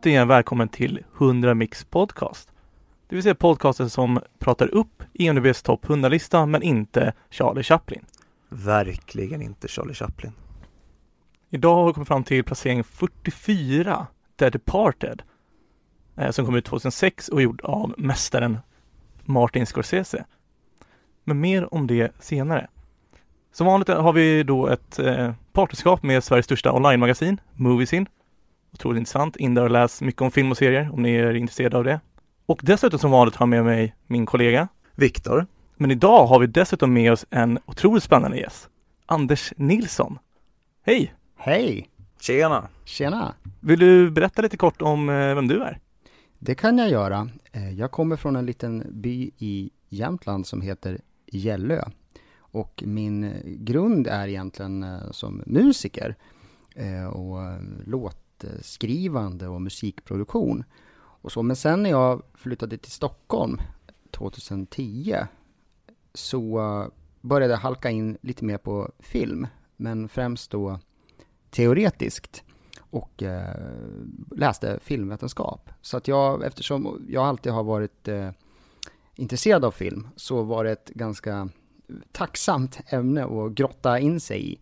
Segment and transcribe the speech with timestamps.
[0.00, 2.52] Återigen välkommen till 100 Mix Podcast.
[3.08, 8.04] Det vill säga podcasten som pratar upp IMDBs topp 100-lista men inte Charlie Chaplin.
[8.48, 10.32] Verkligen inte Charlie Chaplin.
[11.50, 14.06] Idag har vi kommit fram till placering 44,
[14.38, 15.22] The Departed,
[16.16, 18.58] eh, som kom ut 2006 och gjord av mästaren
[19.24, 20.24] Martin Scorsese.
[21.24, 22.68] Men mer om det senare.
[23.52, 28.06] Som vanligt har vi då ett eh, partnerskap med Sveriges största online-magasin, Moviesin.
[28.72, 29.36] Otroligt intressant.
[29.36, 32.00] In där och läs mycket om film och serier om ni är intresserade av det.
[32.46, 35.46] Och dessutom som vanligt har jag med mig min kollega Viktor.
[35.76, 38.68] Men idag har vi dessutom med oss en otroligt spännande gäst.
[39.06, 40.18] Anders Nilsson.
[40.82, 41.14] Hej!
[41.36, 41.88] Hej!
[42.20, 42.68] Tjena!
[42.84, 43.34] Tjena!
[43.60, 45.78] Vill du berätta lite kort om eh, vem du är?
[46.38, 47.28] Det kan jag göra.
[47.52, 51.82] Eh, jag kommer från en liten by i Jämtland som heter Gällö.
[52.38, 56.16] Och min grund är egentligen eh, som musiker
[57.12, 57.38] och
[58.44, 60.64] låtskrivande och musikproduktion.
[61.22, 61.42] Och så.
[61.42, 63.60] Men sen när jag flyttade till Stockholm
[64.10, 65.16] 2010
[66.14, 69.46] så började jag halka in lite mer på film,
[69.76, 70.78] men främst då
[71.50, 72.42] teoretiskt
[72.90, 73.56] och eh,
[74.36, 75.70] läste filmvetenskap.
[75.82, 78.30] Så att jag, eftersom jag alltid har varit eh,
[79.14, 81.48] intresserad av film, så var det ett ganska
[82.12, 84.58] tacksamt ämne att grotta in sig i.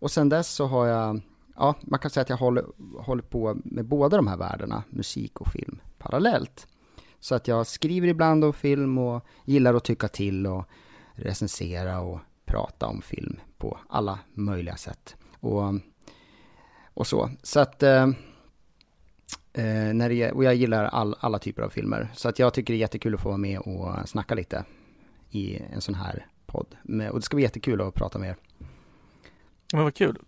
[0.00, 1.20] Och sen dess så har jag,
[1.60, 2.64] ja, man kan säga att jag håller,
[2.98, 6.66] håller på med båda de här världarna, musik och film, parallellt.
[7.20, 10.64] Så att jag skriver ibland om film och gillar att tycka till och
[11.12, 15.16] recensera och prata om film på alla möjliga sätt.
[15.40, 15.62] Och,
[16.94, 17.30] och så.
[17.42, 17.82] Så att...
[17.82, 18.08] Eh,
[19.52, 22.08] eh när det, och jag gillar all, alla typer av filmer.
[22.14, 24.64] Så att jag tycker det är jättekul att få vara med och snacka lite
[25.30, 26.76] i en sån här podd.
[27.10, 28.36] Och det ska bli jättekul att prata med er.
[29.72, 30.18] Men vad kul.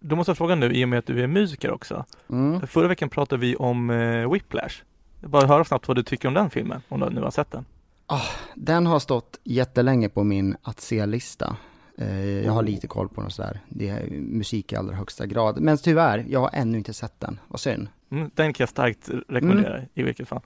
[0.00, 2.04] Då måste jag fråga nu, i och med att du är musiker också.
[2.30, 2.66] Mm.
[2.66, 4.82] Förra veckan pratade vi om eh, Whiplash.
[5.20, 7.64] Bara höra snabbt vad du tycker om den filmen, om du nu har sett den.
[8.08, 11.56] Oh, den har stått jättelänge på min att se-lista.
[11.98, 12.66] Eh, jag har oh.
[12.66, 13.60] lite koll på den och sådär.
[13.68, 15.60] Det är musik i allra högsta grad.
[15.60, 17.40] Men tyvärr, jag har ännu inte sett den.
[17.48, 17.88] Vad synd.
[18.10, 19.88] Mm, den kan jag starkt rekommendera mm.
[19.94, 20.40] i vilket fall.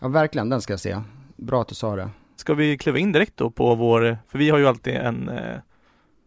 [0.00, 0.48] Ja, verkligen.
[0.48, 1.00] Den ska jag se.
[1.36, 2.10] Bra att du sa det.
[2.36, 5.58] Ska vi kliva in direkt då på vår, för vi har ju alltid en eh,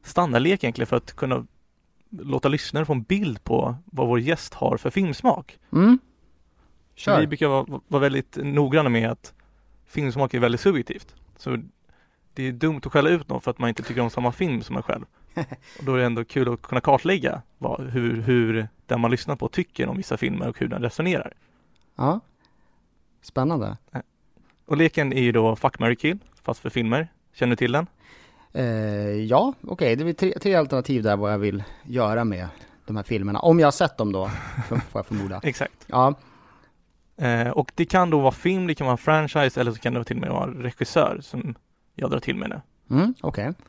[0.03, 1.45] standardlek egentligen för att kunna
[2.09, 5.59] låta lyssnare få en bild på vad vår gäst har för filmsmak.
[5.71, 5.99] Mm.
[6.95, 7.19] Kör.
[7.19, 9.33] Vi brukar vara, vara väldigt noggranna med att
[9.85, 11.15] filmsmak är väldigt subjektivt.
[11.37, 11.57] Så
[12.33, 14.61] det är dumt att skälla ut någon för att man inte tycker om samma film
[14.61, 15.05] som en själv.
[15.79, 19.35] Och då är det ändå kul att kunna kartlägga vad, hur, hur den man lyssnar
[19.35, 21.33] på tycker om vissa filmer och hur den resonerar.
[21.95, 22.19] Ja,
[23.21, 23.77] spännande.
[24.65, 27.07] Och leken är ju då Fuck, Mary Kill, fast för filmer.
[27.33, 27.87] Känner du till den?
[28.53, 28.65] Eh,
[29.09, 29.95] ja, okej, okay.
[29.95, 32.47] det är tre, tre alternativ där vad jag vill göra med
[32.85, 33.39] de här filmerna.
[33.39, 34.29] Om jag har sett dem då,
[34.67, 35.39] får jag förmoda.
[35.43, 35.85] Exakt.
[35.87, 36.13] Ja.
[37.17, 40.03] Eh, och det kan då vara film, det kan vara franchise eller så kan det
[40.03, 41.55] till och med vara regissör som
[41.95, 42.61] jag drar till med nu.
[42.95, 43.49] Mm, okej.
[43.49, 43.63] Okay.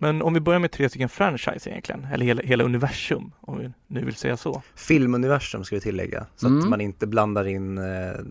[0.00, 3.70] Men om vi börjar med tre stycken franchise egentligen, eller hela, hela universum, om vi
[3.86, 4.62] nu vill säga så.
[4.74, 6.58] Filmuniversum ska vi tillägga, så mm.
[6.58, 7.84] att man inte blandar in eh,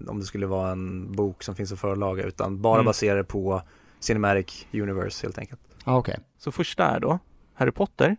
[0.07, 2.85] om det skulle vara en bok som finns att förlaga, utan bara mm.
[2.85, 3.62] baserar på
[4.00, 5.62] Cinematic Universe helt enkelt.
[5.84, 6.12] Ah, okej.
[6.12, 6.24] Okay.
[6.38, 7.19] Så första är då
[7.53, 8.18] Harry Potter,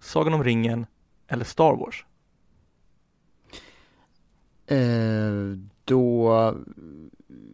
[0.00, 0.86] Sagan om ringen
[1.28, 2.06] eller Star Wars?
[4.66, 6.32] Eh, då...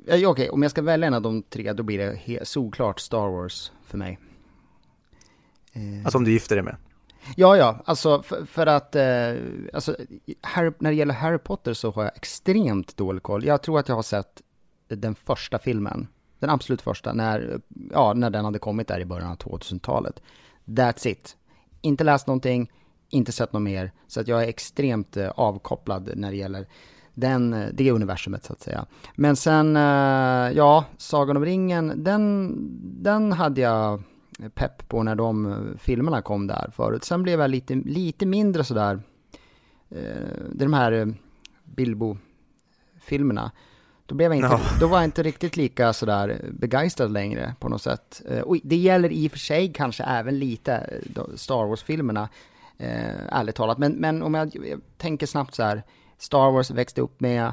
[0.07, 3.01] Eh, Okej, okay, om jag ska välja en av de tre då blir det solklart
[3.01, 4.19] Star Wars för mig.
[5.73, 6.77] Eh, alltså om du gifter dig med?
[7.37, 9.35] Ja, ja, alltså för, för att, eh,
[9.73, 9.97] alltså,
[10.41, 13.45] Harry, när det gäller Harry Potter så har jag extremt dålig koll.
[13.45, 14.43] Jag tror att jag har sett
[14.89, 16.09] den första filmen,
[16.41, 17.61] den absolut första, när,
[17.91, 20.23] ja, när den hade kommit där i början av 2000-talet.
[20.65, 21.37] That's it.
[21.81, 22.71] Inte läst någonting,
[23.09, 26.67] inte sett något mer, så att jag är extremt eh, avkopplad när det gäller
[27.15, 28.87] den, eh, det universumet så att säga.
[29.15, 32.57] Men sen, eh, ja, Sagan om ringen, den,
[33.03, 34.03] den hade jag
[34.55, 37.05] pepp på när de filmerna kom där förut.
[37.05, 39.03] Sen blev jag lite, lite mindre sådär,
[39.89, 41.15] det är de här
[41.65, 43.51] Bilbo-filmerna.
[44.11, 44.81] Då, blev jag inte, no.
[44.81, 48.23] då var jag inte riktigt lika sådär begeistrad längre på något sätt.
[48.45, 51.01] Och det gäller i och för sig kanske även lite
[51.35, 52.29] Star Wars-filmerna,
[53.29, 53.79] ärligt talat.
[53.79, 55.83] Men, men om jag, jag tänker snabbt så här,
[56.19, 57.53] Star Wars växte upp med,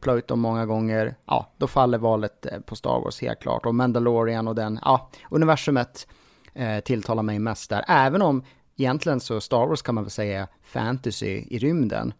[0.00, 3.66] plöjt dem många gånger, ja, då faller valet eh, på Star Wars helt klart.
[3.66, 6.06] Och Mandalorian och den, ja, universumet
[6.54, 7.84] eh, tilltalar mig mest där.
[7.88, 8.42] Även om
[8.76, 12.12] egentligen så Star Wars kan man väl säga fantasy i rymden.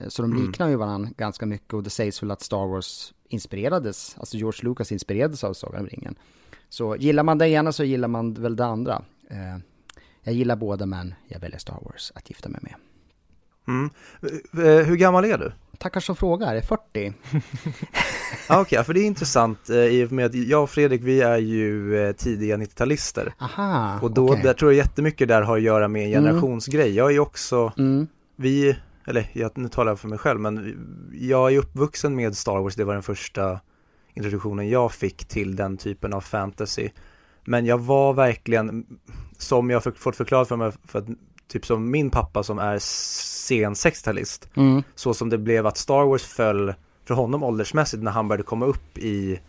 [0.00, 0.46] Eh, så de mm.
[0.46, 4.60] liknar ju varandra ganska mycket och det sägs väl att Star Wars inspirerades, alltså George
[4.68, 6.14] Lucas inspirerades av Sagan om ringen.
[6.68, 9.02] Så gillar man det ena så gillar man väl det andra.
[9.30, 9.58] Eh,
[10.22, 12.74] jag gillar båda men jag väljer Star Wars att gifta mig med.
[13.68, 13.90] Mm.
[14.52, 15.52] Eh, Hur gammal är du?
[15.78, 17.12] Tackar som frågar, är 40.
[18.48, 21.38] Ah, Okej, för det är intressant i och med att jag och Fredrik vi är
[21.38, 23.32] ju tidiga 90-talister.
[23.38, 24.42] Aha, Och då, okej.
[24.42, 26.24] där tror jag jättemycket där har att göra med en Mm.
[26.24, 26.94] generationsgrej.
[26.94, 28.06] Jag är ju också, Mm,
[28.36, 28.76] vi,
[29.06, 30.76] eller jag, nu talar jag för mig själv, men
[31.12, 33.60] jag är uppvuxen med Star Wars, det var den första
[34.14, 36.88] introduktionen jag fick till den typen av fantasy.
[37.44, 38.86] Men jag var verkligen,
[39.38, 41.06] som jag fått förklarat för mig, för att
[41.48, 46.04] typ som min pappa som är sen 60-talist, mm, så som det blev att Star
[46.04, 46.74] Wars föll
[47.04, 49.40] för honom åldersmässigt när han började komma upp i,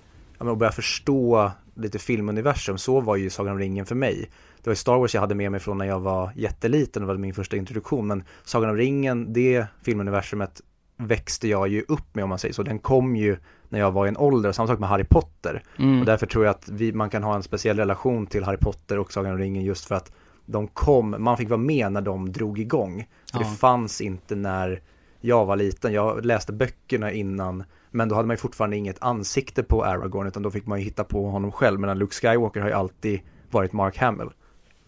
[0.43, 4.29] men och börja förstå lite filmuniversum, så var ju Sagan om ringen för mig.
[4.63, 7.17] Det var Star Wars jag hade med mig från när jag var jätteliten, det var
[7.17, 10.61] min första introduktion, men Sagan om ringen, det filmuniversumet
[10.97, 12.63] växte jag ju upp med om man säger så.
[12.63, 13.38] Den kom ju
[13.69, 15.63] när jag var i en ålder, samma sak med Harry Potter.
[15.79, 15.99] mm.
[15.99, 18.99] Och därför tror jag att vi, man kan ha en speciell relation till Harry Potter
[18.99, 20.11] och Sagan om ringen just för att
[20.45, 23.07] de kom, man fick vara med när de drog igång.
[23.31, 23.45] För Ja.
[23.49, 24.81] det fanns inte när
[25.19, 29.63] jag var liten, jag läste böckerna innan men då hade man ju fortfarande inget ansikte
[29.63, 32.67] på Aragorn utan då fick man ju hitta på honom själv medan Luke Skywalker har
[32.67, 33.19] ju alltid
[33.51, 34.29] varit Mark Hamill.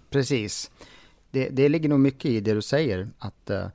[0.09, 0.71] Precis.
[1.31, 3.65] Det, det ligger nog mycket i det du säger, att eh,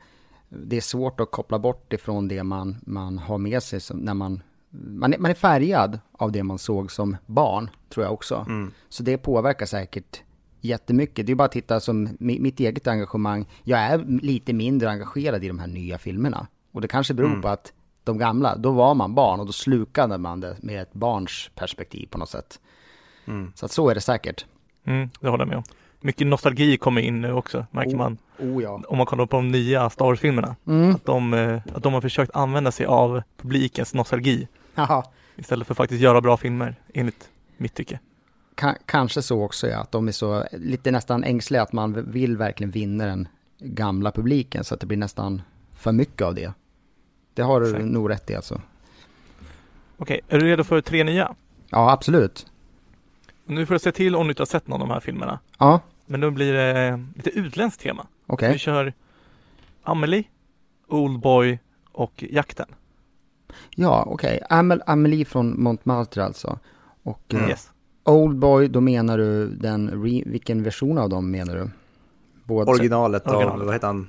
[0.49, 4.43] det är svårt att koppla bort ifrån det man, man har med sig när man,
[4.71, 8.45] man är, man är färgad av det man såg som barn, tror jag också.
[8.49, 8.73] Mm.
[8.89, 10.23] Så det påverkar säkert
[10.61, 11.27] jättemycket.
[11.27, 13.47] Det är bara att titta som mi- mitt eget engagemang.
[13.65, 16.47] Jag är lite mindre engagerad i de här nya filmerna.
[16.73, 17.43] Och det kanske beror Mm.
[17.43, 17.73] på att
[18.13, 22.07] de gamla, då var man barn och då slukade man det med ett barns perspektiv
[22.11, 22.61] på något sätt.
[23.27, 23.53] Mm.
[23.55, 24.47] Så att så är det säkert.
[24.85, 25.65] Mm, det håller jag med om.
[26.01, 27.97] Mycket nostalgi kommer in nu också, märker Oh.
[27.97, 28.19] man.
[28.39, 28.83] Oh ja.
[28.89, 30.57] Om man kollar på de nya Star Wars-filmerna.
[30.67, 30.95] Mm.
[30.95, 35.05] Att, de, eh, att de har försökt använda sig av publikens nostalgi Haha.
[35.37, 37.99] istället för att faktiskt göra bra filmer, enligt mitt tycke.
[38.57, 42.37] Ka- kanske så också ja, att de är så lite nästan ängsliga att man vill
[42.37, 43.29] verkligen vinna den
[43.61, 45.43] gamla publiken så att det blir nästan
[45.75, 46.53] för mycket av det.
[47.39, 47.85] Det har du Exakt.
[47.85, 48.61] nog rätt i alltså.
[49.97, 51.35] Okej, är du redo för tre nya?
[51.71, 52.47] Ja, absolut.
[53.47, 55.39] Nu får du se till om du inte har sett någon av de här filmerna.
[55.59, 58.07] Ja, Men då blir det lite utländskt tema.
[58.27, 58.53] okej.
[58.53, 58.93] Vi kör
[59.83, 60.25] Amelie,
[60.89, 61.59] Oldboy
[61.93, 62.67] och Jakten.
[63.75, 64.41] Ja, okej.
[64.51, 66.59] Amel- Amelie från Montmartre alltså.
[67.03, 67.71] Och eh, Yes.
[68.05, 71.71] Oldboy, då menar du den, re- vilken version av dem menar du?
[72.45, 73.67] Båda Originalet av, Originalet.
[73.67, 74.09] vad heter han?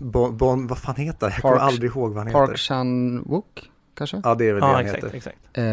[0.00, 1.32] Bon, bon, vad fan heter han?
[1.34, 2.46] Jag kommer Park- aldrig ihåg vad han heter.
[2.46, 4.20] Park Chan-wook, kanske?
[4.24, 5.16] Ja det är väl det Ja, han exakt, heter.
[5.16, 5.38] exakt.
[5.52, 5.64] Eh,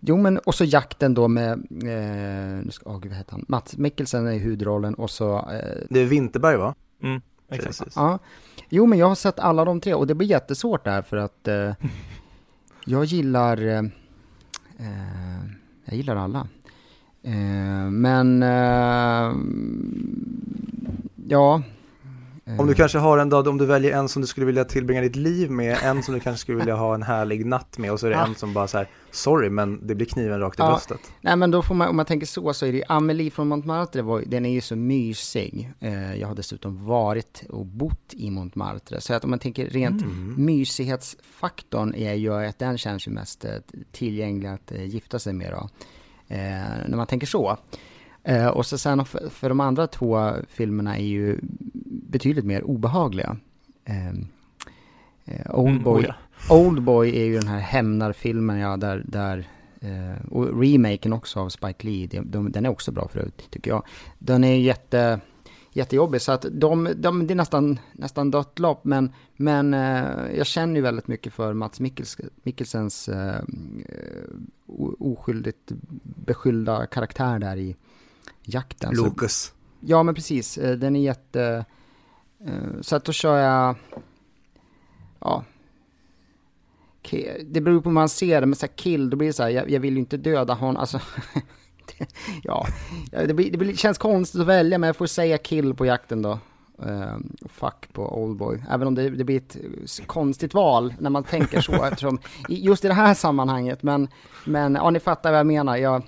[0.00, 3.44] jo men och så jakten då med, eh, nu ska, oh, gud, vad heter han?
[3.48, 6.74] Mats Mikkelsen är i huvudrollen och så, eh, Det är Vinterberg va?
[7.02, 7.20] Mm,
[7.50, 7.78] exakt.
[7.78, 7.96] Precis.
[7.96, 8.18] ja.
[8.68, 11.48] Jo men jag har sett alla de tre och det blir jättesvårt där för att
[11.48, 11.72] eh,
[12.84, 13.78] jag gillar, eh,
[14.78, 15.44] eh,
[15.84, 16.48] jag gillar alla.
[17.22, 19.34] Eh, men, eh,
[21.28, 21.62] ja.
[22.46, 24.64] Eh, Om du kanske har en dag, om du väljer en som du skulle vilja
[24.64, 27.92] tillbringa ditt liv med, en som du kanske skulle vilja ha en härlig natt med
[27.92, 28.26] och så är det Ah.
[28.26, 30.68] en som bara så här, sorry men det blir kniven rakt i Ja.
[30.70, 31.00] bröstet.
[31.20, 34.02] Nej men då får man, om man tänker så, så är det Amelie från Montmartre,
[34.02, 35.70] var, den är ju så mysig.
[35.80, 39.00] Eh, jag har dessutom varit och bott i Montmartre.
[39.00, 40.34] Så att om man tänker rent Mm.
[40.38, 43.50] mysighetsfaktorn är ju att den känns ju mest eh,
[43.92, 45.68] tillgänglig att eh, gifta sig med då.
[46.34, 46.38] Eh,
[46.88, 47.56] när man tänker så.
[48.24, 51.38] Eh, och så sen för, för de andra två filmerna är ju
[51.84, 53.36] betydligt mer obehagliga.
[53.84, 54.08] Eh,
[55.24, 56.16] eh, Oldboy, Mm, oh
[56.48, 56.54] ja.
[56.54, 59.48] Oldboy är ju den här hämnarfilmen, ja, där, där
[59.80, 63.70] eh, och remaken också av Spike Lee, de, de, den är också bra förut, tycker
[63.70, 63.82] jag.
[64.18, 65.20] Den är jätte,
[65.72, 70.46] jättejobbig, så att de, de, det är nästan, nästan dött lopp, men, men eh, jag
[70.46, 73.42] känner ju väldigt mycket för Mats Mikkels, Mikkelsens eh,
[74.98, 77.76] oskyldigt beskyllda karaktär där i
[78.44, 78.94] jakten.
[78.94, 79.52] Lucas.
[79.80, 80.58] Ja, men precis.
[80.58, 81.64] Eh, Den är jätte...
[82.46, 83.76] eh, Så att då kör jag...
[85.20, 85.44] Ja.
[87.44, 89.42] Det beror på hur man ser det, men så här kill, då blir det så
[89.42, 91.00] här, jag, jag vill ju inte döda honom, alltså.
[92.42, 92.66] ja,
[93.10, 96.22] det, blir, det blir, känns konstigt att välja, men jag får säga kill på jakten
[96.22, 96.38] då.
[96.82, 97.16] Eh,
[97.48, 98.62] fuck på Oldboy.
[98.70, 99.56] Även om det, det blir ett
[100.06, 104.08] konstigt val när man tänker så, eftersom, just i det här sammanhanget, men,
[104.44, 105.76] men ja, ni fattar vad jag menar.
[105.76, 106.02] Jag,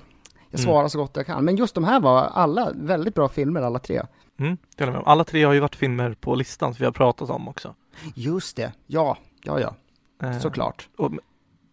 [0.59, 0.73] jag Mm.
[0.73, 1.45] svarar så gott jag kan.
[1.45, 4.03] Men just de här var alla väldigt bra filmer, alla tre.
[4.39, 5.03] Mm, håller jag med.
[5.07, 7.75] Alla tre har ju varit filmer på listan som vi har pratat om också.
[8.15, 9.75] Just det, ja, ja, ja,
[10.23, 10.89] Eh, såklart.
[10.97, 11.13] och,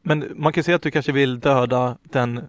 [0.02, 2.42] men man kan säga att du kanske vill döda den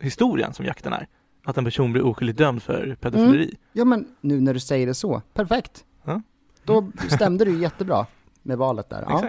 [0.00, 1.06] historien som jakten är.
[1.44, 3.54] Att en person blir oskyldigt dömd för pedofileri.
[3.72, 5.84] Ja, men nu när du säger det så, perfekt.
[6.04, 6.22] Ja.
[6.64, 8.06] Då stämde ju jättebra
[8.42, 9.04] med valet där.
[9.08, 9.24] Ja.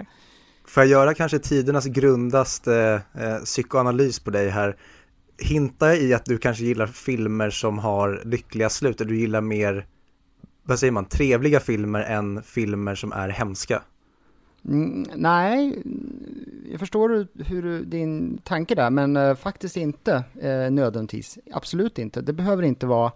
[0.66, 4.76] Får jag göra kanske tidernas grundaste eh, psykoanalys på dig här?
[5.38, 9.40] Hintar jag i att du kanske gillar filmer som har lyckliga slut, eller du gillar
[9.40, 9.86] mer,
[10.62, 13.82] vad säger man, trevliga filmer än filmer som är hemska?
[14.68, 15.82] Mm, nej,
[16.70, 21.38] jag förstår hur din tanke där, men eh, faktiskt inte eh, nödvändigtvis.
[21.52, 22.20] Absolut inte.
[22.20, 23.12] Det behöver inte vara.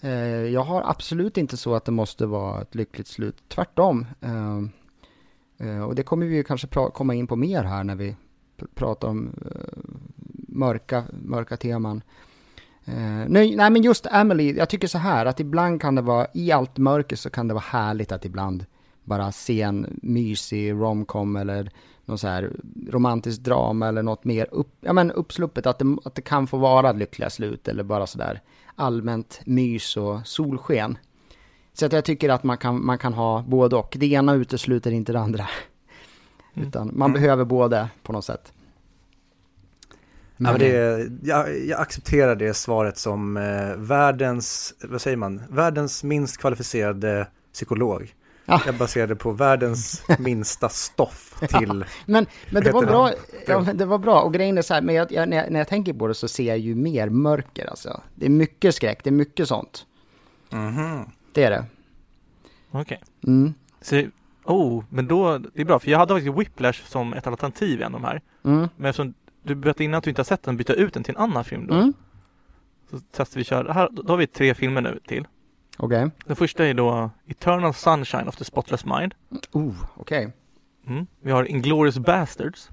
[0.00, 0.10] Eh,
[0.52, 3.42] jag har absolut inte så att det måste vara ett lyckligt slut.
[3.48, 4.06] Tvärtom.
[4.20, 4.70] Ehm,
[5.58, 8.16] eh, och det kommer vi ju kanske komma in på mer här när vi
[8.58, 9.78] pr- pratar om eh,
[10.52, 12.02] mörka, mörka teman.
[12.84, 12.94] Eh,
[13.28, 16.52] nej, nej, men just Emily, jag tycker så här att ibland kan det vara, i
[16.52, 18.64] allt mörker så kan det vara härligt att ibland
[19.04, 21.70] bara se en mysig romcom eller
[22.04, 22.50] någon så här
[22.90, 26.56] romantisk drama eller något mer upp, ja, men uppsluppet, att det, att det kan få
[26.56, 28.40] vara lyckliga slut eller bara sådär
[28.76, 30.98] allmänt mys och solsken.
[31.74, 33.96] Så att jag tycker att man kan, man kan ha både och.
[34.00, 35.48] Det ena utesluter inte det andra.
[36.54, 36.68] Mm.
[36.68, 37.22] Utan man Mm.
[37.22, 38.52] behöver både på något sätt.
[40.36, 46.04] Ja, men det, jag, jag accepterar det svaret som eh, världens, vad säger man, världens
[46.04, 48.14] minst kvalificerade psykolog.
[48.44, 48.62] Ja.
[48.66, 53.10] Jag baserade på världens minsta stoff till, Men, men det var bra,
[53.46, 54.20] ja, det var bra.
[54.20, 56.14] Och grejen är så här, men jag, jag, när, jag, när jag tänker på det
[56.14, 58.00] så ser jag ju mer mörker alltså.
[58.14, 59.86] Det är mycket skräck, det är mycket sånt.
[60.50, 61.10] Mhm.
[61.32, 61.64] Det är det.
[62.70, 63.00] Okej.
[63.26, 63.54] Mm.
[63.80, 64.04] Så,
[64.44, 67.82] oh, men då, det är bra, för jag hade faktiskt Whiplash som ett alternativ i
[67.82, 68.20] en av de här.
[68.44, 68.68] Mm.
[68.76, 71.14] Men eftersom du berättade innan att du inte har sett den, byta ut den till
[71.14, 71.74] en annan film då.
[71.74, 71.92] Mm.
[72.90, 75.26] Så testar vi köra, här, då har vi tre filmer nu till.
[75.76, 76.10] Okej.
[76.26, 79.14] Den första är då Eternal Sunshine of the Spotless Mind.
[79.52, 80.32] Oh, okej.
[80.86, 81.06] Mm.
[81.20, 82.70] Vi har Inglourious Bastards.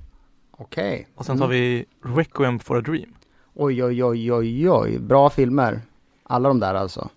[0.51, 1.07] Okej.
[1.15, 1.49] Och sen Mm.
[1.49, 3.13] vi Requiem for a Dream.
[3.53, 4.99] Oj, oj, oj, oj, oj.
[4.99, 5.81] Bra filmer.
[6.23, 7.09] Alla de där alltså.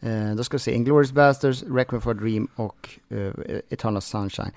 [0.00, 0.74] Eh, då ska vi se.
[0.74, 3.32] Inglourious Basterds, Requiem for a Dream och eh,
[3.70, 4.50] Eternal Sunshine.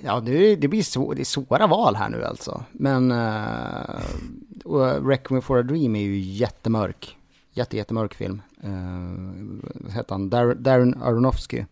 [0.00, 2.64] Ja, det, det blir så, det är svåra val här nu alltså.
[2.72, 7.16] Men uh, Requiem for a Dream är ju jättemörk.
[7.52, 8.42] Jätte, jättemörk film.
[8.64, 10.30] Uh, vad heter han?
[10.30, 11.64] Dar- Darren Aronofsky.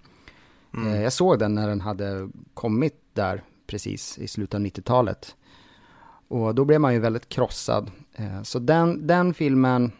[0.74, 0.88] Mm.
[0.92, 5.34] Eh, Jag såg den när den hade kommit där precis i slutet av 90-talet.
[6.28, 7.90] Och då blev man ju väldigt krossad.
[8.14, 9.92] Eh, Så den, den filmen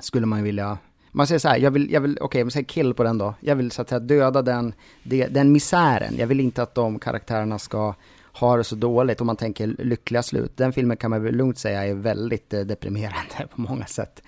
[0.00, 0.78] skulle man ju vilja...
[1.16, 3.34] Man säger så här, jag vill, jag vill okej, okay, säger kill på den då.
[3.40, 6.14] Jag vill så att säga döda den, det, den misären.
[6.16, 7.94] Jag vill inte att de karaktärerna ska
[8.32, 10.56] ha det så dåligt om man tänker lyckliga slut.
[10.56, 14.22] Den filmen kan man väl lugnt säga är väldigt eh, deprimerande på många sätt.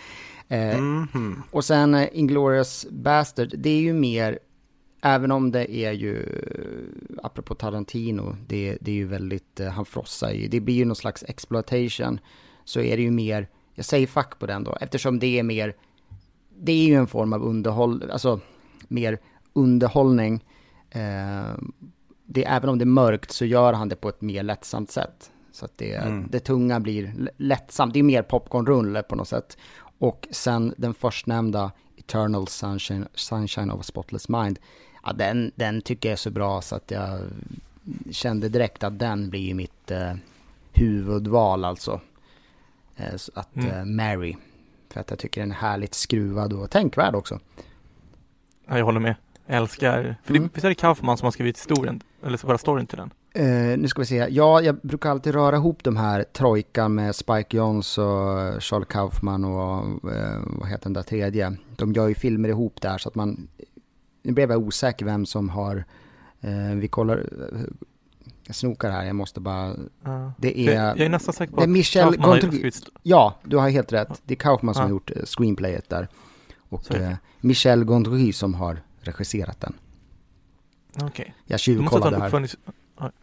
[0.48, 1.42] Eh, Mhm.
[1.50, 4.38] och sen eh, Inglourious Bastard, det är ju mer,
[5.02, 6.26] även om det är ju,
[7.22, 11.24] apropå Tarantino, det, det är ju väldigt, han frossar ju, det blir ju någon slags
[11.28, 12.20] exploitation,
[12.64, 15.74] så är det ju mer, jag säger fuck på den då, eftersom det är mer,
[16.60, 18.40] det är ju en form av underhåll, alltså
[18.88, 19.18] mer
[19.52, 20.44] underhållning.
[20.90, 21.52] Eh,
[22.24, 25.30] det, även om det är mörkt så gör han det på ett mer lättsamt sätt.
[25.52, 26.26] Så att det, Mm.
[26.30, 29.56] det tunga blir lättsamt, det är mer popcornrulle på något sätt.
[29.98, 34.58] Och sen den förstnämnda Eternal Sunshine, Sunshine of a Spotless Mind.
[35.04, 37.20] Ja, den, den tycker jag är så bra så att jag
[38.10, 40.12] kände direkt att den blir mitt eh,
[40.72, 42.00] huvudval alltså.
[42.96, 43.68] Eh, att Mm.
[43.70, 44.36] eh, Mary.
[44.90, 47.40] För att jag tycker den är härligt skruvad och tänkvärd också.
[48.68, 49.14] Ja, jag håller med.
[49.46, 50.42] Jag älskar, för Mm.
[50.42, 53.10] det, visst är det Kaufman som har skrivit historien, eller bara storyn till den?
[53.34, 54.26] Eh, nu ska vi se.
[54.30, 59.44] Ja, jag brukar alltid röra ihop de här trojkan med Spike Jonze och Charlie Kaufman
[59.44, 61.56] och eh, vad heter den där tredje.
[61.76, 63.48] De gör ju filmer ihop där så att man...
[64.22, 65.84] Nu blev jag osäker vem som har...
[66.40, 67.26] Eh, vi kollar...
[68.48, 69.74] Jag snokar här, jag måste bara...
[70.04, 70.32] Ja.
[70.38, 70.72] Det är...
[70.74, 73.68] jag är nästan säker på det är att Michel Kaufman har Gondry- Ja, du har
[73.70, 74.22] helt rätt.
[74.24, 74.84] Det är Kaufman som Ja.
[74.86, 76.08] har gjort eh, screenplayet där.
[76.68, 79.74] Och eh, Michel Gondry som har regisserat den.
[81.02, 81.34] Okej.
[81.44, 82.28] Jag måste ta tjuvkollade en, här.
[82.28, 82.56] uppföljnings...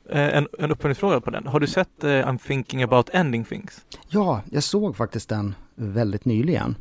[0.10, 1.48] eh, en, en uppföljningsfråga på den.
[1.48, 3.86] Har du sett eh, I'm thinking about ending things?
[4.10, 6.76] Ja, jag såg faktiskt den väldigt nyligen.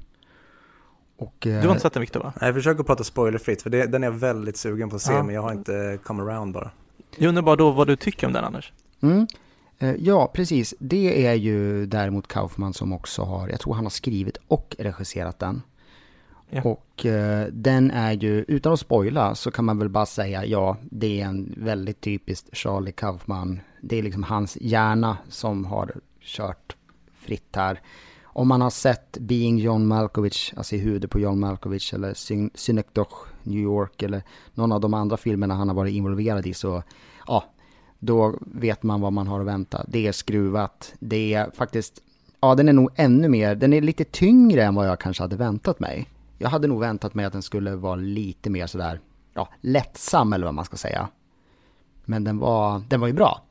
[1.19, 2.33] Och, eh, Du har inte sett den Viktor va?
[2.41, 5.13] Nej, jag försöker prata spoilerfritt för det, den är jag väldigt sugen på att se
[5.13, 5.23] Ja.
[5.23, 6.71] men jag har inte come around bara.
[7.19, 8.73] Jag undrar bara då vad du tycker om den Anders?
[9.01, 9.27] Mm.
[9.79, 10.75] Eh, Ja, precis.
[10.79, 15.39] Det är ju däremot Kaufman som också har, jag tror han har skrivit och regisserat
[15.39, 15.63] den.
[16.51, 16.63] Ja.
[16.63, 20.77] Och eh, den är ju, utan att spoila, så kan man väl bara säga ja,
[20.91, 23.61] det är en väldigt typiskt Charlie Kaufman.
[23.81, 26.77] Det är liksom hans hjärna som har kört
[27.15, 27.81] fritt här.
[28.25, 32.51] Om man har sett Being John Malkovich, alltså i huvudet på John Malkovich eller Syn-
[32.55, 34.23] Synecdoche New York eller
[34.55, 36.83] någon av de andra filmerna han har varit involverad i så,
[37.27, 37.45] ja,
[37.99, 39.85] då vet man vad man har att vänta.
[39.89, 40.95] Det är skruvat.
[40.99, 42.03] Det är faktiskt,
[42.41, 45.37] ja den är nog ännu mer, den är lite tyngre än vad jag kanske hade
[45.37, 46.09] väntat mig.
[46.39, 49.01] Jag hade nog väntat mig att den skulle vara lite mer sådär,
[49.35, 51.09] ja, lättsam eller vad man ska säga.
[52.05, 53.43] Men den var, den var ju bra.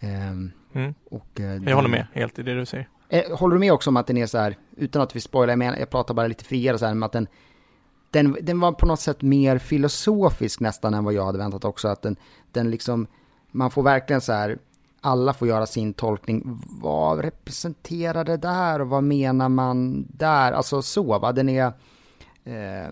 [0.00, 0.94] Ehm, Mm.
[1.10, 2.88] och, eh, Jag den- håller med helt i det du säger.
[3.08, 5.52] Eh, håller du med också om att den är så här, utan att vi spoilar,
[5.52, 7.26] jag, menar, jag pratar bara lite friare så här, med att den,
[8.10, 11.88] den, den var på något sätt mer filosofisk nästan än vad jag hade väntat också.
[11.88, 12.16] Att den,
[12.52, 13.06] den liksom,
[13.50, 14.58] man får verkligen så här,
[15.00, 16.60] alla får göra sin tolkning.
[16.80, 20.52] Vad representerar det där och vad menar man där?
[20.52, 21.72] Alltså så va, den är,
[22.44, 22.90] eh,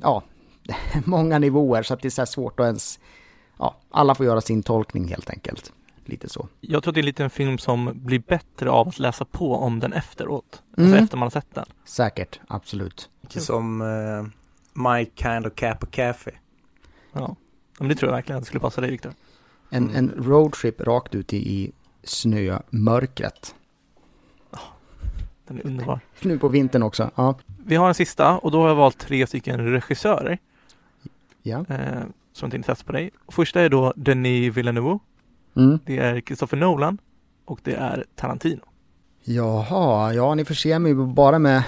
[0.00, 0.22] ja,
[1.04, 2.98] många nivåer så att det är så här svårt att ens,
[3.58, 5.72] ja, alla får göra sin tolkning helt enkelt.
[6.04, 6.48] Lite så.
[6.60, 9.54] Jag tror att det är lite en film som blir bättre av att läsa på
[9.54, 10.62] om den efteråt.
[10.76, 10.90] Mm.
[10.90, 11.66] Alltså efter man har sett den.
[11.84, 13.10] Säkert, absolut.
[13.28, 14.26] Som uh,
[14.78, 16.30] My Kind of Cap of Café.
[17.12, 17.36] Ja,
[17.78, 19.12] men det tror jag verkligen att det skulle passa dig Viktor.
[19.70, 19.96] En, Mm.
[19.96, 23.54] en roadtrip rakt ut i, i snömörkret.
[25.46, 26.00] Den är underbar.
[26.22, 27.10] Nu på vintern också.
[27.14, 27.38] Ja.
[27.66, 30.38] Vi har en sista och då har jag valt tre stycken regissörer
[31.42, 31.64] ja.
[31.68, 33.10] eh, som jag tänkte testa på dig.
[33.28, 34.98] Första är då Denis Villeneuve.
[35.56, 35.78] Mm.
[35.84, 36.98] Det är Christopher Nolan
[37.44, 38.60] och det är Tarantino.
[39.24, 41.62] Jaha, ja ni förser mig bara med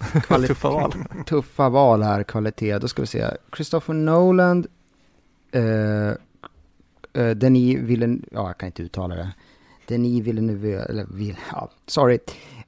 [0.00, 0.92] kvali- Tuffa val.
[1.26, 2.78] tuffa val här, kvalitet.
[2.78, 3.30] Då ska vi se.
[3.56, 4.66] Christopher Nolan,
[5.52, 6.08] eh,
[7.22, 9.32] eh, Denis Villeneuve, ja jag kan inte uttala det.
[9.88, 12.18] Denis Villeneuve, eller Vill, ja, sorry.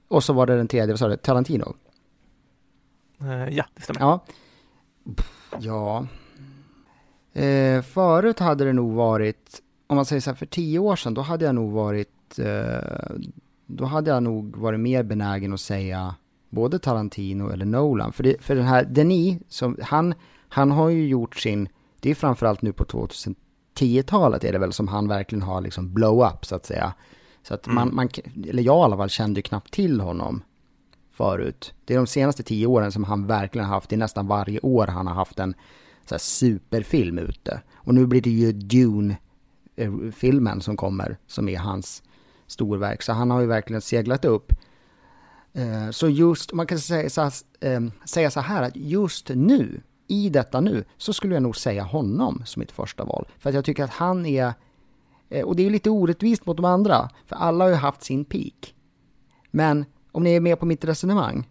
[0.09, 1.75] Och så var det den tredje, vad sa du, Tarantino?
[3.21, 4.01] Eh, ja, det stämmer.
[4.01, 4.21] Ja.
[5.61, 6.07] Ja.
[7.43, 11.15] Eh, förut hade det nog varit, om man säger så här, för tio år sedan,
[11.15, 13.17] då hade jag nog varit, eh,
[13.67, 16.15] då hade jag nog varit mer benägen att säga
[16.51, 18.13] både Tarantino eller Nolan.
[18.13, 20.15] För, det, för den här Denis, som, han,
[20.49, 21.69] han har ju gjort sin,
[22.01, 26.27] det är framförallt nu på 2010-talet är det väl som han verkligen har liksom blow
[26.27, 26.93] up så att säga.
[27.43, 27.97] Så att man, Mm.
[27.97, 28.09] man,
[28.49, 30.43] eller jag i alla fall kände ju knappt till honom
[31.13, 31.75] förut.
[31.85, 34.61] Det är de senaste tio åren som han verkligen har haft, det är nästan varje
[34.61, 35.55] år han har haft en
[36.07, 37.63] så här superfilm ute.
[37.75, 38.53] Och nu blir det ju
[39.77, 42.03] Dune-filmen som kommer, som är hans
[42.47, 43.03] storverk.
[43.03, 44.53] Så han har ju verkligen seglat upp.
[45.53, 49.81] Eh, Så just, man kan säga så, här, eh, säga så här att just nu,
[50.09, 53.27] i detta nu, så skulle jag nog säga honom som mitt första val.
[53.39, 54.53] För att jag tycker att han är,
[55.29, 58.25] eh, och det är lite orättvist mot de andra, för alla har ju haft sin
[58.25, 58.75] peak.
[59.51, 61.49] Men om ni är med på mitt resonemang,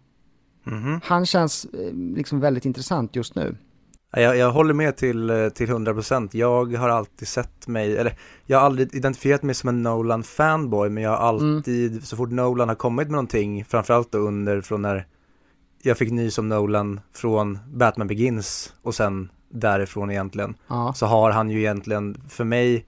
[0.64, 1.00] Mhm.
[1.04, 3.56] han känns eh, liksom väldigt intressant just nu.
[4.12, 6.28] Ja, Jag, jag håller med till, eh, till 100%.
[6.32, 8.14] Jag har alltid sett mig, eller
[8.46, 12.30] jag har aldrig identifierat mig som en Nolan fanboy, men jag har alltid, så fort
[12.30, 15.06] Nolan har kommit med någonting, framförallt då under, från när
[15.82, 21.30] jag fick nys om Nolan från Batman Begins och sen därifrån egentligen, Ja, så har
[21.30, 22.86] han ju egentligen, för mig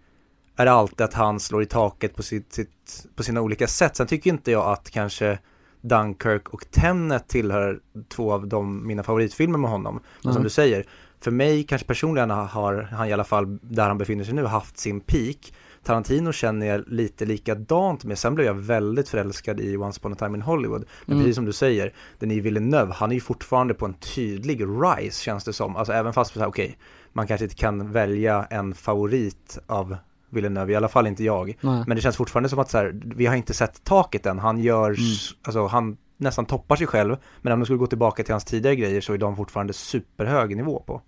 [0.57, 3.97] är det alltid att han slår i taket på, sitt, sitt, på sina olika sätt.
[3.97, 5.39] Sen tycker inte jag att kanske
[5.81, 10.01] Dunkirk och Tenet tillhör två av de, mina favoritfilmer med honom.
[10.25, 10.85] Men som du säger,
[11.21, 14.79] för mig kanske personligen har han i alla fall, där han befinner sig nu, haft
[14.79, 15.53] sin peak.
[15.85, 20.17] Tarantino känner jag lite likadant med, sen blev jag väldigt förälskad i Once upon a
[20.19, 20.85] time in Hollywood.
[21.07, 21.25] Men Mm.
[21.25, 25.45] precis som du säger, Denis Villeneuve, han är ju fortfarande på en tydlig rise känns
[25.45, 25.77] det som.
[25.77, 26.79] Alltså även fast, okej,
[27.13, 29.97] man kanske inte kan välja en favorit av
[30.31, 31.57] Villeneuve, i alla fall inte jag.
[31.61, 31.85] nej.
[31.87, 34.39] Men det känns fortfarande som att så här, vi har inte sett taket än.
[34.39, 34.97] Han gör, Mm.
[35.43, 37.17] alltså han nästan toppar sig själv.
[37.43, 40.57] Men om man skulle gå tillbaka till hans tidigare grejer så är de fortfarande superhög
[40.57, 41.03] nivå på.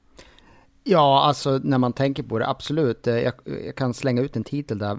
[0.84, 3.06] Ja, alltså när man tänker på det, absolut.
[3.06, 4.98] Eh, Jag, jag kan slänga ut en titel där.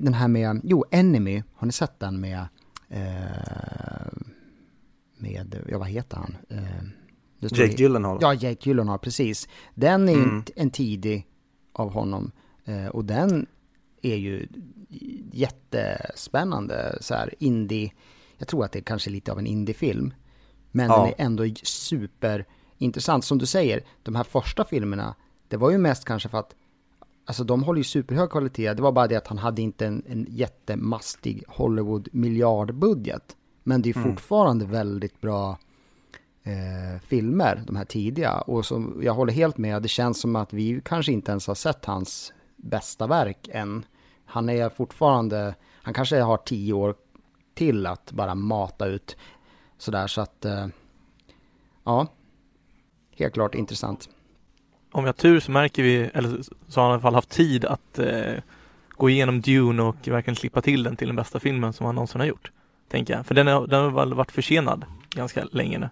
[0.00, 2.46] Den här med, jo, Enemy, har ni sett den med,
[2.88, 4.12] eh,
[5.18, 6.36] med, ja vad heter han?
[6.48, 6.84] Eh,
[7.38, 8.18] Jake Gyllenhaal.
[8.20, 9.48] Ja, Jake Gyllenhaal, precis.
[9.74, 10.44] Den är Mm.
[10.56, 11.26] en, tidig
[11.72, 12.32] av honom.
[12.64, 13.46] Eh, och den
[14.02, 14.48] är ju
[15.32, 17.92] jättespännande, så här indie.
[18.38, 20.14] Jag tror att det är kanske lite av en indiefilm.
[20.70, 20.96] Men Ja.
[20.96, 21.44] den är ändå
[22.82, 23.24] superintressant.
[23.24, 25.14] Som du säger, de här första filmerna,
[25.48, 26.54] det var ju mest kanske för att
[27.26, 28.74] Alltså de håller ju superhög kvalitet.
[28.74, 33.36] Det var bara det att han hade inte en, en jättemastig Hollywood miljardbudget.
[33.64, 34.10] Men det är Mm.
[34.10, 35.58] fortfarande väldigt bra
[36.44, 38.40] eh, filmer, de här tidiga.
[38.40, 41.54] Och som, jag håller helt med, det känns som att vi kanske inte ens har
[41.54, 43.84] sett hans bästa verk än.
[44.26, 46.94] Han är fortfarande, han kanske har tio år
[47.54, 49.16] till att bara mata ut
[49.78, 50.66] sådär så att, eh,
[51.84, 52.06] ja,
[53.18, 54.08] helt klart intressant.
[54.92, 57.64] Om har tur så märker vi, eller så har han i alla fall haft tid
[57.64, 58.34] att eh,
[58.88, 62.20] gå igenom Dune och verkligen klippa till den till den bästa filmen som han någonsin
[62.20, 62.52] har gjort.
[62.88, 63.26] Tänker jag.
[63.26, 65.88] För den har, den har väl varit försenad ganska länge nu.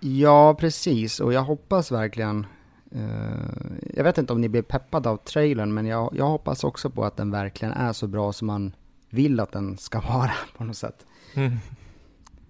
[0.00, 1.20] Ja, precis.
[1.20, 2.46] Och jag hoppas verkligen...
[2.92, 3.00] Eh,
[3.94, 7.04] jag vet inte om ni blev peppade av trailern, men jag, jag hoppas också på
[7.04, 8.72] att den verkligen är så bra som man
[9.10, 11.06] vill att den ska vara på något sätt.
[11.34, 11.56] Mm.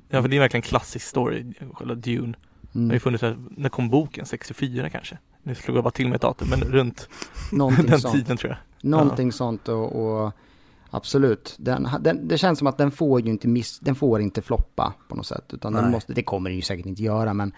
[0.09, 2.35] Ja, för det är verkligen en klassisk story, själva Dune.
[2.73, 3.01] Det har ju Mm.
[3.01, 4.27] funnits, när kom boken?
[4.27, 5.19] 64 kanske?
[5.43, 7.09] Nu slog jag bara till med ett datum, men runt
[7.87, 8.15] den sånt.
[8.15, 8.91] tiden tror jag.
[8.91, 9.93] Någonting sånt och,
[10.25, 10.33] och
[10.91, 11.55] absolut.
[11.59, 14.95] Den, den, det känns som att den får ju inte miss, den får inte floppa
[15.09, 15.45] på något sätt.
[15.55, 17.53] Utan den måste, det kommer den ju säkert inte göra, men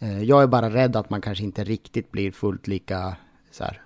[0.00, 3.16] Eh, jag är bara rädd att man kanske inte riktigt blir fullt lika
[3.50, 3.82] så här,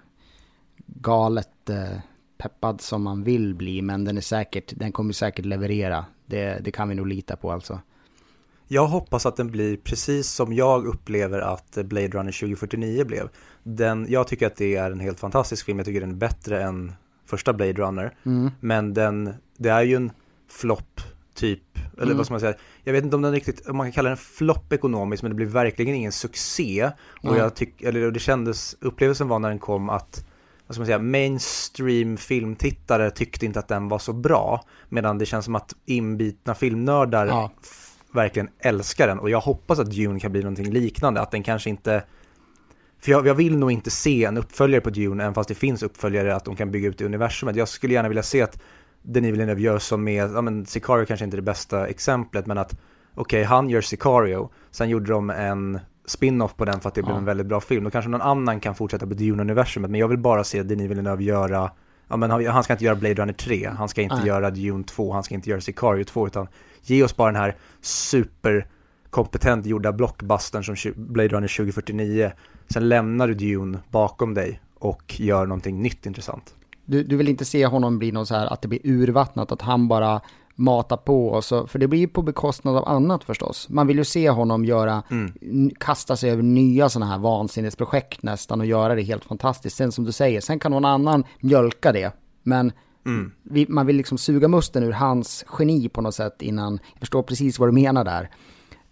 [0.87, 1.99] galet eh,
[2.39, 3.83] peppad som man vill bli.
[3.83, 6.05] Men den är säkert, den kommer säkert leverera.
[6.27, 7.81] Det, det kan vi nog lita på alltså.
[8.69, 13.29] Jag hoppas att den blir precis som jag upplever att Blade Runner 2049 blev.
[13.63, 16.63] Den, jag tycker att det är en helt fantastisk film, jag tycker den är bättre
[16.63, 16.93] än
[17.27, 18.15] första Blade Runner.
[18.27, 18.51] Mm.
[18.61, 20.13] Men den, det är ju en
[20.51, 21.01] flopp
[21.35, 21.63] typ,
[21.95, 22.17] eller Mm.
[22.17, 24.17] vad ska man säga, jag vet inte om den riktigt, om man kan kalla den
[24.19, 26.91] flopp ekonomiskt, men det blir verkligen ingen succé.
[27.23, 30.27] Och jag tycker, eller det kändes, upplevelsen var när den kom att,
[30.67, 34.65] vad ska man säga, mainstream filmtittare tyckte inte att den var så bra.
[34.89, 37.53] Medan det känns som att inbitna filmnördar Ja.
[38.17, 39.19] Verkligen älskar den.
[39.19, 42.03] Och jag hoppas att Dune kan bli någonting liknande, att den kanske inte
[43.01, 45.83] för jag, jag vill nog inte se en uppföljare på Dune, även fast det finns
[45.83, 47.57] uppföljare, att de kan bygga ut det universumet.
[47.57, 48.63] Jag skulle gärna vilja se att
[49.03, 52.59] Denis Villeneuve gör som med, ja men Sicario kanske inte är det bästa exemplet, men
[52.59, 52.79] att
[53.15, 57.15] okej, han gör Sicario, sen gjorde de en spin-off på den för att det blev
[57.15, 57.19] Ja.
[57.19, 57.85] en väldigt bra film.
[57.85, 61.25] Då kanske någon annan kan fortsätta på Dune-universumet, men jag vill bara se Denis Villeneuve
[61.25, 61.71] göra,
[62.09, 64.27] ja men han, han ska inte göra Blade Runner 3, han ska inte Nej.
[64.27, 66.49] göra Dune 2, han ska inte göra Sicario 2, utan
[66.91, 72.33] ge oss bara den här superkompetent gjorda blockbustern som Blade Runner 2049.
[72.73, 76.55] Sen lämnar du Dune bakom dig och gör någonting nytt intressant.
[76.85, 79.63] Du, du vill inte se honom bli någon så här att det blir urvattnat, att
[79.63, 80.21] han bara
[80.55, 83.69] matar på och så, för det blir ju på bekostnad av annat förstås.
[83.69, 85.71] Man vill ju se honom göra, Mm.
[85.79, 89.77] kasta sig över nya sådana här vansinnesprojekt nästan och göra det helt fantastiskt.
[89.77, 92.13] Sen som du säger, sen kan någon annan mjölka det.
[92.43, 92.73] Men
[93.07, 93.33] Mm.
[93.43, 97.23] vi, man vill liksom suga musten ur hans geni på något sätt innan, jag förstår
[97.23, 98.31] precis vad du menar där.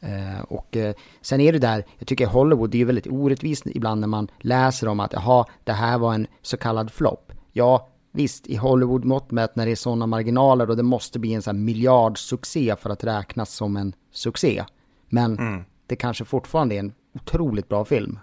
[0.00, 3.66] Eh, och eh, sen är det där, jag tycker Hollywood, det är ju väldigt orättvist
[3.66, 7.33] ibland när man läser om att jaha, det här var en så kallad flopp.
[7.53, 11.42] Ja, visst, i Hollywood-mått mätt när det är sådana marginaler och det måste bli en
[11.42, 14.64] sån här miljardsuccé för att räknas som en succé.
[15.09, 15.64] Men Mm.
[15.87, 18.18] det kanske fortfarande är en otroligt bra film.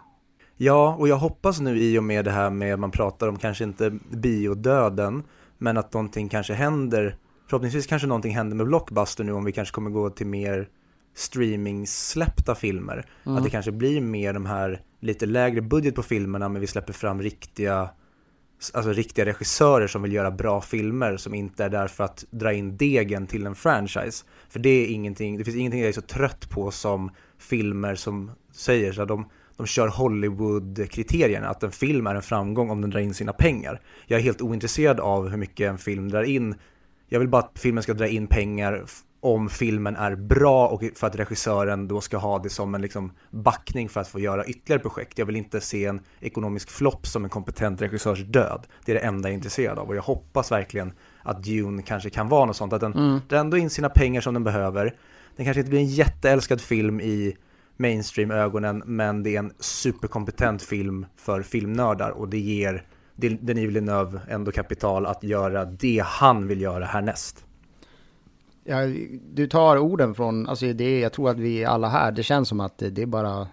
[0.57, 3.63] Ja, och jag hoppas nu i och med det här med man pratar om kanske
[3.63, 5.23] inte biodöden,
[5.61, 7.15] men att någonting kanske händer.
[7.47, 10.69] Förhoppningsvis kanske någonting händer med Blockbuster nu om vi kanske kommer gå till mer
[11.15, 13.05] streaming-släppta filmer.
[13.23, 16.93] Att det kanske blir mer de här lite lägre budget på filmerna men vi släpper
[16.93, 17.89] fram riktiga
[18.73, 22.53] Alltså riktiga regissörer som vill göra bra filmer som inte är där för att dra
[22.53, 24.25] in degen till en franchise.
[24.49, 28.31] För det är ingenting, det finns ingenting jag är så trött på som filmer som
[28.51, 29.29] säger så att de,
[29.61, 33.81] de kör Hollywood-kriterierna, att en film är en framgång om den drar in sina pengar.
[34.07, 36.55] Jag är helt ointresserad av hur mycket en film drar in.
[37.09, 38.83] Jag vill bara att filmen ska dra in pengar
[39.19, 43.11] om filmen är bra och för att regissören då ska ha det som en liksom
[43.29, 45.17] backning för att få göra ytterligare projekt.
[45.17, 48.67] Jag vill inte se en ekonomisk flopp som en kompetent regissörs död.
[48.85, 50.93] Det är det enda jag är intresserad av och jag hoppas verkligen
[51.23, 52.73] att Dune kanske kan vara något sånt.
[52.73, 54.95] Att den drar ändå in sina pengar som den behöver.
[55.35, 57.37] Den kanske inte blir en jätteälskad film i
[57.81, 64.51] mainstream-ögonen men det är en superkompetent film för filmnördar och det ger Denis Villeneuve ändå
[64.51, 67.45] kapital att göra det han vill göra härnäst.
[68.63, 68.77] Ja,
[69.33, 72.59] du tar orden från, alltså det, jag tror att vi alla här, det känns som
[72.59, 73.47] att det, är bara,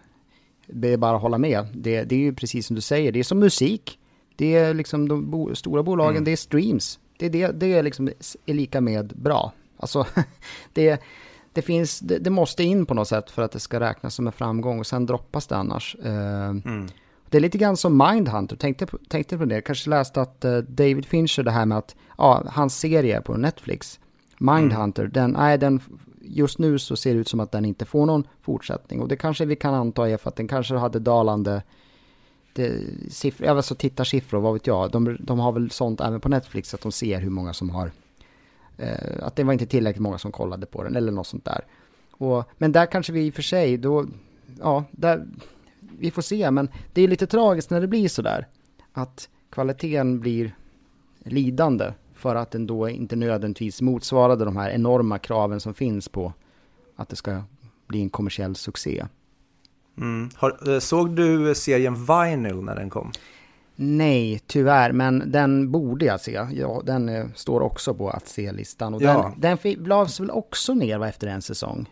[0.67, 1.67] det är bara att hålla med.
[1.75, 3.99] Det, det är ju precis som du säger, det är som musik.
[4.37, 6.25] Det är liksom de bo, stora bolagen, Mm.
[6.25, 6.99] det är streams.
[7.19, 8.09] Det, det, det är liksom
[8.47, 9.53] är lika med bra.
[9.77, 10.07] Alltså,
[10.73, 11.03] det,
[11.53, 14.27] det finns, det, det måste in på något sätt för att det ska räknas som
[14.27, 15.97] en framgång och sen droppas det annars.
[16.05, 16.87] Eh, Mm.
[17.31, 19.61] det är lite grann som Mindhunter, tänkte, på- tänkte på det.
[19.61, 24.01] Kanske läste att eh, David Fincher, det här med att, ja, hans serie på Netflix,
[24.39, 25.81] Mindhunter, den, nej, den,
[26.21, 29.01] just nu så ser det ut som att den inte får någon fortsättning.
[29.01, 31.63] Och det kanske vi kan anta är för att den kanske hade dalande
[32.53, 32.73] det,
[33.11, 34.91] siffror, alltså tittarsiffror, vad vet jag.
[34.91, 37.91] De, de har väl sånt även på Netflix, att de ser hur många som har,
[38.79, 41.65] eh, att det var inte tillräckligt många som kollade på den, eller något sånt där.
[42.11, 44.07] Och, men där kanske vi i och för sig, då,
[44.61, 45.27] ja, där,
[45.99, 48.47] vi får se, men det är lite tragiskt när det blir så där.
[48.93, 50.57] Att kvaliteten blir
[51.19, 56.33] lidande för att den då inte nödvändigtvis motsvarade de här enorma kraven som finns på
[56.97, 57.43] att det ska
[57.87, 59.07] bli en kommersiell succé.
[59.99, 60.31] Mm.
[60.35, 63.13] Har, eh, såg du serien Vinyl när den kom?
[63.81, 66.47] Nej, tyvärr, men den borde jag se.
[66.53, 68.95] Ja, den eh, står också på att se-listan.
[68.95, 69.35] Och Ja.
[69.39, 71.91] den, den lades väl också ner efter en säsong?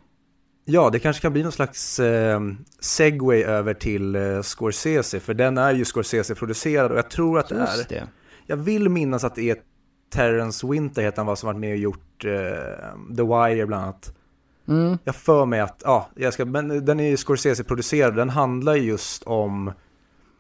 [0.65, 2.41] Ja, det kanske kan bli någon slags eh,
[2.81, 7.55] segway över till eh, Scorsese, för den är ju Scorsese-producerad och jag tror att det
[7.55, 8.09] är, Just det.
[8.47, 9.57] jag vill minnas att det är
[10.13, 14.13] Terrence Winter heter han var som varit med och gjort eh, The Wire bland annat.
[14.69, 18.75] Mm, Jag för mig att, ja, jag ska, men den är ju Scorsese-producerad, den handlar
[18.75, 19.73] just om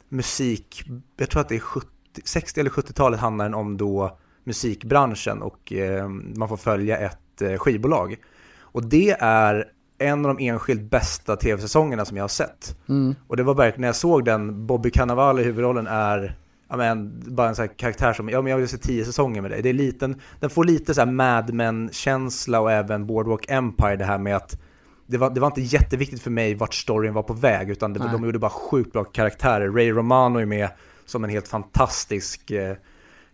[0.08, 0.84] musik,
[1.16, 1.88] jag tror att det är 70,
[2.24, 7.56] 60 eller 70-talet handlar den om då musikbranschen och eh, man får följa ett eh,
[7.56, 8.16] skivbolag.
[8.60, 9.64] Och det är
[9.98, 12.76] en av de enskilt bästa tv-säsongerna som jag har sett.
[12.88, 13.14] Mm.
[13.26, 16.36] Och det var verkligen när jag såg den, Bobby Cannavale i huvudrollen är
[16.68, 19.50] Ja men, bara en sån karaktär som, ja men jag vill se tio säsonger med
[19.50, 19.62] dig.
[19.62, 24.04] Det är liten, den får lite så här Mad Men-känsla och även Boardwalk Empire det
[24.04, 24.58] här med att
[25.06, 27.98] det var, det var inte jätteviktigt för mig vart storyn var på väg utan det,
[27.98, 29.70] de gjorde bara sjukt bra karaktärer.
[29.70, 30.68] Ray Romano är med
[31.04, 32.76] som en helt fantastisk eh,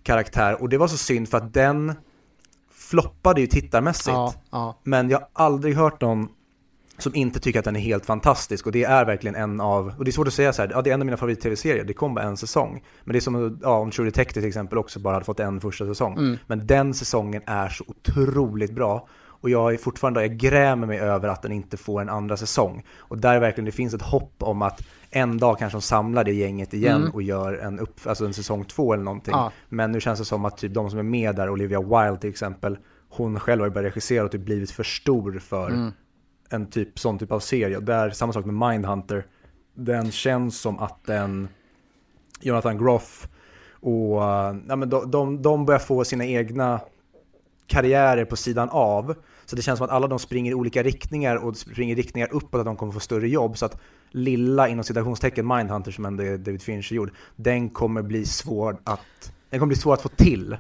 [0.03, 1.95] karaktär och det var så synd för att den
[2.75, 4.09] floppade ju tittarmässigt.
[4.09, 4.81] Ja, ja.
[4.85, 6.29] Men jag har aldrig hört någon
[6.99, 10.05] som inte tycker att den är helt fantastisk och det är verkligen en av, och
[10.05, 11.95] det är svårt att säga så här, ja det är en av mina favorit-tv-serier, det
[11.95, 12.85] kom bara en säsong.
[13.05, 15.61] Men det är som ja, om True Detective till exempel också bara hade fått en
[15.61, 16.19] första säsong.
[16.19, 16.39] Mm.
[16.47, 19.09] Men den säsongen är så otroligt bra.
[19.43, 22.85] Och jag är fortfarande, jag grämer mig över att den inte får en andra säsong.
[22.99, 26.33] Och där verkligen det finns ett hopp om att en dag kanske de samlar det
[26.33, 27.15] gänget igen Mm.
[27.15, 29.33] och gör en, upp, alltså en säsong två eller någonting.
[29.37, 29.53] Ja.
[29.69, 32.31] Men nu känns det som att typ de som är med där, Olivia Wilde till
[32.31, 32.79] exempel,
[33.09, 35.91] hon själv har ju börjat regissera och typ blivit för stor för Mm.
[36.51, 37.81] en typ, sån typ av serie.
[37.81, 39.27] Där, samma sak med Mindhunter.
[39.75, 41.49] Den känns som att den,
[42.41, 43.29] Jonathan Groff
[43.81, 46.81] och, uh, ja, men de, de, de börjar få sina egna
[47.67, 49.15] karriärer på sidan av.
[49.53, 52.59] Så det känns som att alla de springer i olika riktningar och springer riktningar uppåt
[52.59, 53.59] att de kommer få större jobb.
[53.59, 58.25] Så att lilla inom citationstecken Mindhunter som ändå är David Fincher gjord, den kommer bli
[58.25, 60.57] svår att, den kommer bli svår att få till.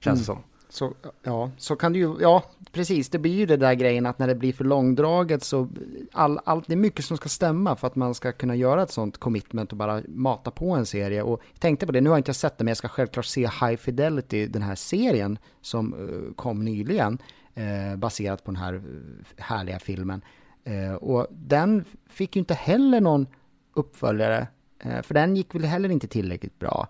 [0.00, 0.38] Känns det som.
[0.68, 4.18] Så, ja, så kan det ju, ja precis, det blir ju det där grejen att
[4.18, 5.68] när det blir för långdraget så
[6.12, 8.90] all, allt, det är mycket som ska stämma för att man ska kunna göra ett
[8.90, 11.22] sånt commitment och bara mata på en serie.
[11.22, 13.24] Och jag tänkte på det, nu har jag inte sett det men jag ska självklart
[13.24, 17.18] se High Fidelity, den här serien som eh, kom nyligen,
[17.54, 20.22] eh, baserat på den här eh, härliga filmen.
[20.64, 23.26] Eh, och den fick ju inte heller någon
[23.74, 24.46] uppföljare,
[24.78, 26.88] eh, för den gick väl heller inte tillräckligt bra.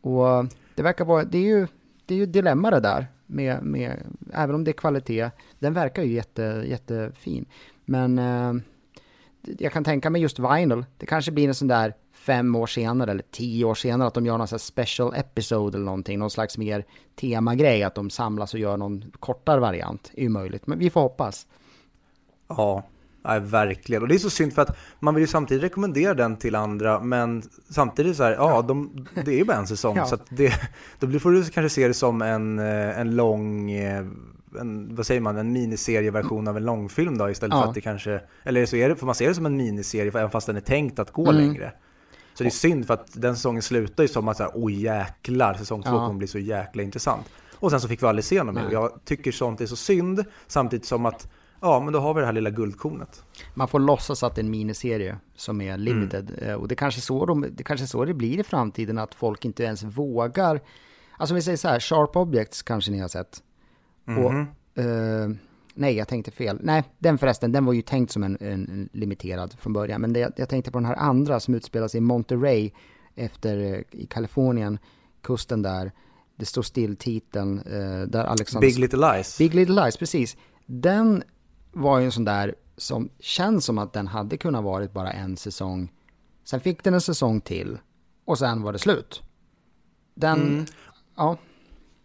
[0.00, 0.44] Och
[0.74, 1.66] det verkar vara, det är ju,
[2.06, 5.30] det är ju ett dilemma det där, med, med, även om det är kvalitet.
[5.58, 7.46] Den verkar ju jätte, jättefin.
[7.84, 8.52] Men eh,
[9.58, 11.94] jag kan tänka mig just Vinyl, det kanske blir en sån där
[12.26, 15.76] fem år senare eller tio år senare att de gör någon sån här special episode
[15.78, 16.84] eller någonting, någon slags mer
[17.20, 20.66] temagrej, att de samlas och gör någon kortare variant, är ju möjligt.
[20.66, 21.46] Men vi får hoppas.
[22.48, 22.82] Ja,
[23.24, 24.02] nej, verkligen.
[24.02, 27.00] Och det är så synd för att man vill ju samtidigt rekommendera den till andra,
[27.00, 29.96] men samtidigt så här, ja, de, det är ju bara en säsong.
[30.00, 30.06] Ja.
[30.06, 30.52] Så att det,
[31.00, 34.04] då får du kanske se det som en, eh, en lång, eh,
[34.60, 37.62] en, vad säger man, en miniserieversion av en långfilm då istället Ja.
[37.62, 40.08] för att det kanske, eller så är det, får man se det som en miniserie
[40.08, 41.36] även fast den är tänkt att gå Mm.
[41.36, 41.72] längre.
[42.40, 44.82] Så det är synd för att den säsongen slutar ju som att så här, oj
[44.82, 46.06] jäklar, säsong två Ja.
[46.06, 47.26] kommer bli så jäkla intressant.
[47.54, 48.68] Och sen så fick vi aldrig se något mer.
[48.72, 51.28] Jag tycker sånt är så synd, samtidigt som att
[51.62, 53.24] Ja, men då har vi det här lilla guldkornet.
[53.54, 56.38] Man får låtsas att det är en miniserie som är limited.
[56.42, 59.14] Eh, Och det kanske, är så de, det kanske så det blir i framtiden, att
[59.14, 60.60] folk inte ens vågar.
[61.18, 63.42] Alltså om vi säger så här, Sharp Objects kanske ni har sett.
[64.06, 64.46] Och, Mhm.
[64.74, 65.36] eh,
[65.74, 66.58] nej, jag tänkte fel.
[66.62, 70.00] Nej, den förresten, den var ju tänkt som en, en, limiterad från början.
[70.00, 72.70] Men det, jag tänkte på den här andra som utspelar sig i Monterey
[73.14, 74.78] efter, eh, i Kalifornien,
[75.22, 75.92] kusten där.
[76.36, 78.68] Det står still titeln, eh, där Alexander...
[78.68, 79.38] Big Little Lies.
[79.38, 80.36] Big Little Lies, precis.
[80.66, 81.22] Den
[81.72, 85.36] var ju en sån där som känns som att den hade kunnat varit bara en
[85.36, 85.92] säsong.
[86.44, 87.78] Sen fick den en säsong till
[88.24, 89.22] och sen var det slut.
[90.14, 90.64] Den, Mm.
[91.16, 91.38] ja,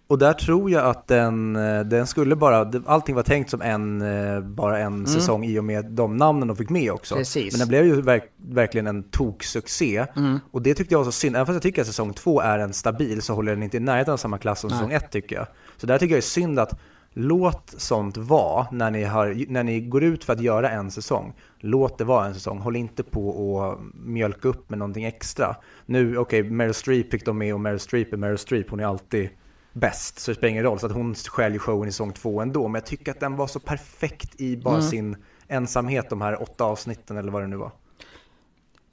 [0.08, 4.02] Och där tror jag att den, eh, den skulle bara, allting var tänkt som en,
[4.02, 7.14] eh, bara en säsong i och med de namnen de fick med också.
[7.14, 7.20] Mm.
[7.20, 7.54] Precis.
[7.54, 10.06] Men den blev ju verk, verkligen en toksuccé.
[10.16, 10.40] Mm.
[10.52, 12.60] Och det tyckte jag var så synd, även fast jag tycker att säsong två är
[12.60, 14.78] en stabil så håller den inte i närheten av samma klass som Nej.
[14.80, 15.48] säsong ett tycker jag.
[15.78, 16.80] Så där tycker jag är synd att
[17.14, 21.34] låt sånt vara när ni, har, när ni går ut för att göra en säsong.
[21.60, 25.56] Låt det vara en säsong, håll inte på och mjölka upp med någonting extra.
[25.86, 28.86] Nu, okej, Meryl Streep fick de med och Meryl Streep är Meryl Streep, hon är
[28.86, 29.30] alltid
[29.76, 30.80] bäst, så det spelar ingen roll.
[30.80, 31.16] Så att hon
[31.52, 32.68] ju showen i säsong två ändå.
[32.68, 34.90] Men jag tycker att den var så perfekt i bara Mm.
[34.90, 37.72] sin ensamhet, de här åtta avsnitten eller vad det nu var.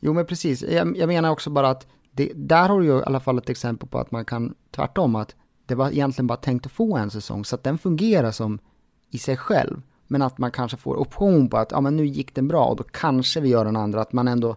[0.00, 0.62] jo men precis.
[0.62, 3.48] Jag, jag menar också bara att det, där har du ju i alla fall ett
[3.50, 5.34] exempel på att man kan tvärtom att
[5.66, 8.58] det var egentligen bara tänkt att få en säsong så att den fungerar som
[9.10, 9.82] i sig själv.
[10.06, 12.76] Men att man kanske får option på att ja, men nu gick den bra och
[12.76, 14.00] då kanske vi gör en andra.
[14.00, 14.56] Att man ändå,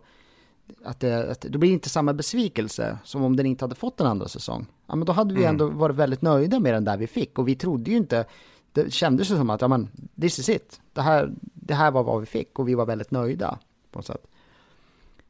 [0.84, 4.08] att det, att det blir inte samma besvikelse som om den inte hade fått en
[4.08, 4.66] andra säsong.
[4.88, 5.50] Ja, men då hade vi Mm.
[5.50, 8.26] ändå varit väldigt nöjda med den där vi fick och vi trodde ju inte,
[8.72, 9.90] det kändes ju som att ja, men,
[10.22, 10.82] this is it.
[10.94, 13.60] Det här, det här var vad vi fick och vi var väldigt nöjda
[13.92, 14.28] på något sätt.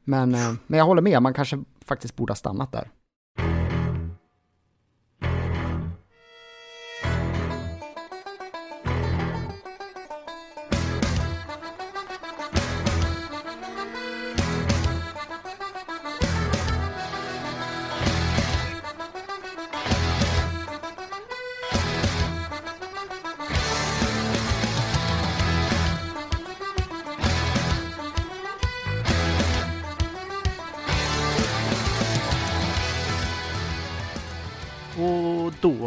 [0.04, 2.92] Men, eh, men jag håller med, man kanske faktiskt borde ha stannat där.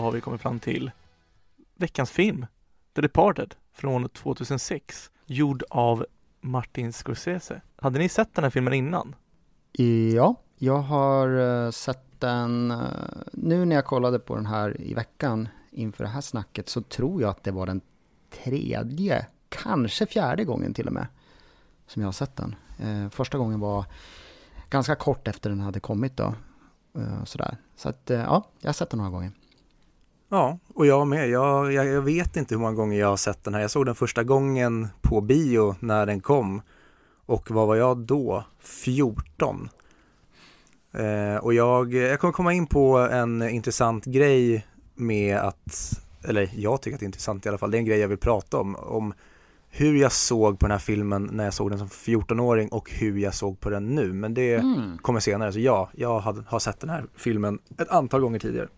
[0.08, 0.90] Har vi kommit fram till
[1.76, 2.46] veckans film,
[2.94, 6.06] The Departed från 2006, gjord av
[6.40, 7.60] Martin Scorsese.
[7.76, 9.14] Hade ni sett den här filmen innan?
[10.12, 12.78] Ja, jag har eh, sett den, eh,
[13.32, 17.22] nu när jag kollade på den här i veckan inför det här snacket så tror
[17.22, 17.80] jag att det var den
[18.44, 21.06] tredje, kanske fjärde gången till och med,
[21.86, 22.54] som jag har sett den.
[22.78, 23.84] Eh, första gången var
[24.70, 26.34] ganska kort efter den hade kommit då.
[27.24, 27.56] Sådär.
[27.76, 29.32] Så att ja, jag har sett den några gånger.
[30.28, 31.28] Ja, och jag med.
[31.28, 33.60] Jag, jag, jag, vet inte hur många gånger jag har sett den här.
[33.60, 36.62] Jag såg den första gången på bio när den kom.
[37.26, 38.44] Och vad var jag då?
[38.60, 39.68] 14.
[40.92, 46.82] Eh, och jag, jag kommer komma in på en intressant grej med att, eller jag
[46.82, 48.58] tycker att det är intressant i alla fall, det är en grej jag vill prata
[48.58, 48.76] om.
[48.76, 49.14] Om
[49.70, 53.18] hur jag såg på den här filmen när jag såg den som 14-åring och hur
[53.18, 54.12] jag såg på den nu.
[54.12, 54.98] Men det mm.
[54.98, 55.52] kommer senare.
[55.52, 58.68] Så ja, jag har, har sett den här filmen ett antal gånger tidigare.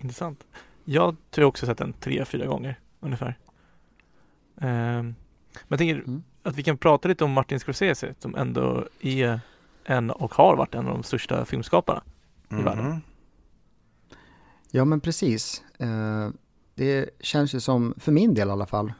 [0.00, 0.44] Intressant.
[0.84, 3.38] Jag tror jag också sett den tre, fyra gånger ungefär.
[4.54, 5.14] Um, men
[5.68, 6.22] jag tänker mm.
[6.42, 9.40] att vi kan prata lite om Martin Scorsese som ändå är
[9.84, 12.02] en och har varit en av de största filmskaparna
[12.48, 12.62] mm.
[12.62, 12.84] i världen.
[12.84, 13.00] Mm-hmm.
[14.70, 15.62] Ja men precis.
[15.80, 16.30] Uh,
[16.74, 18.92] det känns ju som, för min del i alla fall,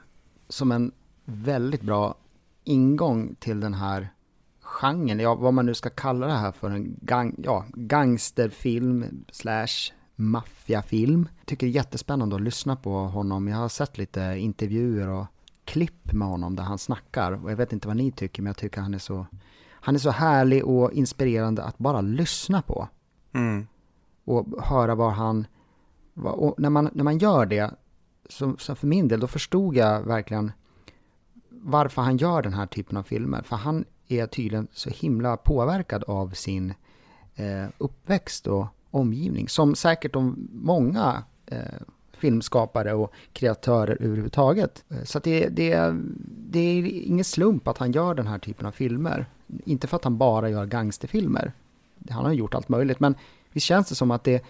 [0.48, 0.92] som en
[1.24, 2.14] väldigt bra
[2.64, 4.08] ingång till den här
[4.60, 9.92] genren, ja vad man nu ska kalla det här för, en gang, ja, gangsterfilm slash
[10.20, 11.28] maffiafilm.
[11.44, 13.48] Tycker det är jättespännande att lyssna på honom.
[13.48, 15.26] Jag har sett lite intervjuer och
[15.64, 17.44] klipp med honom där han snackar.
[17.44, 19.26] Och jag vet inte vad ni tycker, men jag tycker han är så,
[19.70, 22.88] han är så härlig och inspirerande att bara lyssna på.
[23.32, 23.66] Mm.
[24.24, 25.46] Och höra vad han,
[26.14, 27.70] och när man, när man gör det,
[28.28, 30.52] så, så för min del, då förstod jag verkligen
[31.48, 33.42] varför han gör den här typen av filmer.
[33.42, 36.74] För han är tydligen så himla påverkad av sin
[37.34, 39.48] eh, uppväxt och omgivning.
[39.48, 41.58] Som säkert de många eh,
[42.12, 44.84] filmskapare och kreatörer överhuvudtaget.
[44.88, 45.94] Eh, så det, det,
[46.50, 49.26] det är ingen slump att han gör den här typen av filmer.
[49.64, 51.52] Inte för att han bara gör gangsterfilmer.
[52.10, 53.14] Han har gjort allt möjligt, men
[53.52, 54.44] visst känns det som att det,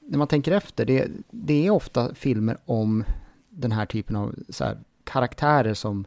[0.00, 3.04] när man tänker efter, det, det är ofta filmer om
[3.50, 6.04] den här typen av här, karaktärer som,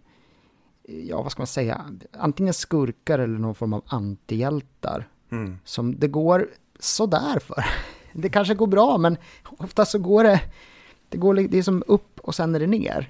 [0.83, 5.07] ja vad ska man säga, antingen skurkar eller någon form av antihjältar.
[5.31, 5.57] Mm.
[5.63, 6.47] Som det går
[6.79, 7.65] sådär för.
[8.13, 10.41] Det kanske går bra, men ofta så går det,
[11.09, 13.09] det, går, det är som upp och sen är det ner.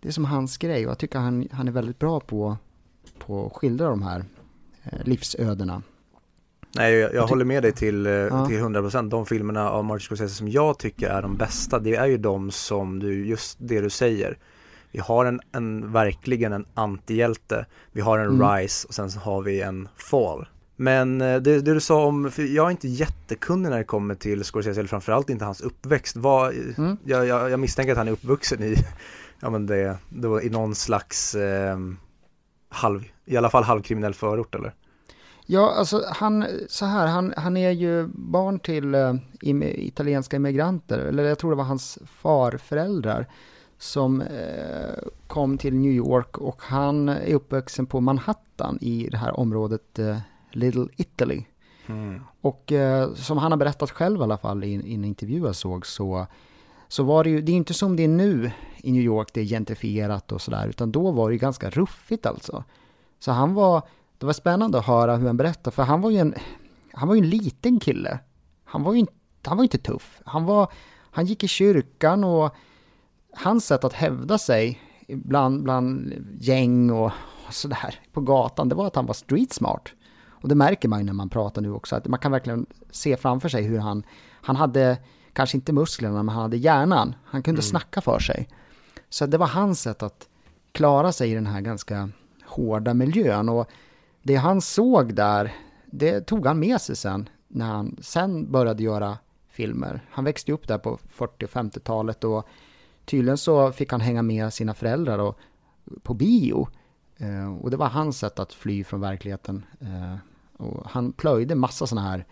[0.00, 2.56] Det är som hans grej och jag tycker han, han är väldigt bra på,
[3.18, 4.24] på att skildra de här
[4.84, 5.82] eh, livsödena.
[6.76, 8.46] Nej, jag, jag håller med dig till, eh, ja.
[8.46, 9.10] till 100%.
[9.10, 12.50] De filmerna av Martin Scorsese som jag tycker är de bästa, det är ju de
[12.50, 14.38] som du, just det du säger.
[14.90, 18.50] Vi har en, en verkligen en antihjälte, vi har en mm.
[18.50, 20.46] rise och sen så har vi en fall.
[20.76, 24.14] Men eh, det, det, du sa om, för jag är inte jättekunnig när det kommer
[24.14, 26.16] till Scorsese, eller framförallt inte hans uppväxt.
[26.16, 26.96] Vad, mm.
[27.04, 28.76] jag, jag, jag, misstänker att han är uppvuxen i,
[29.40, 31.78] ja men det, det var i någon slags eh,
[32.68, 34.74] halv, i alla fall halvkriminell förort eller?
[35.48, 41.24] Ja, alltså han, så här, han, han är ju barn till uh, italienska immigranter, eller
[41.24, 43.26] jag tror det var hans farföräldrar
[43.78, 49.40] som uh, kom till New York och han är uppvuxen på Manhattan i det här
[49.40, 50.18] området uh,
[50.52, 51.44] Little Italy.
[51.86, 52.20] Mm.
[52.40, 55.56] Och eh, som han har berättat själv i alla fall i, i en intervju jag
[55.56, 56.26] såg så,
[56.88, 59.40] så var det ju, det är inte som det är nu i New York, det
[59.40, 62.64] är gentrifierat och sådär, utan då var det ju ganska ruffigt alltså.
[63.18, 63.82] Så han var,
[64.18, 66.34] det var spännande att höra hur han berättade, för han var ju en,
[66.92, 68.18] han var ju en liten kille.
[68.64, 69.12] Han var ju inte,
[69.44, 70.20] han var inte tuff.
[70.24, 70.72] Han var,
[71.10, 72.54] han gick i kyrkan och
[73.32, 77.12] hans sätt att hävda sig bland, bland gäng och,
[77.46, 79.88] och sådär på gatan, det var att han var street smart.
[80.46, 83.16] Och det märker man ju när man pratar nu också, att man kan verkligen se
[83.16, 84.98] framför sig hur han, han hade,
[85.32, 87.14] kanske inte musklerna, men han hade hjärnan.
[87.24, 87.70] Han kunde mm.
[87.70, 88.48] snacka för sig.
[89.08, 90.28] Så det var hans sätt att
[90.72, 92.10] klara sig i den här ganska
[92.44, 93.48] hårda miljön.
[93.48, 93.70] Och
[94.22, 95.54] det han såg där,
[95.86, 99.18] det tog han med sig sen, när han sen började göra
[99.48, 100.00] filmer.
[100.10, 102.46] Han växte upp där på 40 och 50-talet och
[103.04, 105.38] tydligen så fick han hänga med sina föräldrar och,
[106.02, 106.68] på bio.
[107.16, 109.64] Eh, och det var hans sätt att fly från verkligheten.
[109.80, 110.16] Eh,
[110.58, 112.26] och han plöjde massa sådana här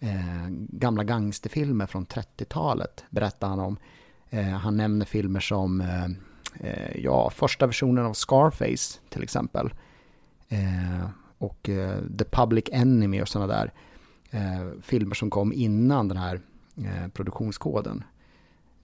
[0.00, 3.76] eh, gamla gangsterfilmer från 30-talet, berättar han om.
[4.30, 6.04] Eh, han nämner filmer som, eh,
[6.60, 9.74] eh, ja, första versionen av Scarface till exempel.
[10.48, 11.08] Eh,
[11.38, 13.72] och eh, The Public Enemy och sådana där
[14.30, 16.40] eh, filmer som kom innan den här
[16.76, 18.04] eh, produktionskoden.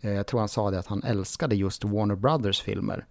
[0.00, 3.06] jag tror han sa det att han älskade just Warner Brothers filmer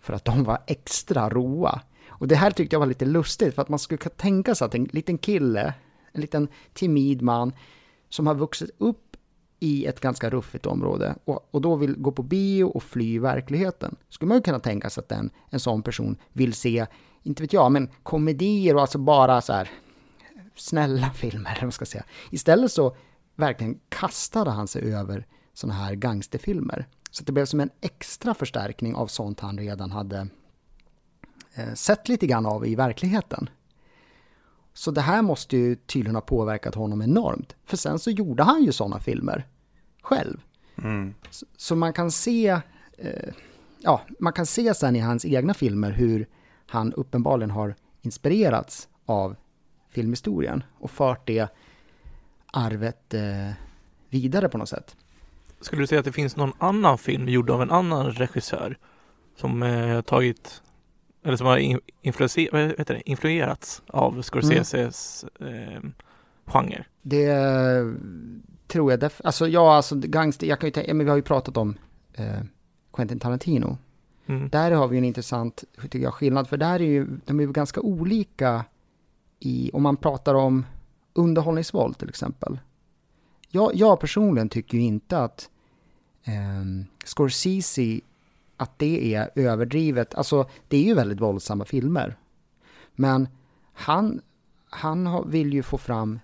[0.00, 1.80] för att de var extra roa.
[2.18, 4.64] Och det här tyckte jag var lite lustigt, för att man skulle kunna tänka sig
[4.64, 5.74] att en liten kille,
[6.12, 7.52] en liten timid man,
[8.08, 9.16] som har vuxit upp
[9.60, 13.96] i ett ganska ruffigt område och, och då vill gå på bio och fly verkligheten.
[14.08, 16.86] Skulle man ju kunna tänka sig att den, en sån person vill se,
[17.22, 19.70] inte vet jag, men komedier och alltså bara så här
[20.54, 22.04] snälla filmer, eller vad ska säga.
[22.30, 22.96] Istället så
[23.34, 26.86] verkligen kastade han sig över sådana här gangsterfilmer.
[27.10, 30.28] Så det blev som en extra förstärkning av sånt han redan hade
[31.74, 33.48] sett lite grann av i verkligheten.
[34.76, 37.56] Så det här måste ju tydligen ha påverkat honom enormt.
[37.64, 39.46] För sen så gjorde han ju sådana filmer
[40.02, 40.40] själv.
[40.82, 41.14] Mm.
[41.30, 42.48] Så, så, man kan se,
[42.98, 43.34] eh,
[43.80, 46.26] ja, man kan se sen i hans egna filmer hur
[46.66, 49.36] han uppenbarligen har inspirerats av
[49.90, 51.48] filmhistorien och fört det
[52.52, 53.50] arvet eh,
[54.08, 54.96] vidare på något sätt.
[55.60, 58.78] Skulle du säga att det finns någon annan film gjord av en annan regissör
[59.36, 60.62] som eh, tagit
[61.26, 65.54] eller som har influenser, influerats av Scorseses mm.
[65.54, 65.80] eh,
[66.46, 66.84] genre?
[67.02, 67.28] Det
[68.66, 71.22] tror jag def- Alltså ja, alltså gangster, jag kan ju tänka, men vi har ju
[71.22, 71.78] pratat om
[72.14, 72.40] eh,
[72.92, 73.78] Quentin Tarantino.
[74.26, 74.48] Mm.
[74.48, 77.52] Där har vi en intressant, tycker jag, skillnad, för där är ju, de är ju
[77.52, 78.64] ganska olika
[79.40, 80.66] i, om man pratar om
[81.12, 82.58] underhållningsvåld till exempel.
[83.48, 85.50] Jag, jag personligen tycker ju inte att
[86.24, 88.00] eh, Scorsese,
[88.56, 90.14] att det är överdrivet.
[90.14, 92.16] Alltså, det är ju väldigt våldsamma filmer.
[92.94, 93.28] Men
[93.72, 94.20] han,
[94.70, 96.18] han vill ju få fram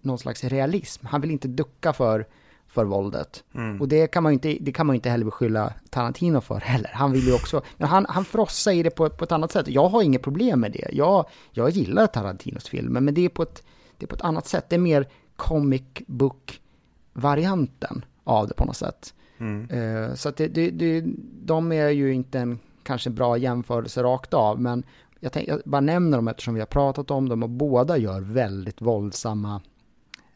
[0.00, 1.06] någon slags realism.
[1.06, 2.26] Han vill inte ducka för,
[2.68, 3.44] för våldet.
[3.54, 3.80] Mm.
[3.80, 6.90] Och det kan, man ju inte, det kan man inte heller beskylla Tarantino för heller.
[6.94, 9.68] Han vill ju också, men han, han frossar i det på, på ett annat sätt.
[9.68, 10.88] Jag har inget problem med det.
[10.92, 13.62] Jag, jag gillar Tarantinos filmer, men det är, på ett,
[13.98, 14.64] det är på ett annat sätt.
[14.68, 19.14] Det är mer comic book-varianten av det på något sätt.
[19.38, 19.70] Mm.
[19.70, 21.04] Eh, så att det, det, det,
[21.42, 24.84] de är ju inte en kanske bra jämförelse rakt av, men
[25.20, 28.20] jag, tänk, jag bara nämner dem eftersom vi har pratat om dem och båda gör
[28.20, 29.62] väldigt våldsamma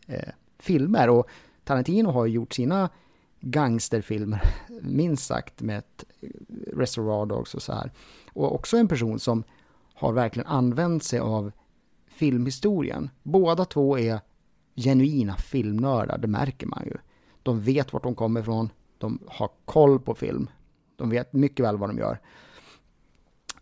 [0.07, 0.29] eh,
[0.59, 1.11] filmer.
[1.11, 1.29] Och
[1.65, 2.91] Tarantino har ju gjort sina
[3.41, 4.43] gangsterfilmer,
[4.83, 6.29] minst sagt, med ett eh,
[6.77, 7.93] Reservoir Dogs och så här.
[8.33, 9.45] Och också en person som
[9.95, 11.53] har verkligen använt sig av
[12.09, 13.11] filmhistorien.
[13.23, 14.21] Båda två är
[14.77, 16.97] genuina filmnördar, det märker man ju.
[17.43, 20.51] De vet vart de kommer ifrån, de har koll på film.
[20.97, 22.21] De vet mycket väl vad de gör.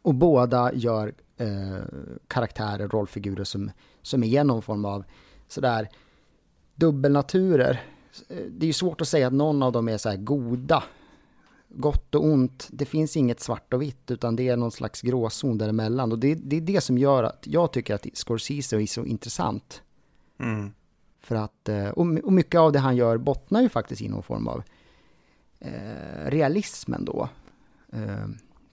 [0.03, 1.79] Och båda gör eh,
[2.29, 3.71] karaktärer, rollfigurer som,
[4.03, 5.05] som är någon form av
[5.49, 5.89] sådär
[6.75, 7.83] dubbelnaturer.
[8.29, 10.85] Det är ju svårt att säga att någon av dem är så här goda.
[11.69, 15.59] Gott och ont, det finns inget svart och vitt utan det är någon slags gråzon
[15.59, 16.13] däremellan.
[16.13, 19.83] Och det, det är det som gör att jag tycker att Scorsese är så intressant.
[20.39, 20.73] Mm.
[21.21, 24.49] För att, eh, och mycket av det han gör bottnar ju faktiskt i någon form
[24.49, 24.63] av
[25.61, 27.29] eh, realismen då.
[27.93, 28.27] Eh,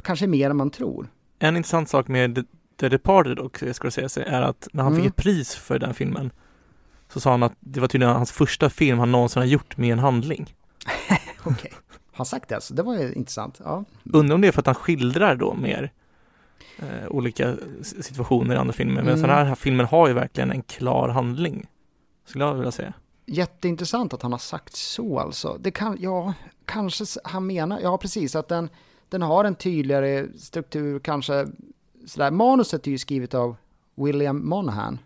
[0.04, 1.08] kanske mer än man tror.
[1.40, 2.46] En intressant sak med
[2.80, 5.04] The Departed och Scorsese är att när han mm.
[5.04, 6.32] fick ett pris för den filmen
[7.14, 9.94] så sa han att det var tydligen hans första film han någonsin har gjort med
[9.94, 10.56] en handling.
[11.40, 11.72] Okej, okay.
[12.14, 12.74] han sagt det alltså?
[12.74, 13.62] Det var ju intressant.
[13.64, 13.84] Ja.
[14.04, 15.92] Undrar om det är för att han skildrar då mer
[16.80, 19.02] eh, olika situationer i andra filmer.
[19.04, 19.22] Men mm.
[19.22, 21.68] den här filmen har ju verkligen en klar handling,
[22.26, 22.94] skulle jag vilja säga.
[23.26, 25.58] Jätteintressant att han har sagt så alltså.
[25.60, 26.34] Det kan, ja,
[26.66, 28.70] kanske han menar, ja precis, att den,
[29.10, 31.48] den har en tydligare struktur, kanske
[32.06, 32.32] sådär.
[32.32, 33.56] Manuset är ju skrivet av
[33.96, 35.00] William Monahan.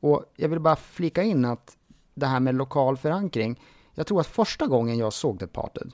[0.00, 1.76] Och jag vill bara flika in att
[2.14, 3.60] det här med lokal förankring,
[3.94, 5.92] jag tror att första gången jag såg Departed,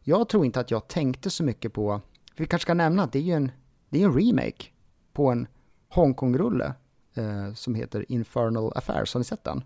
[0.00, 2.00] jag tror inte att jag tänkte så mycket på,
[2.36, 3.50] vi kanske ska nämna att det är ju en,
[3.88, 4.64] det är en remake
[5.12, 5.46] på en
[5.88, 6.74] Hongkong-rulle
[7.14, 9.64] eh, som heter Infernal Affairs, har ni sett den?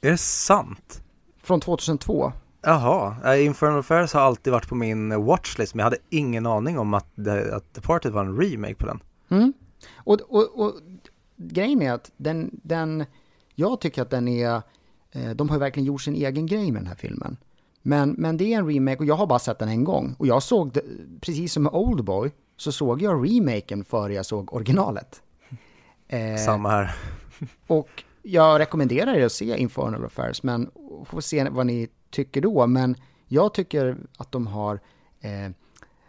[0.00, 1.02] Är det sant?
[1.42, 2.32] Från 2002.
[2.62, 6.94] Jaha, Infernal Affairs har alltid varit på min watchlist men jag hade ingen aning om
[6.94, 9.00] att, det, att Departed var en remake på den.
[9.28, 9.52] Mm.
[9.96, 10.74] Och, och, och
[11.36, 13.04] grejen är att den, den,
[13.54, 14.62] jag tycker att den är,
[15.12, 17.36] eh, de har verkligen gjort sin egen grej med den här filmen.
[17.82, 20.14] Men, men det är en remake och jag har bara sett den en gång.
[20.18, 20.82] Och jag såg, det,
[21.20, 25.22] precis som med Oldboy, så såg jag remaken före jag såg originalet.
[26.10, 26.94] Eh, Samma här.
[27.66, 30.70] och jag rekommenderar er att se Infernal Affairs, men
[31.04, 32.66] får se vad ni tycker då.
[32.66, 34.80] Men jag tycker att de har,
[35.20, 35.50] eh,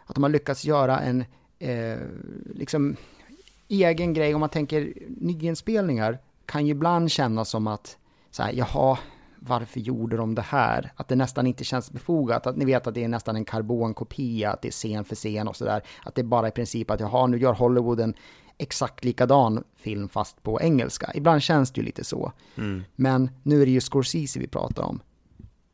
[0.06, 1.24] att de har lyckats göra en,
[1.58, 1.98] eh,
[2.54, 2.96] liksom,
[3.68, 7.96] egen grej, om man tänker nyinspelningar, kan ju ibland kännas som att,
[8.30, 8.98] så här, jaha,
[9.38, 10.92] varför gjorde de det här?
[10.96, 14.52] Att det nästan inte känns befogat, att ni vet att det är nästan en karbonkopia,
[14.52, 15.82] att det är scen för scen och sådär.
[16.04, 18.14] Att det är bara i princip att, jaha, nu gör Hollywood en
[18.60, 21.10] exakt likadan film fast på engelska.
[21.14, 22.32] Ibland känns det ju lite så.
[22.56, 22.84] Mm.
[22.96, 25.00] Men nu är det ju Scorsese vi pratar om.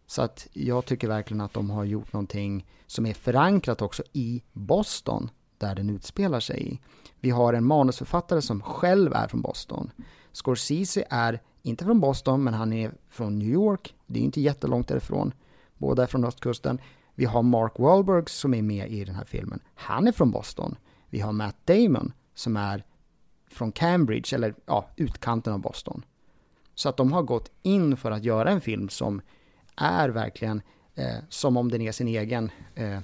[0.06, 4.42] Så att jag tycker verkligen att de har gjort någonting som är förankrat också i
[4.52, 6.80] Boston, där den utspelar sig i.
[7.20, 9.90] Vi har en manusförfattare som själv är från Boston.
[10.32, 13.94] Scorsese är inte från Boston, men han är från New York.
[14.06, 15.32] Det är inte jättelångt därifrån.
[15.78, 16.80] Båda är från östkusten.
[17.14, 19.60] Vi har Mark Wahlberg som är med i den här filmen.
[19.74, 20.76] Han är från Boston.
[21.10, 22.84] Vi har Matt Damon som är
[23.50, 26.04] från Cambridge, eller ja, utkanten av Boston.
[26.74, 29.20] Så att de har gått in för att göra en film som
[29.76, 30.62] är verkligen
[30.94, 33.02] eh, som om den är sin egen, eh, eh,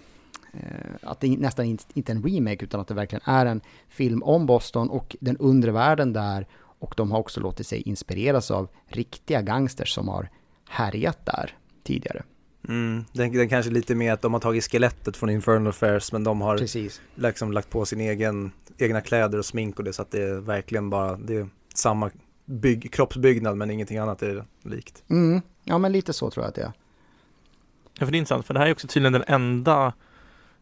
[1.02, 4.46] att det nästan inte är en remake utan att det verkligen är en film om
[4.46, 9.42] Boston och den undre världen där och de har också låtit sig inspireras av riktiga
[9.42, 10.28] gangsters som har
[10.68, 12.22] härjat där tidigare.
[12.68, 16.24] Mm, den, den kanske lite mer att de har tagit skelettet från Infernal Affairs men
[16.24, 17.00] de har Precis.
[17.14, 20.34] liksom lagt på sin egen, egna kläder och smink och det så att det är
[20.34, 22.10] verkligen bara, det är samma
[22.44, 25.02] bygg, kroppsbyggnad men ingenting annat är likt.
[25.08, 25.40] Mm.
[25.64, 26.72] Ja men lite så tror jag att det är.
[27.98, 29.92] Ja, för det är intressant, för det här är också tydligen den enda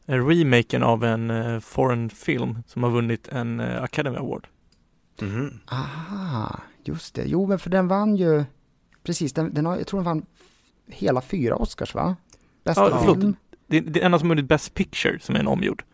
[0.06, 4.46] eh, remaken av en uh, foreign film som har vunnit en uh, Academy Award.
[5.20, 5.58] Mm.
[5.66, 7.24] Ah, just det.
[7.26, 8.44] Jo, men för den vann ju,
[9.02, 10.26] precis, den, den har, jag tror den vann
[10.92, 12.16] hela fyra Oscars va?
[12.64, 13.36] Bästa ja, film.
[13.66, 15.84] Det, det är enda som vunnit Best Picture som är en omgjord.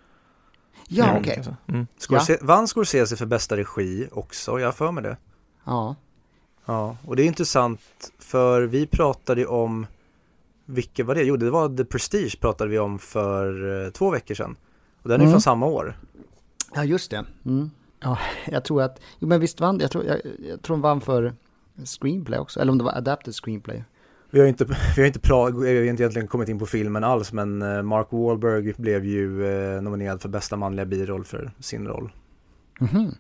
[0.89, 1.41] Ja, okej.
[1.41, 1.55] Okay.
[1.67, 1.87] Mm.
[1.99, 2.47] Scorsese, ja.
[2.47, 4.61] Vann Scorsese för bästa regi också?
[4.61, 5.17] Jag har för mig det.
[5.65, 5.97] Ja.
[6.65, 7.81] Ja, och det är intressant
[8.19, 9.87] för vi pratade om,
[10.65, 11.23] vilket var det?
[11.23, 14.57] Jo, det var The Prestige pratade vi om för eh, två veckor sedan.
[15.03, 15.33] Och den är mm.
[15.33, 15.99] från samma år.
[16.75, 17.25] Ja, just det.
[17.45, 17.71] Mm.
[18.01, 21.01] Ja, jag tror att, jo men visst vann, jag tror, jag, jag tror hon vann
[21.01, 21.35] för
[21.85, 23.85] screenplay också, eller om det var adapted screenplay.
[24.37, 24.65] Vi har inte,
[24.97, 27.83] vi har inte, pra, vi har inte egentligen kommit in på filmen alls men eh,
[27.83, 32.13] Mark Wahlberg blev ju eh, nominerad för bästa manliga biroll för sin roll.
[32.81, 33.15] Mm -hmm.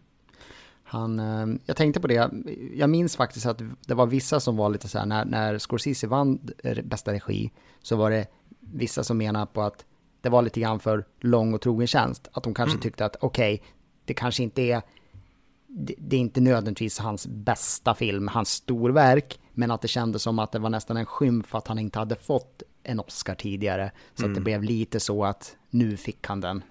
[0.84, 2.30] Han, eh, jag tänkte på det,
[2.74, 6.06] jag minns faktiskt att det var vissa som var lite så här, när, när Scorsese
[6.06, 6.40] vann
[6.84, 7.52] bästa regi,
[7.82, 8.26] så var det
[8.60, 9.84] vissa som menade på att
[10.20, 12.28] det var lite grann för lång och trogen tjänst.
[12.32, 12.82] Att de kanske mm.
[12.82, 13.66] tyckte att okej, okay,
[14.04, 14.82] det kanske inte är,
[15.78, 20.52] det, är inte nödvändigtvis hans bästa film, hans storverk, men att det kändes som att
[20.52, 23.92] det var nästan en skymf att han inte hade fått en Oscar tidigare.
[24.14, 24.30] Så mm.
[24.30, 24.60] att det mm.
[24.60, 26.62] blev lite så att nu fick han den.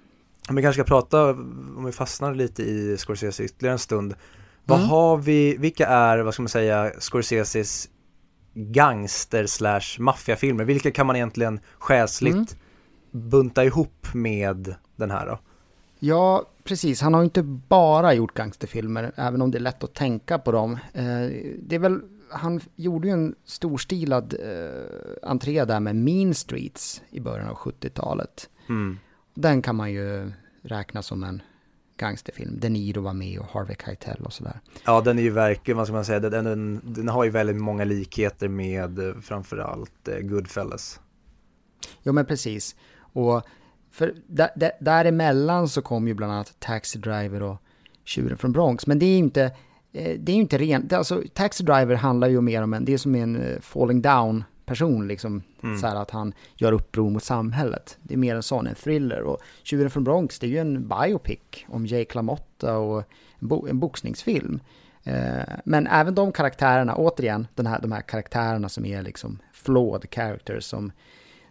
[0.50, 4.16] Om vi kanske ska prata, om vi fastnar lite i Scorsese ytterligare en stund.
[4.64, 4.90] Vad mm.
[4.90, 7.90] har vi, vilka är, vad ska man säga, Scorseses
[8.54, 10.64] gangster slash maffiafilmer?
[10.64, 13.30] Vilka kan man egentligen själsligt mm.
[13.30, 15.40] bunta ihop med den här då?
[16.00, 17.02] Ja, precis.
[17.02, 20.74] Han har inte bara gjort gangsterfilmer, även om det är lätt att tänka på dem.
[20.94, 21.30] Eh,
[21.60, 27.20] det är väl, han gjorde ju en storstilad eh, entré där med Mean Streets i
[27.20, 28.50] början av 70-talet.
[28.70, 29.00] Mm.
[29.34, 30.32] Den kan man ju
[30.62, 31.42] räkna som en
[31.98, 32.60] gangsterfilm.
[32.60, 34.60] De Niro var med och Harvey Keitel och sådär.
[34.86, 37.56] Ja, den är ju verkligen, vad ska man säga, den, den, den har ju väldigt
[37.56, 41.00] många likheter med eh, framförallt Goodfellas.
[42.04, 42.76] Jo, men precis.
[42.98, 43.46] Och
[43.96, 47.58] för där, där, däremellan så kom ju bland annat Taxi Driver och
[48.04, 48.88] Tjuren från Bronx.
[48.88, 49.44] Men det är ju inte,
[49.94, 52.98] eh, det är inte rent, alltså Taxi Driver handlar ju mer om en, det är
[52.98, 55.44] som en eh, falling down person liksom.
[55.64, 55.78] Mm.
[55.78, 57.98] Så här att han gör uppror mot samhället.
[58.04, 59.22] Det är mer en sån, en thriller.
[59.22, 63.04] Och Tjuren från Bronx, det är ju en biopic om Jake LaMotta och
[63.40, 64.60] en, bo, en boxningsfilm.
[65.04, 70.14] Eh, men även de karaktärerna, återigen, den här, de här karaktärerna som är liksom flawed
[70.14, 70.92] characters som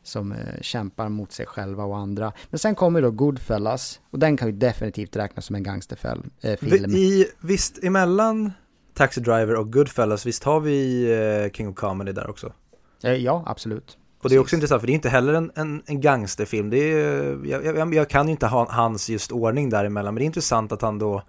[0.05, 2.33] som eh, kämpar mot sig själva och andra.
[2.51, 6.31] Men sen kommer då Goodfellas och den kan ju definitivt räknas som en gangsterfilm.
[6.41, 8.53] Eh, I, visst, emellan
[8.95, 11.11] Taxi Driver och Goodfellas, visst har vi
[11.45, 12.53] eh, King of Comedy där också?
[13.01, 13.99] Ja, absolut.
[14.23, 16.71] Och det är också intressant för det är inte heller en, en, en gangsterfilm.
[16.71, 20.25] Det är, jag, jag, jag kan ju inte ha hans just ordning däremellan men det
[20.25, 21.23] är intressant att han då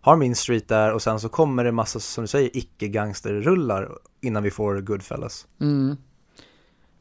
[0.00, 3.88] har Min Street där och sen så kommer det massa, som du säger, icke-gangsterrullar
[4.20, 5.46] innan vi får Goodfellas.
[5.60, 5.96] Mm.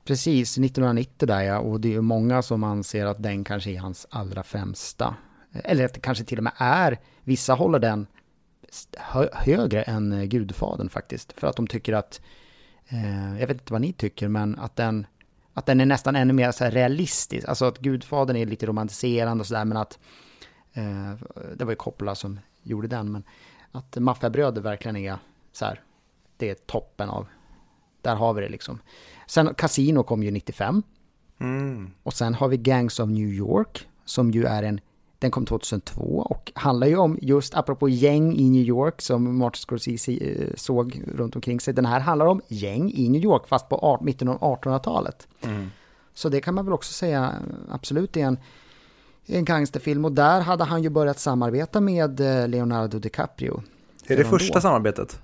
[0.05, 3.79] Precis, 1990 där ja, och det är ju många som anser att den kanske är
[3.79, 5.15] hans allra främsta.
[5.53, 8.07] Eller att det kanske till och med är, vissa håller den
[8.97, 11.33] hö högre än eh, Gudfadern faktiskt.
[11.33, 12.21] För att de tycker att,
[12.87, 15.07] eh, jag vet inte vad ni tycker, men att den,
[15.53, 17.47] att den är nästan ännu mer så realistisk.
[17.47, 19.99] Alltså att Gudfadern är lite romantiserande och sådär, men att,
[20.73, 21.13] eh,
[21.55, 23.23] det var ju Coppola som gjorde den, men
[23.71, 25.17] att Maffiabröder verkligen är
[25.51, 25.81] så här,
[26.37, 27.27] det är toppen av,
[28.01, 28.79] där har vi det liksom.
[29.28, 30.84] Sen Casino kom ju 95.
[31.39, 31.91] Mm.
[32.03, 34.80] Och sen har vi Gangs of New York, som ju är en
[35.19, 39.59] den kom 2002 och handlar ju om just apropå gäng i New York som Martin
[39.59, 41.73] Scorsese eh, såg runt omkring sig.
[41.73, 45.28] Den här handlar om gäng i New York fast på mitten av 1800-talet.
[45.41, 45.71] Mm.
[46.13, 47.34] Så det kan man väl också säga
[47.71, 48.38] absolut är en,
[49.26, 53.63] en gangsterfilm och där hade han ju börjat samarbeta med eh, Leonardo DiCaprio.
[54.07, 54.61] Är det första då.
[54.61, 55.19] samarbetet?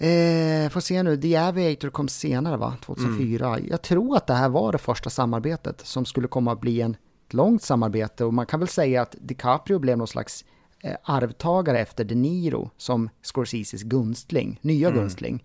[0.00, 3.48] Eh, får se nu, The Aviator kom senare va, 2004.
[3.56, 3.68] Mm.
[3.70, 6.96] Jag tror att det här var det första samarbetet som skulle komma att bli en,
[7.26, 10.44] ett långt samarbete och man kan väl säga att DiCaprio blev någon slags
[10.82, 15.00] eh, arvtagare efter De Niro som Scorseses gunstling, nya Mm.
[15.00, 15.44] gunstling.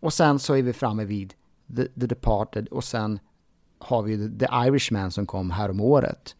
[0.00, 1.34] Och sen så är vi framme vid
[1.76, 3.18] The, The Departed och sen
[3.78, 6.36] har vi The Irishman som kom här om året.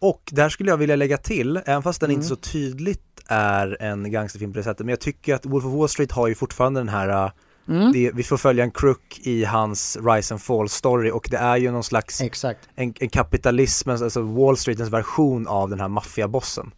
[0.00, 2.14] Och där skulle jag vilja lägga till, även fast den Mm.
[2.18, 5.72] inte så tydligt är en gangsterfilm på det sättet, men jag tycker att Wolf of
[5.72, 7.30] Wall Street har ju fortfarande den här, uh,
[7.68, 7.92] Mm.
[7.92, 11.56] det, vi får följa en crook i hans Rise and Fall story och det är
[11.56, 12.68] ju någon slags, Exakt.
[12.74, 16.70] en, en kapitalismens, alltså Wall Streetens version av den här maffiabossen.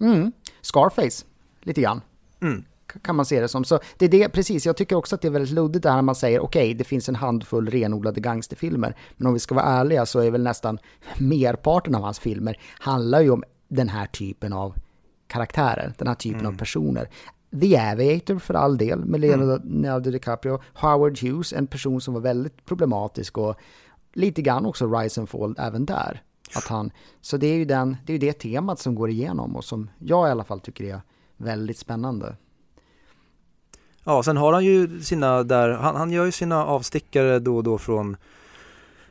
[0.00, 0.32] Mm.
[0.62, 1.24] Scarface,
[1.62, 2.00] lite grann.
[2.42, 2.64] Mm.
[3.02, 3.64] Kan man se det som.
[3.64, 5.96] Så det är det, precis, jag tycker också att det är väldigt luddigt det här
[5.96, 8.96] när man säger okej, det finns en handfull renodlade gangsterfilmer.
[9.16, 10.78] Men om vi ska vara ärliga så är väl nästan
[11.18, 14.74] merparten av hans filmer handlar ju om den här typen av
[15.26, 17.08] karaktärer, den här typen av personer.
[17.60, 22.64] The Aviator för all del med Leonardo DiCaprio, Howard Hughes, en person som var väldigt
[22.64, 23.56] problematisk och
[24.14, 26.22] lite grann också Rise and Fall även där.
[26.54, 26.90] Att han,
[27.20, 29.90] så det är ju den, det är ju det temat som går igenom och som
[29.98, 31.00] jag i alla fall tycker är
[31.36, 32.36] väldigt spännande.
[34.04, 37.62] Ja, sen har han ju sina där, han, han gör ju sina avstickare då och
[37.64, 38.16] då från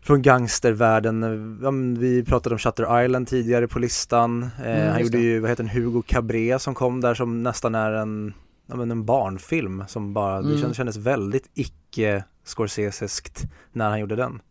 [0.04, 1.60] från gangstervärlden.
[1.64, 1.72] Ja,
[2.02, 4.44] vi pratade om Shutter Island tidigare på listan.
[4.44, 5.24] Eh, Mm, han gjorde det.
[5.24, 8.34] ju, vad heter den, Hugo Cabret som kom där som nästan är en,
[8.68, 10.60] ja, men en barnfilm som bara, det Mm.
[10.60, 14.42] kändes, kändes väldigt icke Scorseseskt när han gjorde den.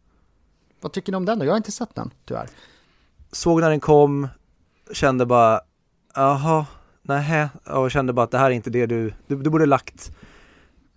[0.80, 1.44] Vad tycker ni om den då?
[1.44, 2.48] Jag har inte sett den, tyvärr.
[3.32, 4.28] Såg när den kom,
[4.92, 5.60] kände bara,
[6.14, 6.66] jaha,
[7.02, 10.12] nähä, och kände bara att det här är inte det du, du, du borde lagt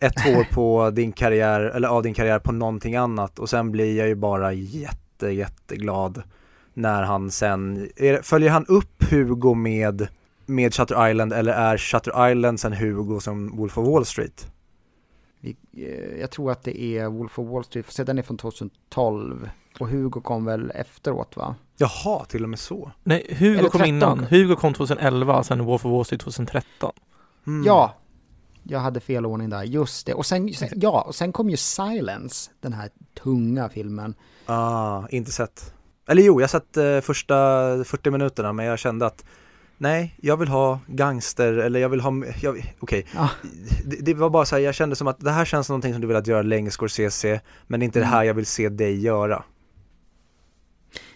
[0.04, 3.72] ett två år på din karriär, eller av din karriär på någonting annat och sen
[3.72, 6.24] blir jag ju bara jätte, jätteglad
[6.74, 10.08] när han sen, är, följer han upp Hugo med,
[10.46, 14.52] med Shutter Island eller är Shutter Island sen Hugo som Wolf of Wall Street?
[15.44, 19.50] Eh, jag tror att det är Wolf of Wall Street, så den är från 2012.
[19.80, 21.56] Och Hugo kom väl efteråt va?
[21.78, 22.92] Jaha, till och med så.
[23.04, 23.88] Nej, Hugo kom 13.
[23.88, 24.20] innan.
[24.20, 26.92] Hugo kom 2011, sen Wolf of Wall Street 2013.
[27.48, 27.64] Mm.
[27.66, 27.96] Ja,
[28.64, 30.14] jag hade fel ordning där, just det.
[30.14, 32.90] Och sen, sen, ja, och sen kom ju Silence, den här
[33.24, 34.16] tunga filmen.
[34.46, 35.74] Ah, inte sett.
[36.08, 37.36] Eller jo, jag sett eh, första
[37.84, 39.26] 40 minuterna men jag kände att
[39.78, 42.24] nej, jag vill ha gangster eller jag vill ha,
[42.80, 43.06] okej.
[43.16, 43.30] Ja.
[43.86, 45.94] Det, det var bara så här, jag kände som att det här känns som någonting
[45.94, 48.70] som du velat göra länge Scorsese, men det är inte det här jag vill se
[48.70, 49.44] dig göra.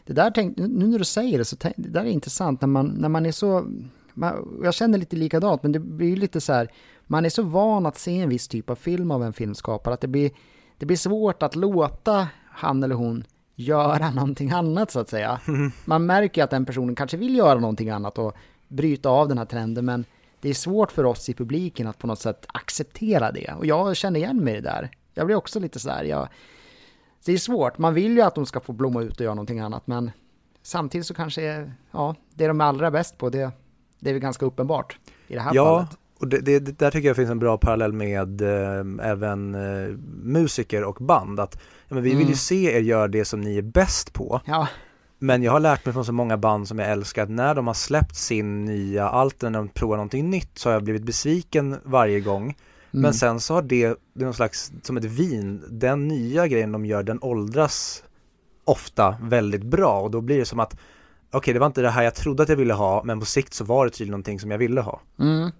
[0.06, 2.68] Det där tänk, nu när du säger det så tänk, det där är intressant när
[2.68, 3.68] man, när man är så,
[4.14, 6.72] man, jag känner lite likadant men det blir ju lite så här,
[7.08, 10.02] man är så van att se en viss typ av film av en filmskapare att
[10.02, 10.32] det blir,
[10.78, 13.24] det blir svårt att låta han eller hon
[13.56, 15.40] göra någonting annat så att säga.
[15.86, 18.34] Man märker att den personen kanske vill göra någonting annat och
[18.68, 20.06] bryta av den här trenden men
[20.42, 23.96] det är svårt för oss i publiken att på något sätt acceptera det och jag
[23.96, 24.92] känner igen mig i det där.
[25.14, 26.28] Jag blir också lite så här, jag,
[27.26, 27.78] det är svårt.
[27.78, 30.12] Man vill ju att de ska få blomma ut och göra någonting annat, men
[30.62, 33.52] samtidigt så kanske, ja, det de är allra bäst på, det,
[34.00, 35.98] det är väl ganska uppenbart i det här Ja, fallet.
[36.20, 40.84] Och det, det, där tycker jag finns en bra parallell med eh, även eh, musiker
[40.84, 41.40] och band.
[41.40, 42.36] Att ja, men vi vill ju Mm.
[42.36, 44.42] se er göra det som ni är bäst på.
[44.46, 44.68] Ja,
[45.20, 47.68] Men jag har lärt mig från så många band som jag älskar att när de
[47.68, 51.76] har släppt sin nya allt, när de provar någonting nytt så har jag blivit besviken
[51.84, 52.44] varje gång.
[52.44, 52.56] mm.
[52.92, 56.72] Men sen så har det, det är någon slags, som ett vin, den nya grejen
[56.72, 58.04] de gör den åldras
[58.66, 60.78] ofta väldigt bra och då blir det som att
[61.32, 63.54] okej det var inte det här jag trodde att jag ville ha men på sikt
[63.54, 65.02] så var det tydligen någonting som jag ville ha.
[65.20, 65.52] Mm.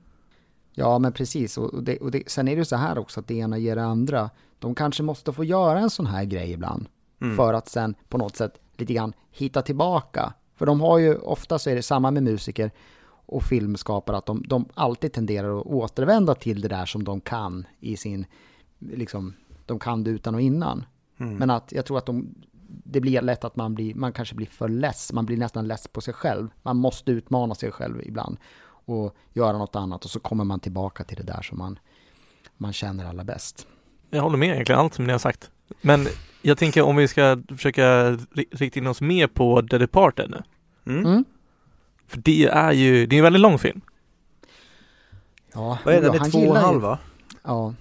[0.80, 1.58] Ja, men precis.
[1.58, 3.76] Och, det, och det, sen är det ju så här också att det ena ger
[3.76, 4.30] det andra.
[4.60, 6.86] De kanske måste få göra en sån här grej ibland.
[7.22, 7.36] Mm.
[7.36, 10.34] För att sen på något sätt lite grann hitta tillbaka.
[10.56, 12.72] För de har ju, ofta så är det samma med musiker
[13.10, 17.68] och filmskapare, att de, de alltid tenderar att återvända till det där som de kan
[17.80, 18.26] i sin,
[18.80, 19.34] liksom,
[19.66, 20.86] de kan det utan och innan.
[21.18, 21.36] Mm.
[21.36, 22.36] Men att jag tror att de,
[22.68, 25.88] det blir lätt att man blir, man kanske blir för less, man blir nästan less
[25.88, 26.50] på sig själv.
[26.62, 28.38] Man måste utmana sig själv ibland
[28.88, 31.80] och göra något annat och så kommer man tillbaka till det där som man,
[32.58, 33.68] man känner allra bäst.
[34.10, 35.52] Jag håller med egentligen allt som ni har sagt.
[35.82, 36.08] Men
[36.42, 40.44] jag tänker om vi ska försöka ri- rikta in oss mer på The Departed nu.
[40.94, 41.06] Mm.
[41.06, 41.26] Mm.
[42.08, 43.82] För det är ju, det är en väldigt lång film.
[45.54, 47.00] Ja, Vad är det, det är han två och en halv va?
[47.44, 47.74] Ja,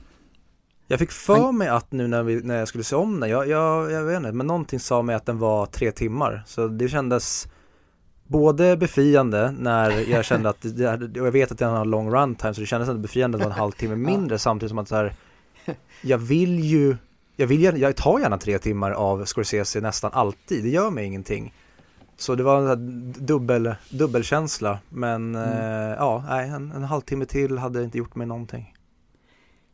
[0.87, 3.31] Jag fick för Han- mig att nu när, vi, när jag skulle se om den,
[3.31, 6.43] jag, jag, jag vet inte, men någonting sa mig att den var tre timmar.
[6.47, 7.49] Så det kändes
[8.27, 12.55] både befriande när jag kände att, det, och jag vet att den har lång runtime
[12.55, 14.97] så det kändes ändå befriande att det var en halvtimme mindre samtidigt som att så
[14.97, 15.15] här,
[16.03, 16.97] jag vill ju,
[17.37, 21.05] jag vill gärna, jag tar gärna tre timmar av Scorsese nästan alltid, det gör mig
[21.05, 21.55] ingenting.
[22.19, 25.59] Så det var en sån dubbel, dubbelkänsla, men Mm.
[25.91, 28.75] eh, ja, nej, en, en halvtimme till hade inte gjort mig någonting.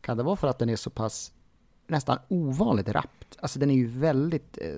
[0.00, 1.32] kan det vara för att den är så pass
[1.92, 3.36] nästan ovanligt rappt.
[3.40, 4.68] Alltså den är ju väldigt, eh,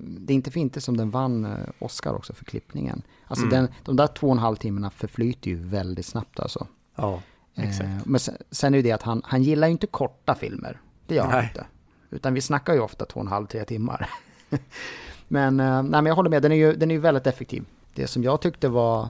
[0.00, 3.02] det är inte för inte som den vann eh, Oscar också för klippningen.
[3.26, 3.56] Alltså Mm.
[3.56, 6.66] den, de där två och en halv timmarna förflyter ju väldigt snabbt alltså.
[6.96, 7.20] Ja.
[7.54, 7.88] Exakt.
[7.88, 10.80] Eh, men sen, sen är det det att han, han gillar ju inte korta filmer.
[11.06, 11.48] Det gör han Nej.
[11.48, 11.66] inte.
[12.10, 14.10] Utan vi snackar ju ofta två och en halv, tre timmar.
[15.28, 17.64] men, eh, nej, men jag håller med, den är, ju, den är ju väldigt effektiv.
[17.94, 19.08] Det som jag tyckte var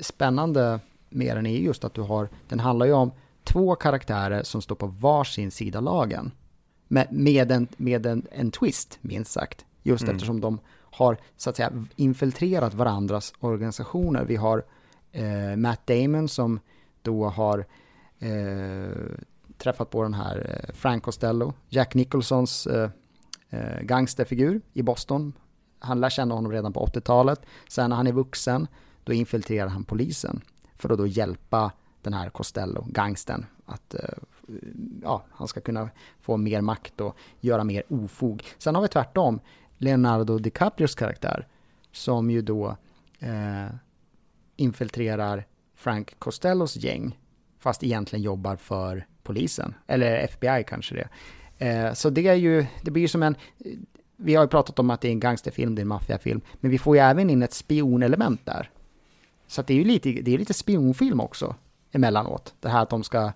[0.00, 3.10] spännande med den är just att du har, den handlar ju om
[3.44, 6.30] två karaktärer som står på varsin sida lagen.
[6.88, 9.64] Med, med, en, med en, en twist, minst sagt.
[9.82, 10.14] Just Mm.
[10.14, 14.24] eftersom de har så att säga infiltrerat varandras organisationer.
[14.24, 14.64] Vi har
[15.12, 16.60] eh, Matt Damon som
[17.02, 17.66] då har
[18.18, 19.16] eh,
[19.58, 22.90] träffat på den här eh, Frank Costello, Jack Nicholsons eh,
[23.50, 25.32] eh, gangsterfigur i Boston.
[25.78, 27.40] Han lär känna honom redan på 80-talet.
[27.68, 28.66] Sen när han är vuxen,
[29.04, 30.40] då infiltrerar han polisen
[30.76, 31.72] för att då hjälpa
[32.02, 34.00] den här Costello, gangsten, att eh,
[35.02, 35.90] ja, han ska kunna
[36.20, 38.42] få mer makt och göra mer ofog.
[38.58, 39.40] Sen har vi tvärtom
[39.78, 41.46] Leonardo DiCaprios karaktär
[41.92, 42.76] som ju då
[43.18, 43.74] eh,
[44.56, 47.18] infiltrerar Frank Costellos gäng
[47.58, 49.74] fast egentligen jobbar för polisen.
[49.86, 51.08] Eller FBI kanske det
[51.66, 53.36] eh, Så det är ju, det blir ju som en,
[54.16, 56.70] vi har ju pratat om att det är en gangsterfilm, det är en maffiafilm, men
[56.70, 58.70] vi får ju även in ett spionelement där.
[59.46, 61.54] Så att det är ju lite, det är lite spionfilm också
[61.92, 62.54] emellanåt.
[62.60, 63.32] Det här att de ska eh,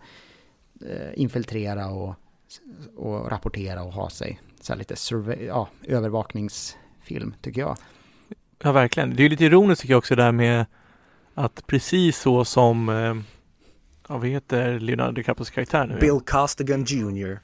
[1.15, 2.15] infiltrera och,
[2.97, 4.41] och rapportera och ha sig.
[4.61, 7.77] Så här lite survey, ja, övervakningsfilm tycker jag.
[8.63, 9.17] Ja, verkligen.
[9.17, 10.67] Det är lite ironiskt tycker jag också där med
[11.35, 13.15] att precis så som, eh,
[14.09, 15.97] ja, vad heter Leonardo DiCaprios karaktär nu?
[16.01, 17.39] Bill Costigan Jr.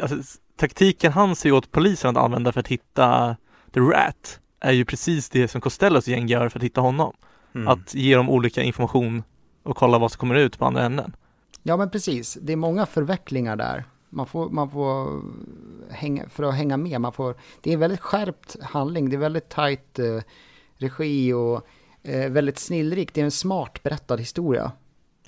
[0.00, 3.36] Alltså, s- taktiken han ser åt polisen att använda för att hitta
[3.72, 7.12] The Rat är ju precis det som Costellos gäng gör för att hitta honom.
[7.54, 7.68] Mm.
[7.68, 9.22] Att ge dem olika information
[9.62, 11.16] och kolla vad som kommer ut på andra änden.
[11.68, 13.84] Ja men precis, det är många förvecklingar där.
[14.10, 15.22] Man får, man får
[15.90, 19.48] hänga, för att hänga med, man får, det är väldigt skärpt handling, det är väldigt
[19.48, 20.20] tajt eh,
[20.76, 21.66] regi och
[22.02, 23.14] eh, väldigt snillrikt.
[23.14, 24.72] Det är en smart berättad historia,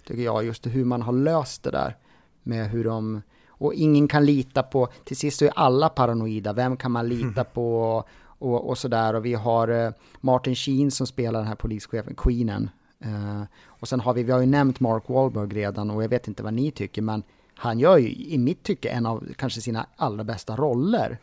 [0.05, 1.97] tycker jag, just hur man har löst det där.
[2.43, 6.77] Med hur de, och ingen kan lita på, till sist så är alla paranoida, vem
[6.77, 9.15] kan man lita på och, och sådär.
[9.15, 12.71] Och vi har eh, Martin Sheen som spelar den här polischefen, Queenen.
[13.05, 16.29] Eh, och sen har vi, vi har ju nämnt Mark Wahlberg redan och jag vet
[16.29, 17.23] inte vad ni tycker, men
[17.55, 21.19] han gör ju i mitt tycke en av kanske sina allra bästa roller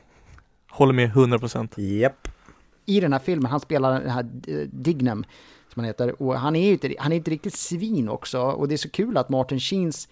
[0.69, 1.79] Håller med 100%.
[1.79, 2.27] Japp.
[2.85, 3.51] i den här filmen.
[3.51, 5.25] Han spelar den här eh, Dignam,
[5.73, 8.41] som han heter, och han är ju inte, han är inte riktigt svin också.
[8.41, 10.07] Och det är så kul att Martin Sheens,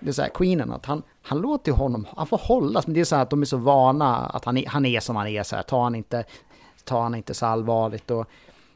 [0.00, 3.00] det är så här, Queenen, att han, han låter honom, han får hållas, men det
[3.00, 5.26] är så här att de är så vana att han är, han är som han
[5.26, 6.24] är, så här, tar han inte,
[6.84, 8.10] tar han inte så allvarligt.
[8.10, 8.26] Och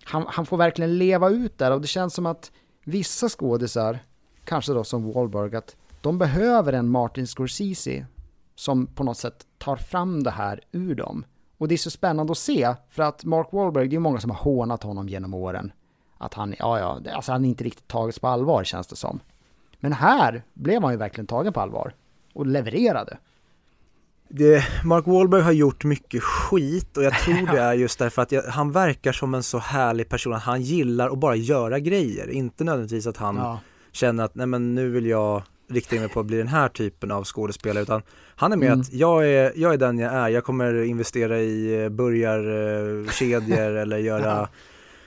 [0.08, 2.52] han, han får verkligen leva ut där och det känns som att
[2.84, 3.98] vissa skådisar,
[4.44, 8.06] kanske då som Wahlberg, att de behöver en Martin Scorsese
[8.54, 11.24] som på något sätt tar fram det här ur dem.
[11.58, 14.20] Och det är så spännande att se, för att Mark Wahlberg, det är ju många
[14.20, 15.72] som har hånat honom genom åren.
[16.18, 19.20] Att han, ja ja, alltså han är inte riktigt tagits på allvar känns det som.
[19.78, 21.94] Men här blev han ju verkligen tagen på allvar.
[22.32, 23.18] Och levererade.
[24.28, 28.32] Det, Mark Wahlberg har gjort mycket skit och jag tror det är just därför att
[28.32, 32.30] jag, han verkar som en så härlig person att han gillar att bara göra grejer.
[32.30, 33.60] Inte nödvändigtvis att han Ja.
[33.92, 36.68] känner att nej men nu vill jag rikta in mig på att bli den här
[36.68, 38.02] typen av skådespelare utan
[38.36, 38.80] han är mer Mm.
[38.80, 43.98] att jag är, jag är den jag är, jag kommer investera i eh, burgarkedjor eller
[43.98, 44.48] göra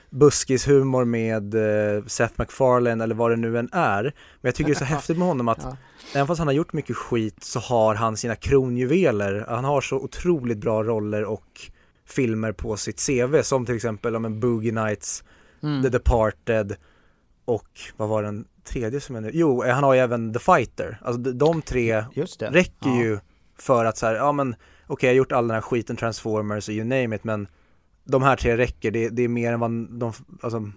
[0.09, 1.55] buskishumor med
[1.97, 4.03] eh, Seth MacFarlane eller vad det nu än är.
[4.03, 4.11] Men
[4.41, 5.77] jag tycker det är så häftigt med honom att Ja.
[6.13, 9.45] Även fast han har gjort mycket skit så har han sina kronjuveler.
[9.47, 11.61] Han har så otroligt bra roller och
[12.05, 15.23] filmer på sitt CV som till exempel om en Boogie Nights,
[15.63, 15.83] Mm.
[15.83, 16.75] The Departed
[17.45, 20.99] och vad var den tredje som jag nu, jo han har ju även The Fighter.
[21.01, 22.05] Alltså de, de tre
[22.39, 23.01] räcker ja.
[23.01, 23.19] ju
[23.57, 24.55] för att så här, ja men
[24.87, 27.47] okej jag har gjort all den här skiten, Transformers och you name it men
[28.03, 30.71] de här tre räcker, det, det är mer än vad de, alltså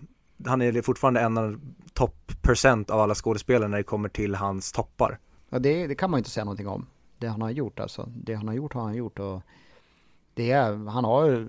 [0.47, 1.61] han är fortfarande en av
[1.93, 5.19] topp procent av alla skådespelare när det kommer till hans toppar.
[5.49, 6.87] Ja, det, det kan man ju inte säga någonting om.
[7.19, 8.09] Det han har gjort alltså.
[8.17, 9.43] Det han har gjort har han gjort och
[10.35, 11.49] det är, han har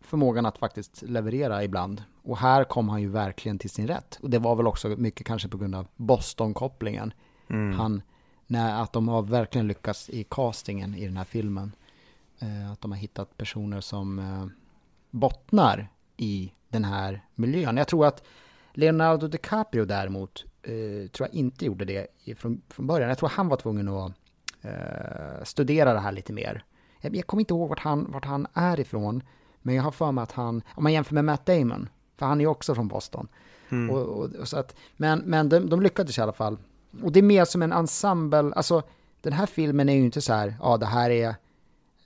[0.00, 2.02] förmågan att faktiskt leverera ibland.
[2.22, 4.18] Och här kom han ju verkligen till sin rätt.
[4.22, 7.12] Och det var väl också mycket kanske på grund av Boston-kopplingen.
[7.48, 7.78] Mm.
[7.78, 8.02] Han,
[8.46, 11.72] när, att de har verkligen lyckats i castingen i den här filmen.
[12.38, 14.46] Eh, att de har hittat personer som eh,
[15.10, 17.76] bottnar i den här miljön.
[17.76, 18.22] Jag tror att
[18.72, 22.06] Leonardo DiCaprio däremot eh, tror jag inte gjorde det
[22.38, 23.08] från, från början.
[23.08, 24.12] Jag tror han var tvungen att
[24.62, 26.64] eh, studera det här lite mer.
[27.00, 29.22] Jag, jag kommer inte ihåg vart han, vart han är ifrån,
[29.62, 32.40] men jag har för mig att han, om man jämför med Matt Damon, för han
[32.40, 33.28] är också från Boston.
[33.68, 33.90] Mm.
[33.90, 36.58] Och, och, och så att, men men de, de lyckades i alla fall.
[37.02, 38.82] Och det är mer som en ensemble, alltså
[39.20, 41.34] den här filmen är ju inte så här, ja det här är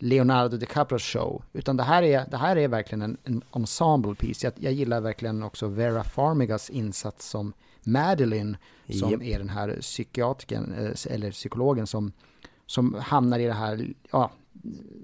[0.03, 4.47] Leonardo DiCaprios show, utan det här är, det här är verkligen en, en ensemble piece.
[4.47, 8.57] Jag, jag gillar verkligen också Vera Farmigas insats som Madeline,
[9.01, 9.23] som Japp.
[9.23, 12.13] är den här psykiatriken, eh, eller psykologen som,
[12.67, 14.31] som hamnar i det här, ja,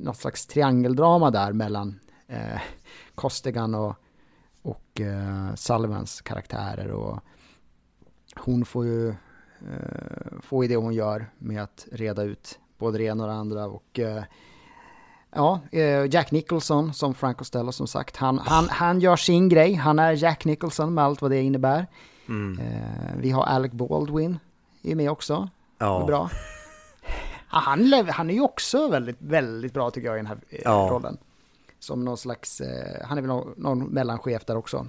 [0.00, 2.60] något slags triangeldrama där mellan eh,
[3.14, 3.94] Costigan och,
[4.62, 7.20] och eh, Sullivans karaktärer och
[8.34, 13.04] hon får ju, eh, får ju det hon gör med att reda ut både det
[13.04, 14.24] ena och det andra och eh,
[15.34, 19.74] Ja, eh, Jack Nicholson som Frank Costello som sagt, han, han, han gör sin grej,
[19.74, 21.86] han är Jack Nicholson med allt vad det innebär.
[22.28, 22.58] Mm.
[22.58, 24.38] Eh, vi har Alec Baldwin
[24.82, 25.48] är med också,
[25.78, 26.04] Ja.
[26.06, 26.30] bra.
[27.52, 30.60] Ja, han, han är ju också väldigt, väldigt bra tycker jag i den här eh,
[30.64, 30.88] Ja.
[30.92, 31.16] rollen.
[31.78, 32.62] Som någon slags,
[33.04, 34.86] han är väl någon, någon mellanchef där också.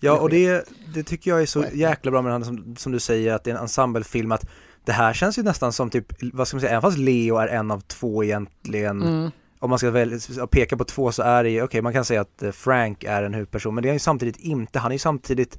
[0.00, 3.00] Ja, och det, det tycker jag är så jäkla bra med den som, som du
[3.00, 4.46] säger, att det är en ensemblefilm, att
[4.84, 7.48] det här känns ju nästan som typ, vad ska man säga, även fast Leo är
[7.48, 9.30] en av två egentligen, Mm.
[9.62, 12.20] Om man ska väl peka på två så är det ju, okej man kan säga
[12.20, 14.94] att eh, Frank är en huvudperson, men det är han ju samtidigt inte, han är
[14.94, 15.58] ju samtidigt,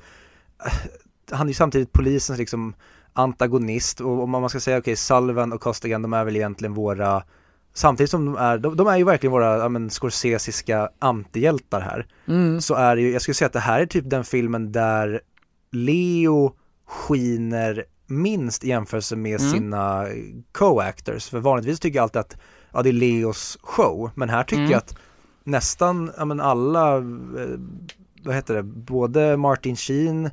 [0.66, 0.74] eh,
[1.38, 2.74] han är ju samtidigt polisens liksom
[3.14, 7.24] antagonist och om man ska säga okej, Sullivan och Costigan, de är väl egentligen våra
[7.76, 12.08] Samtidigt som de är, de, de är ju verkligen våra, ja men Scorsesiska antihjältar här
[12.28, 12.62] Mm.
[12.62, 15.22] så är det ju, jag skulle säga att det här är typ den filmen där
[15.72, 16.56] Leo
[16.88, 19.52] skiner minst i jämförelse med Mm.
[19.52, 20.08] sina
[20.52, 21.30] co-actors.
[21.30, 22.38] För vanligtvis tycker jag alltid att
[22.74, 24.72] ja, det är Leos show, men här tycker Mm.
[24.72, 24.96] jag att
[25.44, 27.02] nästan, ja men alla, eh,
[28.26, 30.26] vad heter det, både Martin Sheen,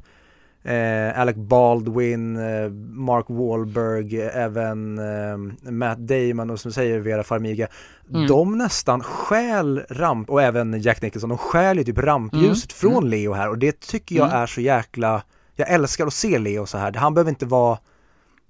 [0.62, 7.22] eh, Alec Baldwin, eh, Mark Wahlberg, eh, även eh, Matt Damon och som säger Vera
[7.22, 7.68] Farmiga,
[8.14, 8.26] Mm.
[8.26, 12.92] de nästan stjäl ramp, och även Jack Nicholson, de stjäl ju typ rampljuset Mm.
[12.94, 14.42] från Leo här och det tycker jag Mm.
[14.42, 15.22] är så jäkla,
[15.56, 17.78] jag älskar att se Leo så här, han behöver inte vara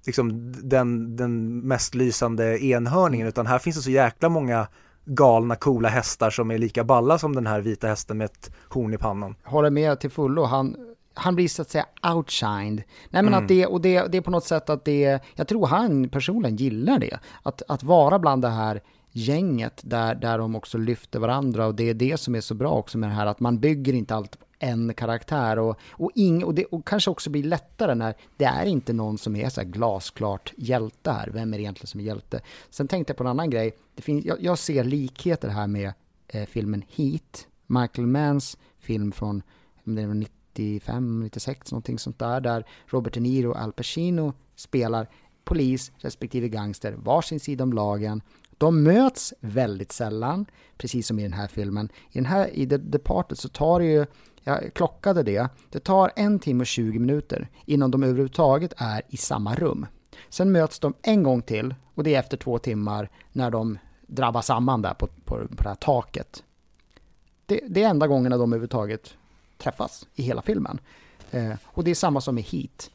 [0.05, 4.67] liksom den, den mest lysande enhörningen utan här finns det så jäkla många
[5.05, 8.93] galna coola hästar som är lika balla som den här vita hästen med ett horn
[8.93, 9.35] i pannan.
[9.43, 10.43] håller med till fullo.
[10.43, 10.75] Han,
[11.13, 11.85] han blir så att säga
[12.15, 12.83] outshined.
[13.09, 13.43] Nej men Mm.
[13.43, 16.55] att det, och det, det är på något sätt att det, jag tror han personligen
[16.55, 17.19] gillar det.
[17.43, 18.81] Att, att vara bland det här
[19.11, 22.69] gänget där, där de också lyfter varandra och det är det som är så bra
[22.71, 26.55] också med det här att man bygger inte allt en karaktär och, och, ing, och,
[26.55, 29.67] det, och kanske också blir lättare när det är inte någon som är så här
[29.67, 31.27] glasklart hjälte här.
[31.27, 32.41] Vem är det egentligen som är hjälte?
[32.69, 33.75] Sen tänkte jag på en annan grej.
[33.95, 35.93] Det finns, jag, jag ser likheter här med
[36.27, 39.43] eh, filmen Heat, Michael Manns film från
[39.83, 45.07] 95, 96, någonting sånt där, där Robert De Niro och Al Pacino spelar
[45.43, 48.21] polis respektive gangster, varsin sida om lagen.
[48.61, 50.45] De möts väldigt sällan,
[50.77, 51.89] precis som i den här filmen.
[52.11, 54.05] I den här, i The Departed så tar det ju,
[54.43, 59.17] jag klockade det, det tar en timme och 20 minuter innan de överhuvudtaget är i
[59.17, 59.85] samma rum.
[60.29, 64.41] Sen möts de en gång till och det är efter två timmar när de drabbar
[64.41, 66.43] samman där på, på, på det här taket.
[67.45, 69.13] Det, det är enda gångerna de överhuvudtaget
[69.57, 70.79] träffas i hela filmen.
[71.31, 72.91] Eh, och det är samma som i Heat.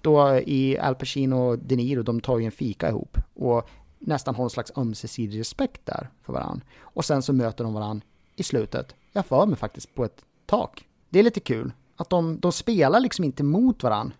[0.00, 3.68] Då eh, i Al Pacino och De Niro, de tar ju en fika ihop och
[4.06, 6.66] nästan har en slags ömsesidig respekt där för varandra.
[6.80, 10.84] Och sen så möter de varandra i slutet, jag för mig faktiskt på ett tak.
[11.08, 14.14] Det är lite kul att de, de spelar liksom inte mot varandra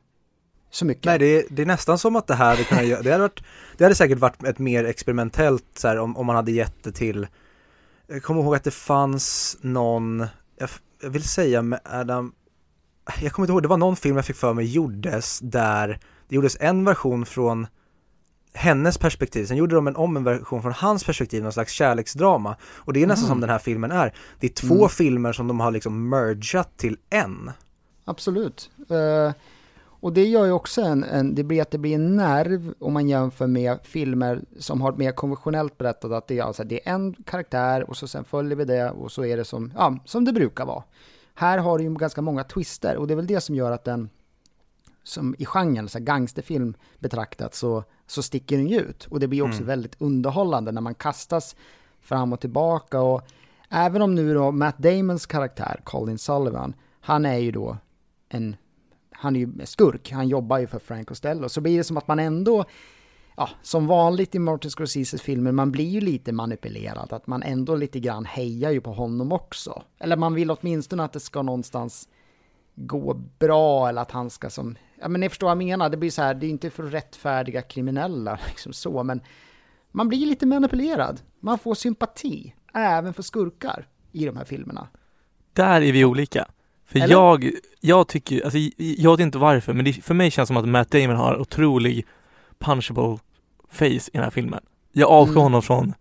[0.70, 1.04] så mycket.
[1.04, 3.22] Nej, det är, det är nästan som att det här det, kunnat göra, det hade,
[3.22, 3.42] varit,
[3.76, 6.92] det hade säkert varit ett mer experimentellt så här, om, om man hade gett det
[6.92, 7.26] till,
[8.06, 10.26] jag kommer ihåg att det fanns någon,
[10.58, 10.68] jag,
[11.02, 12.32] jag vill säga med Adam,
[13.20, 16.36] jag kommer inte ihåg, det var någon film jag fick för mig gjordes där det
[16.36, 17.66] gjordes en version från
[18.56, 22.56] hennes perspektiv, sen gjorde de en om en version från hans perspektiv, någon slags kärleksdrama.
[22.62, 23.34] Och det är nästan Mm.
[23.34, 24.14] som den här filmen är.
[24.40, 24.88] Det är två Mm.
[24.88, 27.50] filmer som de har liksom mergat till en.
[28.04, 28.70] Absolut.
[28.90, 29.32] Eh,
[30.00, 32.92] och det gör ju också en, en, det blir att det blir en nerv om
[32.92, 36.92] man jämför med filmer som har mer konventionellt berättat att det är, alltså, det är
[36.94, 40.24] en karaktär och så sen följer vi det och så är det som, ja, som
[40.24, 40.82] det brukar vara.
[41.34, 43.84] Här har du ju ganska många twister och det är väl det som gör att
[43.84, 44.08] den,
[45.02, 49.04] som i genren, så gangsterfilm betraktat, så, så sticker den ju ut.
[49.10, 49.66] Och det blir också Mm.
[49.66, 51.56] väldigt underhållande när man kastas
[52.00, 53.22] fram och tillbaka och
[53.70, 57.76] även om nu då Matt Damons karaktär, Colin Sullivan, han är ju då
[58.28, 58.56] en,
[59.10, 62.08] han är ju skurk, han jobbar ju för Frank Costello, så blir det som att
[62.08, 62.64] man ändå,
[63.36, 67.74] ja, som vanligt i Martin Scorseses filmer, man blir ju lite manipulerad, att man ändå
[67.76, 69.82] lite grann hejar ju på honom också.
[69.98, 72.08] Eller man vill åtminstone att det ska någonstans
[72.74, 75.96] gå bra, eller att han ska som, ja men ni förstår vad jag menar, det
[75.96, 79.20] blir så här, det är inte för rättfärdiga kriminella, liksom så, men
[79.92, 81.20] man blir lite manipulerad.
[81.40, 84.88] Man får sympati, även för skurkar i de här filmerna.
[85.52, 86.46] Där är vi olika.
[86.86, 87.12] För Eller?
[87.14, 90.56] jag, jag tycker, alltså jag vet inte varför, men det, för mig känns det som
[90.56, 92.06] att Matt Damon har otrolig
[92.58, 93.18] punchable
[93.70, 94.60] face i den här filmen.
[94.92, 95.42] Jag avskyr Mm.
[95.42, 95.94] honom från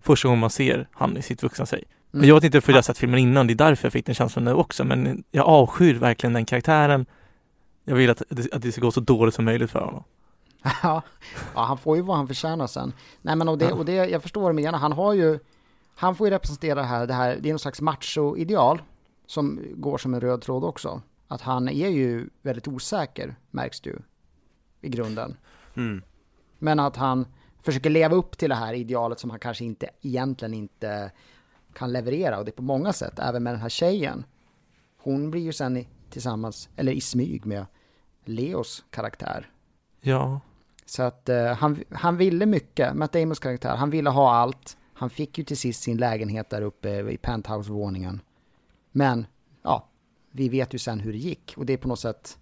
[0.00, 1.84] första gången man ser han i sitt vuxna sig.
[2.10, 2.28] Men Mm.
[2.28, 4.14] jag vet inte för jag har sett filmen innan, det är därför jag fick den
[4.14, 7.06] känslan nu också, men jag avskyr verkligen den karaktären.
[7.88, 10.04] Jag vill att det, att det ska gå så dåligt som möjligt för honom.
[10.82, 11.02] Ja,
[11.54, 12.92] han får ju vad han förtjänar sen.
[13.22, 15.38] Nej men och det, och det jag förstår vad du menar, han har ju,
[15.94, 18.82] han får ju representera det här, det här, det är någon slags macho-ideal
[19.26, 21.02] som går som en röd tråd också.
[21.28, 23.98] Att han är ju väldigt osäker, märks ju,
[24.80, 25.36] i grunden.
[25.74, 26.02] Mm.
[26.58, 27.26] Men att han
[27.62, 31.10] försöker leva upp till det här idealet som han kanske inte, egentligen inte
[31.72, 32.38] kan leverera.
[32.38, 34.24] Och det är på många sätt, även med den här tjejen.
[34.96, 37.66] Hon blir ju sen i, tillsammans, eller i smyg med
[38.28, 39.50] Leos karaktär.
[40.00, 40.40] Ja,
[40.86, 44.76] Så att eh, han, han ville mycket, Matt Damons karaktär, han ville ha allt.
[44.94, 48.20] Han fick ju till sist sin lägenhet där uppe i penthouse-våningen.
[48.92, 49.26] Men,
[49.62, 49.88] ja,
[50.30, 51.54] vi vet ju sen hur det gick.
[51.56, 52.38] Och det är på något sätt,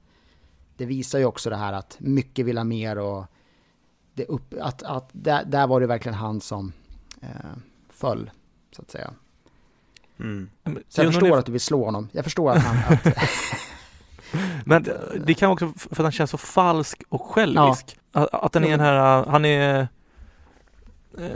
[0.77, 3.25] det visar ju också det här att mycket vill ha mer och
[4.15, 6.73] det upp, att, att där, där var det verkligen han som
[7.21, 7.29] eh,
[7.89, 8.31] föll,
[8.77, 9.11] så att säga.
[10.19, 10.51] Mm.
[10.63, 12.09] Men Så jag förstår att du vill slå honom.
[12.13, 13.07] Jag förstår att han, att,
[14.67, 17.97] Men det- det kan också för att han känns så falsk och självisk.
[18.13, 19.89] Att, att den är den här, han är
[21.19, 21.27] eh,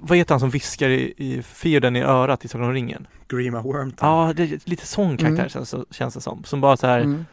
[0.00, 3.06] vad heter han som viskar i, i Fearden i örat i Sagan om ringen?
[3.28, 4.26] Grima Wormtongue.
[4.26, 5.48] Ja, det är lite sån karaktär Mm.
[5.48, 6.44] känns, känns det som.
[6.44, 7.24] Som bara så här mm,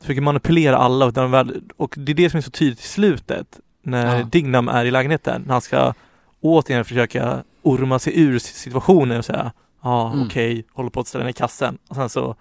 [0.00, 3.60] försöker manipulera alla och, väl, och det är det som är så tydligt i slutet
[3.82, 4.24] när Ja.
[4.24, 5.42] Dignam är i lägenheten.
[5.46, 5.94] När han ska
[6.40, 10.26] återigen försöka orma sig ur situationen och säga ja Mm.
[10.26, 11.78] okej, håller på att ställa ner kassen.
[11.88, 12.36] Och sen så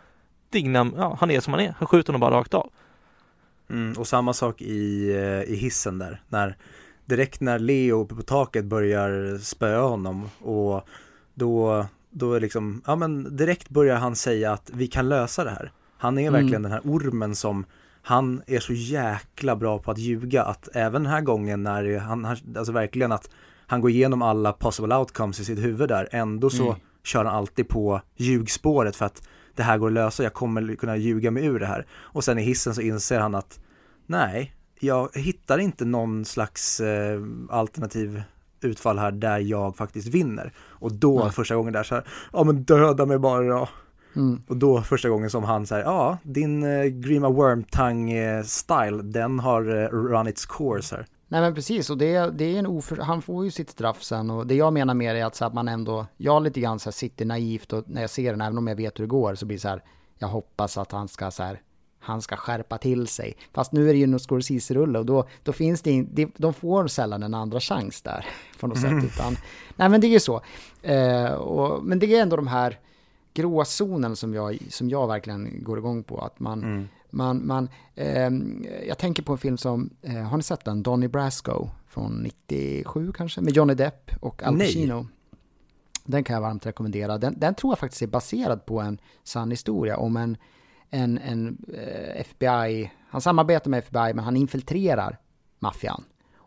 [0.50, 1.74] Dignam, ja han är som han är.
[1.78, 2.70] Han skjuter honom bara rakt av.
[3.70, 6.22] Mm, och samma sak i, eh, i hissen där.
[6.30, 6.58] När,
[7.06, 10.88] direkt när Leo uppe på taket börjar spöa honom och
[11.34, 15.50] då, då är liksom, ja men direkt börjar han säga att vi kan lösa det
[15.50, 15.72] här.
[15.98, 16.34] Han är Mm.
[16.34, 17.66] verkligen den här ormen som,
[18.02, 22.26] han är så jäkla bra på att ljuga att även den här gången när han,
[22.26, 23.30] han alltså verkligen att
[23.68, 26.80] han går igenom alla possible outcomes i sitt huvud där, ändå så Mm.
[27.04, 29.28] kör han alltid på ljugspåret för att
[29.60, 31.86] det här går att lösa, jag kommer kunna ljuga mig ur det här.
[31.92, 33.60] Och sen i hissen så inser han att
[34.06, 38.24] nej, jag hittar inte någon slags eh, alternativ
[38.62, 40.54] utfall här där jag faktiskt vinner.
[40.60, 41.32] Och då Nej.
[41.32, 42.04] första gången där så här,
[42.34, 43.70] ja men döda mig bara då.
[44.16, 49.02] mm, Och då första gången som han säger, ja din eh, Grima Wormtongue eh, style,
[49.04, 51.06] den har eh, run its course här.
[51.32, 52.98] Nej men precis, och det, det är en oför...
[52.98, 55.46] Han får ju sitt straff sen och det jag menar med det är att, så
[55.46, 58.58] att man ändå, jag lite grann så sitter naivt och när jag ser den, även
[58.58, 59.84] om jag vet hur det går, så blir det så här,
[60.18, 61.62] jag hoppas att han ska så här,
[62.00, 63.38] han ska skärpa till sig.
[63.54, 66.54] Fast nu är det ju någon Scorsese-rulle och då, då finns det, in, det, de
[66.54, 68.26] får sällan en andra chans där
[68.60, 69.04] på något sätt.
[69.04, 69.38] Utan,
[69.76, 70.42] nej men det är ju så.
[70.82, 72.80] Eh, och, men det är ändå de här
[73.34, 76.18] gråzonen som jag, som jag verkligen går igång på.
[76.22, 76.88] Att man, Mm.
[77.12, 80.84] Man, man, ehm, jag tänker på en film som, eh, har ni sett den?
[80.84, 83.42] Donnie Brasco från 97 kanske?
[83.42, 84.68] Med Johnny Depp och Al Nej.
[84.68, 85.08] Pacino.
[86.06, 87.18] Den kan jag varmt rekommendera.
[87.18, 90.38] Den, den tror jag faktiskt är baserad på en sann historia om en,
[90.90, 95.20] en, en eh, FBI, han samarbetar med FBI men han infiltrerar
[95.60, 96.04] maffian.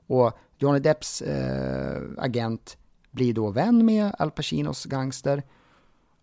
[0.07, 2.77] Och Johnny Depps eh, agent
[3.11, 5.43] blir då vän med Al Pacinos gangster.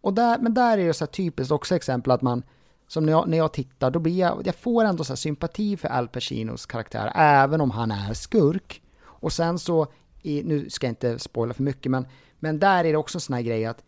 [0.02, 2.44] Och där, men där är det så här typiskt också exempel att man,
[2.90, 5.78] som när jag, när jag tittar, då blir jag, jag får ändå så här sympati
[5.78, 8.82] för Al Pacinos karaktär, även om han är skurk.
[9.02, 9.88] Och sen så,
[10.22, 12.08] i, nu ska jag inte spoila för mycket, men,
[12.40, 13.84] men där är det också en sån här grej att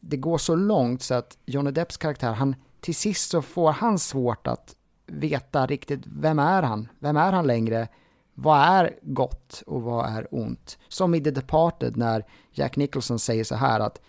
[0.00, 3.98] det går så långt så att Johnny Depps karaktär, han, till sist så får han
[3.98, 4.76] svårt att
[5.06, 6.88] veta riktigt, vem är han?
[6.98, 7.88] Vem är han längre?
[8.34, 10.78] Vad är gott och vad är ont?
[10.88, 14.00] Som i The Departed när Jack Nicholson säger så här att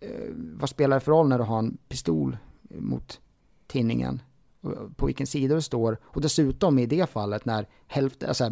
[0.00, 2.36] eh, vad spelar det för roll när du har en pistol
[2.70, 3.20] mot
[3.72, 4.22] tinningen?
[4.60, 5.98] Och På vilken sida du står?
[6.04, 8.50] Och dessutom i det fallet när hälften, alltså,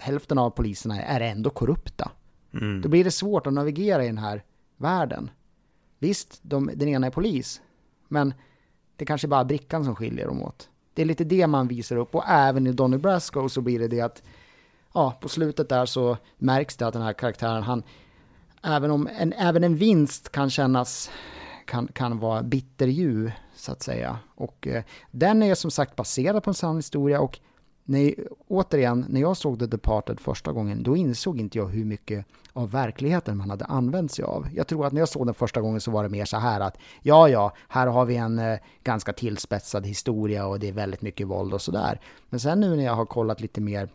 [0.00, 2.10] hälften av poliserna är ändå korrupta.
[2.54, 2.80] Mm.
[2.80, 4.44] Då blir det svårt att navigera i den här
[4.76, 5.30] världen.
[5.98, 7.60] Visst, de, den ena är polis,
[8.08, 8.34] men
[8.96, 10.68] det kanske bara är brickan som skiljer dem åt.
[10.94, 13.88] Det är lite det man visar upp och även i Donny Brasco så blir det
[13.88, 14.22] det att
[14.94, 17.82] ja, på slutet där så märks det att den här karaktären, han,
[18.62, 21.10] även om en, även en vinst kan kännas,
[21.64, 23.32] kan, kan vara bitterljuv
[23.62, 24.18] så att säga.
[24.34, 27.40] Och eh, den är som sagt baserad på en sann historia och
[27.84, 28.14] när,
[28.48, 32.70] återigen, när jag såg The Departed första gången, då insåg inte jag hur mycket av
[32.70, 34.48] verkligheten man hade använt sig av.
[34.54, 36.60] Jag tror att när jag såg den första gången så var det mer så här
[36.60, 41.02] att ja, ja, här har vi en eh, ganska tillspetsad historia och det är väldigt
[41.02, 42.00] mycket våld och sådär.
[42.28, 43.88] Men sen nu när jag har kollat lite mer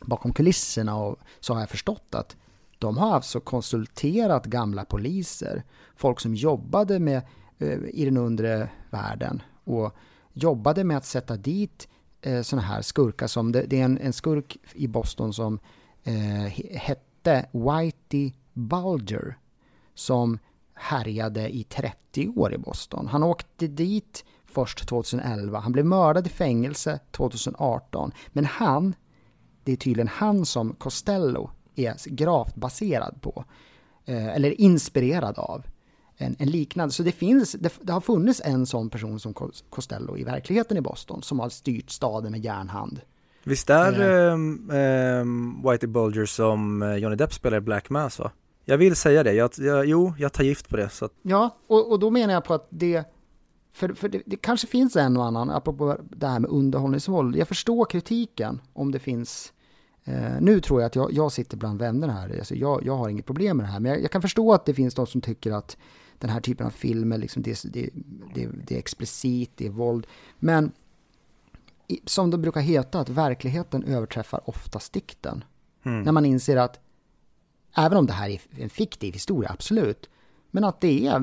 [0.00, 2.36] bakom kulisserna och så har jag förstått att
[2.78, 5.62] de har alltså konsulterat gamla poliser,
[5.96, 7.22] folk som jobbade med
[7.62, 9.96] Eh, i den undre världen och
[10.32, 11.88] jobbade med att sätta dit
[12.20, 15.58] eh, sådana här skurkar som, det, det är en, en skurk i Boston som
[16.04, 19.38] eh, hette Whitey Bulger
[19.94, 20.38] som
[20.74, 23.06] härjade i 30 år i Boston.
[23.06, 25.58] Han åkte dit först 2011.
[25.58, 28.12] Han blev mördad i fängelse 2018.
[28.28, 28.94] Men han,
[29.64, 33.44] det är tydligen han som Costello är gravt baserad på.
[34.04, 35.66] Eh, eller inspirerad av.
[36.22, 36.94] En, en, liknande.
[36.94, 39.34] Så det finns, det, det, har funnits en sån person som
[39.70, 43.00] Costello i verkligheten i Boston som har styrt staden med järnhand.
[43.44, 44.32] Visst är eh.
[44.78, 45.24] eh,
[45.70, 48.30] Whitey Bulger som eh, Johnny Depp spelar i Black Mass va?
[48.64, 50.88] Jag vill säga det, jag, jag, jo, jag tar gift på det.
[50.88, 51.12] Så att...
[51.22, 53.04] Ja, och, och då menar jag på att det,
[53.72, 57.36] för, för det, det, kanske finns en och annan, apropå det här med underhållningsvåld.
[57.36, 59.52] Jag förstår kritiken om det finns
[60.04, 63.08] Eh, nu tror jag att jag, jag sitter bland vänner här, alltså jag, jag har
[63.08, 65.20] inget problem med det här, men jag, jag, kan förstå att det finns de som
[65.20, 65.76] tycker att
[66.22, 67.90] den här typen av filmer, liksom det, det,
[68.34, 70.06] det, det är explicit, det är våld.
[70.38, 70.72] Men
[72.04, 75.44] som det brukar heta, att verkligheten överträffar oftast dikten.
[75.82, 76.02] Mm.
[76.02, 76.80] När man inser att,
[77.76, 80.08] även om det här är en fiktiv historia, absolut,
[80.50, 81.22] men att det är,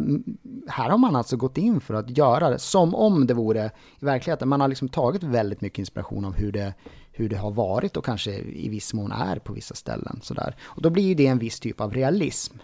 [0.68, 4.06] här har man alltså gått in för att göra det som om det vore i
[4.06, 4.50] verkligheten.
[4.50, 6.74] Man har liksom tagit väldigt mycket inspiration av hur det,
[7.12, 10.20] hur det har varit och kanske i viss mån är på vissa ställen.
[10.24, 10.56] Sådär.
[10.62, 12.58] Och då blir det en viss typ av realism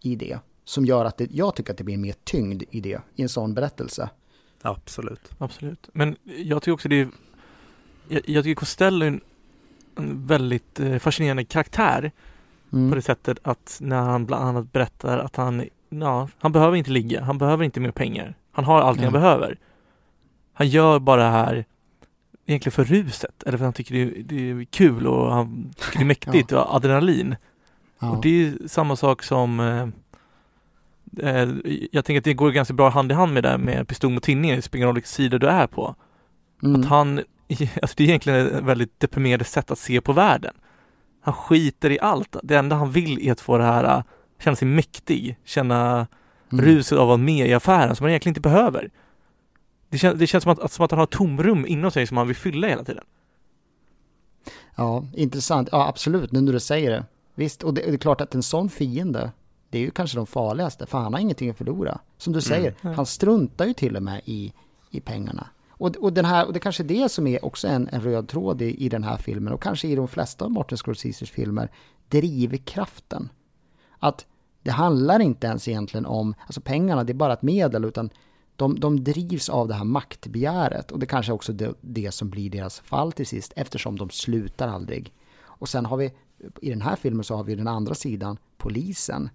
[0.00, 0.38] i det.
[0.64, 3.28] Som gör att det, jag tycker att det blir mer tyngd i det, i en
[3.28, 4.10] sån berättelse.
[4.62, 5.30] Absolut.
[5.38, 5.88] Absolut.
[5.92, 7.08] Men jag tycker också det är,
[8.08, 9.20] jag, jag tycker Costello är en,
[9.96, 12.12] en väldigt eh, fascinerande karaktär.
[12.72, 12.90] Mm.
[12.90, 16.90] På det sättet att när han bland annat berättar att han, ja, han behöver inte
[16.90, 18.34] ligga, han behöver inte mer pengar.
[18.52, 19.14] Han har allting mm.
[19.14, 19.58] han behöver.
[20.52, 21.64] Han gör bara det här
[22.46, 25.72] egentligen för ruset eller för att han tycker det är, det är kul och han
[25.76, 26.62] tycker det är mäktigt ja.
[26.62, 27.36] och adrenalin.
[27.98, 28.10] Ja.
[28.10, 29.88] Och det är samma sak som eh, eh,
[31.90, 34.22] jag tänker att det går ganska bra hand i hand med det med pistol mot
[34.22, 35.94] tinning, det spelar ingen roll vilken sida du är på.
[36.62, 36.80] Mm.
[36.80, 37.18] Att han,
[37.82, 40.54] alltså det är egentligen ett väldigt deprimerande sätt att se på världen.
[41.20, 42.36] Han skiter i allt.
[42.42, 44.02] Det enda han vill är att få det här, äh,
[44.40, 46.06] känna sig mäktig, känna
[46.52, 46.64] mm.
[46.64, 48.90] ruset av att vara med i affären som han egentligen inte behöver.
[49.90, 52.26] Det, kän, det känns som att, som att han har tomrum inom sig som han
[52.26, 53.04] vill fylla hela tiden.
[54.76, 55.68] Ja, intressant.
[55.72, 57.04] Ja, absolut, nu när du säger det.
[57.34, 59.32] Visst, och det, det är klart att en sån fiende,
[59.72, 62.00] det är ju kanske de farligaste, för han har ingenting att förlora.
[62.18, 62.42] Som du mm.
[62.42, 62.96] säger, mm.
[62.96, 64.52] han struntar ju till och med i,
[64.90, 65.46] i pengarna.
[65.70, 68.28] Och, och, den här, och det kanske är det som är också en, en röd
[68.28, 71.70] tråd i, i den här filmen, och kanske i de flesta av Martin Scorseses filmer,
[72.08, 73.28] drivkraften.
[73.98, 74.26] Att
[74.62, 78.10] det handlar inte ens egentligen om, alltså pengarna, det är bara ett medel, utan
[78.56, 82.50] de, de drivs av det här maktbegäret och det kanske också det, det som blir
[82.50, 85.12] deras fall till sist eftersom de slutar aldrig.
[85.44, 86.12] Och sen har vi
[86.60, 89.30] i den här filmen så har vi den andra sidan, polisen.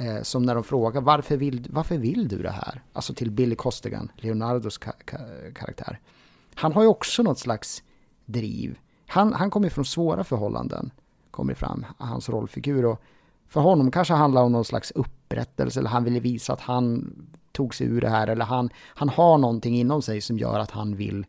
[0.00, 2.82] Eh, som när de frågar varför vill, varför vill du det här?
[2.92, 5.18] Alltså till Billy Costigan, Leonardos ka ka
[5.54, 6.00] karaktär.
[6.54, 7.82] Han har ju också något slags
[8.24, 8.78] driv.
[9.06, 10.90] Han, han kommer från svåra förhållanden,
[11.30, 12.84] kommer fram, hans rollfigur.
[12.84, 13.02] Och
[13.48, 17.14] för honom kanske handlar om någon slags upprättelse eller han ville visa att han
[17.52, 20.70] tog sig ur det här eller han, han har någonting inom sig som gör att
[20.70, 21.26] han vill,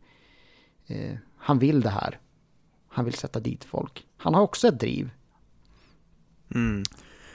[0.86, 2.20] eh, han vill det här.
[2.88, 4.06] Han vill sätta dit folk.
[4.16, 5.10] Han har också ett driv.
[6.54, 6.82] Mm.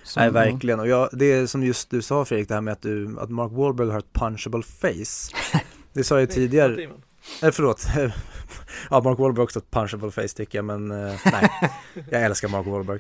[0.05, 0.79] Som, Nej, verkligen.
[0.79, 3.29] Och jag, det är som just du sa Fredrik, det här med att, du, att
[3.29, 5.35] Mark Wahlberg har ett punchable face.
[5.93, 6.75] Det sa jag tidigare.
[6.75, 6.89] Nej,
[7.43, 7.87] eh, förlåt.
[8.89, 11.49] ja, Mark Wahlberg har också ett punchable face tycker jag, men eh, nej.
[12.09, 12.99] Jag älskar Mark Wahlberg.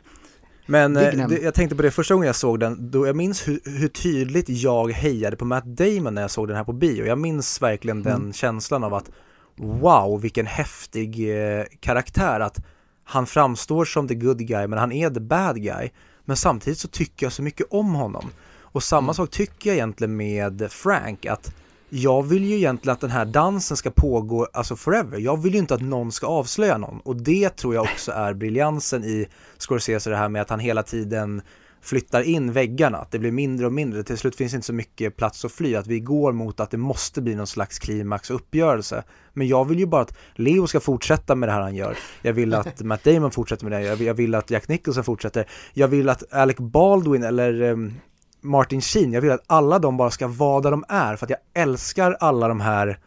[0.65, 3.47] Men eh, det, jag tänkte på det första gången jag såg den, då jag minns
[3.47, 7.05] hur, hur, tydligt jag hejade på Matt Damon när jag såg den här på bio.
[7.05, 8.21] Jag minns verkligen mm.
[8.21, 9.11] den känslan av att
[9.55, 12.39] wow, vilken häftig eh, karaktär.
[12.39, 12.65] Att
[13.03, 15.89] han framstår som the good guy, men han är the bad guy.
[16.25, 18.29] Men samtidigt så tycker jag så mycket om honom.
[18.61, 19.13] Och samma mm.
[19.13, 21.53] sak tycker jag egentligen med Frank, att
[21.89, 25.19] jag vill ju egentligen att den här dansen ska pågå, alltså forever.
[25.19, 26.99] Jag vill ju inte att någon ska avslöja någon.
[26.99, 29.27] Och det tror jag också är briljansen i
[29.57, 31.41] Scorsese, det här med att han hela tiden
[31.85, 34.03] flyttar in väggarna, att det blir mindre och mindre.
[34.03, 36.77] Till slut finns inte så mycket plats att fly, att vi går mot att det
[36.77, 39.03] måste bli någon slags klimax och uppgörelse.
[39.33, 41.97] Men jag vill ju bara att Leo ska fortsätta med det här han gör.
[42.21, 45.49] Jag vill att Matt Damon fortsätter med det, jag vill att Jack Nicholson fortsätter.
[45.73, 47.93] Jag vill att Alec Baldwin eller um,
[48.41, 51.29] Martin Sheen, jag vill att alla de bara ska vara där de är för att
[51.29, 52.99] jag älskar alla de här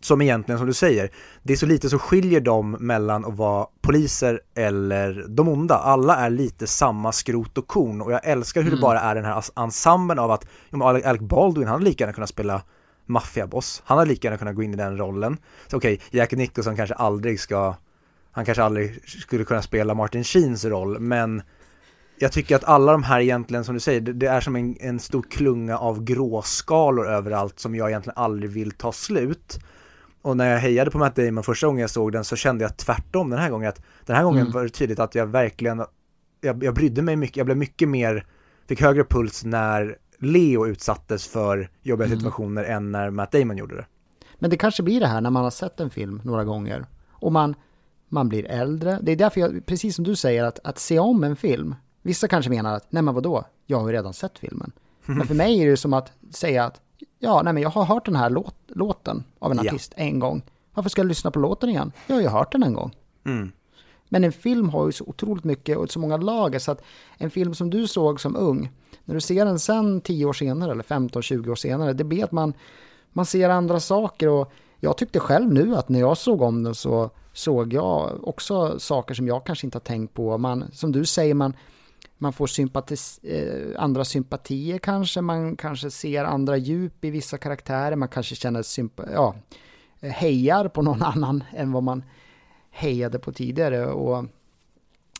[0.00, 1.10] som egentligen, som du säger,
[1.42, 5.74] det är så lite som skiljer dem mellan att vara poliser eller de onda.
[5.74, 8.80] Alla är lite samma skrot och korn och jag älskar hur mm.
[8.80, 10.46] det bara är den här ensemblen av att
[10.82, 12.62] Alec Baldwin, han hade lika gärna kunnat spela
[13.06, 13.82] maffiaboss.
[13.84, 15.36] Han hade lika gärna kunnat gå in i den rollen.
[15.66, 17.74] Så okej, okay, Jack Nicholson kanske aldrig ska,
[18.32, 21.42] han kanske aldrig skulle kunna spela Martin Sheens roll, men
[22.18, 25.00] jag tycker att alla de här egentligen, som du säger, det, är som en, en
[25.00, 29.58] stor klunga av gråskalor överallt som jag egentligen aldrig vill ta slut.
[30.22, 32.76] Och när jag hejade på Matt Damon första gången jag såg den så kände jag
[32.76, 33.68] tvärtom den här gången.
[33.68, 34.52] Att den här gången mm.
[34.52, 35.84] var det tydligt att jag verkligen,
[36.40, 38.26] jag, jag brydde mig mycket, jag blev mycket mer,
[38.68, 42.18] fick högre puls när Leo utsattes för jobbiga Mm.
[42.18, 43.86] situationer än när Matt Damon gjorde det.
[44.38, 47.32] Men det kanske blir det här när man har sett en film några gånger och
[47.32, 47.54] man,
[48.08, 48.98] man blir äldre.
[49.02, 51.74] Det är därför jag, precis som du säger, att, att se om en film.
[52.02, 54.72] Vissa kanske menar att, nej men vadå, jag har ju redan sett filmen.
[55.06, 56.80] Men för mig är det som att säga att,
[57.18, 59.70] ja, nej men jag har hört den här låt, låten av en Ja.
[59.70, 60.42] artist en gång.
[60.74, 61.92] Varför ska jag lyssna på låten igen?
[62.06, 62.96] Jag har ju hört den en gång.
[63.24, 63.52] Mm.
[64.08, 66.82] Men en film har ju så otroligt mycket och så många lager så att
[67.18, 68.70] en film som du såg som ung,
[69.04, 72.32] när du ser den sen 10 år senare eller 15-20 år senare, det blir att
[72.32, 72.54] man,
[73.12, 76.74] man ser andra saker och jag tyckte själv nu att när jag såg om den
[76.74, 80.38] så såg jag också saker som jag kanske inte har tänkt på.
[80.38, 81.52] Man, som du säger, man,
[82.22, 87.96] man får sympatis, eh, andra sympatier kanske, man kanske ser andra djup i vissa karaktärer,
[87.96, 89.34] man kanske känner sympa, ja,
[90.00, 92.04] eh, hejar på någon annan än vad man
[92.70, 93.86] hejade på tidigare.
[93.86, 94.18] Och,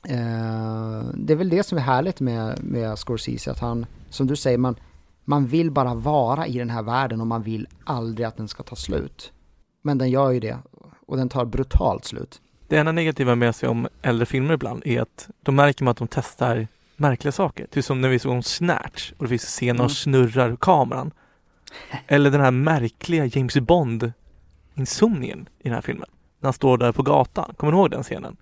[0.08, 4.36] eh, det är väl det som är härligt med, med Scorsese, att han, som du
[4.36, 4.76] säger, man,
[5.24, 8.62] man vill bara vara i den här världen och man vill aldrig att den ska
[8.62, 9.32] ta slut.
[9.82, 10.58] Men den gör ju det,
[11.06, 12.40] och den tar brutalt slut.
[12.68, 15.96] Det enda negativa med sig om äldre filmer ibland är att då märker man att
[15.96, 16.68] de testar
[17.00, 17.66] märkliga saker.
[17.66, 19.84] Typ som när vi såg om Snatch och det finns scener Mm.
[19.84, 21.10] och snurrar kameran.
[22.06, 24.12] Eller den här märkliga James Bond
[24.74, 26.08] insomningen i den här filmen.
[26.40, 27.54] När han står där på gatan.
[27.56, 28.36] Kommer du ihåg den scenen?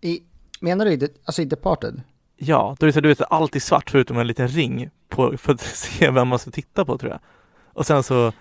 [0.00, 0.20] I,
[0.60, 2.02] menar du i, alltså i Departed?
[2.36, 5.36] Ja, då är det så, du vet, allt är svart förutom en liten ring på,
[5.36, 7.20] för att se vem man ska titta på tror jag.
[7.72, 8.32] Och sen så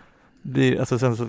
[0.41, 1.27] blir, alltså sen så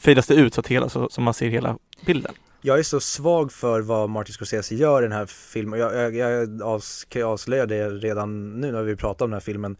[0.00, 2.34] fejdas det ut så att hela, så, så man ser hela bilden.
[2.66, 5.80] Jag är så svag för vad Martin Scorsese gör i den här filmen.
[5.80, 9.36] Jag, jag, jag avs, kan jag avslöja det redan nu när vi pratar om den
[9.36, 9.76] här filmen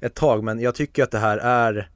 [0.00, 0.44] ett tag.
[0.44, 1.90] Men jag tycker att det här är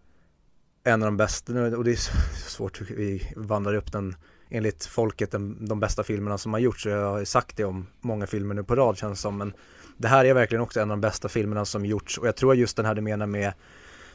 [0.84, 2.12] en av de bästa, och det är så
[2.48, 4.16] svårt, vi vandrar upp den
[4.50, 6.86] enligt folket den, de bästa filmerna som har gjorts.
[6.86, 9.38] Jag har ju sagt det om många filmer nu på rad känns det som.
[9.38, 9.52] Men
[9.96, 12.18] det här är verkligen också en av de bästa filmerna som gjorts.
[12.18, 13.52] Och jag tror just den här du menar med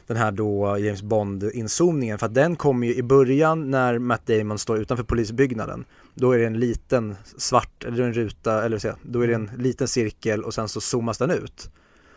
[0.06, 4.58] den här då James Bond-inzoomningen för att den kommer ju i början när Matt Damon
[4.58, 9.20] står utanför polisbyggnaden då är det en liten svart, eller en ruta, eller säga, då
[9.20, 11.70] är det en liten cirkel och sen så zoomas den ut.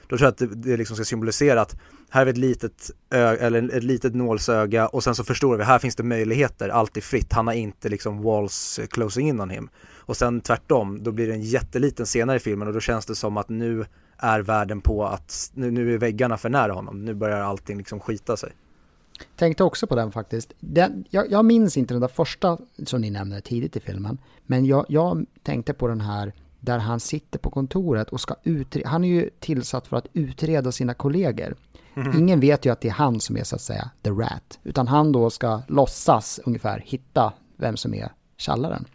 [0.07, 1.75] Då tror jag att det, det liksom ska symbolisera att
[2.09, 5.79] här är ett litet, ö, eller ett litet nålsöga och sen så förstår vi, här
[5.79, 9.49] finns det möjligheter, allt är fritt, han har inte liksom walls eh, closing in on
[9.49, 9.69] him.
[9.95, 13.15] Och sen tvärtom, då blir det en jätteliten senare i filmen och då känns det
[13.15, 13.85] som att nu
[14.17, 17.99] är världen på att, nu, nu är väggarna för nära honom, nu börjar allting liksom
[17.99, 18.51] skita sig.
[19.35, 20.53] Tänkte också på den faktiskt.
[20.59, 24.17] Den, jag, jag minns inte den där första som ni nämnde tidigt i filmen.
[24.45, 28.89] Men jag, jag tänkte på den här där han sitter på kontoret och ska utreda.
[28.89, 31.55] Han är ju tillsatt för att utreda sina kollegor.
[32.17, 34.59] Ingen vet ju att det är han som är så att säga the rat.
[34.63, 38.85] Utan han då ska låtsas ungefär hitta vem som är tjallaren.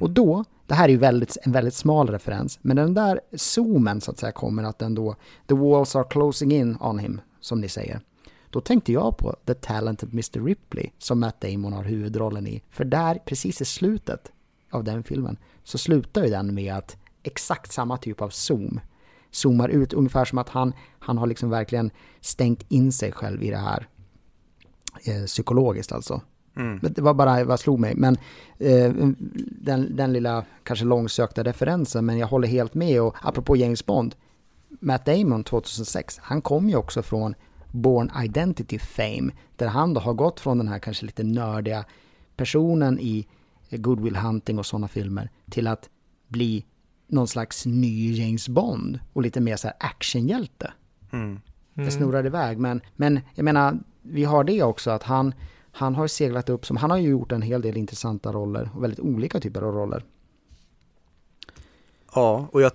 [0.00, 4.00] Och då, det här är ju väldigt, en väldigt smal referens, men den där zoomen
[4.00, 5.16] så att säga kommer att den då,
[5.46, 8.00] the walls are closing in on him, som ni säger.
[8.50, 10.44] Då tänkte jag på The Talented Mr.
[10.44, 12.62] Ripley som Matt Damon har huvudrollen i.
[12.70, 14.32] För där, precis i slutet
[14.70, 18.80] av den filmen, så slutar ju den med att exakt samma typ av zoom
[19.30, 21.90] zoomar ut, ungefär som att han, han har liksom verkligen
[22.20, 23.88] stängt in sig själv i det här.
[25.04, 26.20] Eh, psykologiskt alltså.
[26.56, 26.78] Mm.
[26.82, 27.94] Men Det var bara vad slog mig.
[27.96, 28.16] Men
[28.58, 28.92] eh,
[29.60, 33.02] den, den lilla, kanske långsökta referensen, men jag håller helt med.
[33.02, 34.14] Och apropå James Bond,
[34.80, 37.34] Matt Damon 2006, han kom ju också från
[37.72, 41.84] Born Identity Fame, där han då har gått från den här kanske lite nördiga
[42.36, 43.26] personen i
[43.70, 45.88] Good Will Hunting och sådana filmer till att
[46.28, 46.64] bli
[47.06, 50.72] någon slags ny James Bond och lite mer så här actionhjälte.
[51.12, 51.40] Mm.
[51.74, 55.34] Det snurrar iväg, men, men jag menar, vi har det också att han,
[55.76, 58.82] han har seglat upp som, han har ju gjort en hel del intressanta roller och
[58.82, 60.04] väldigt olika typer av roller.
[62.14, 62.72] Ja, och jag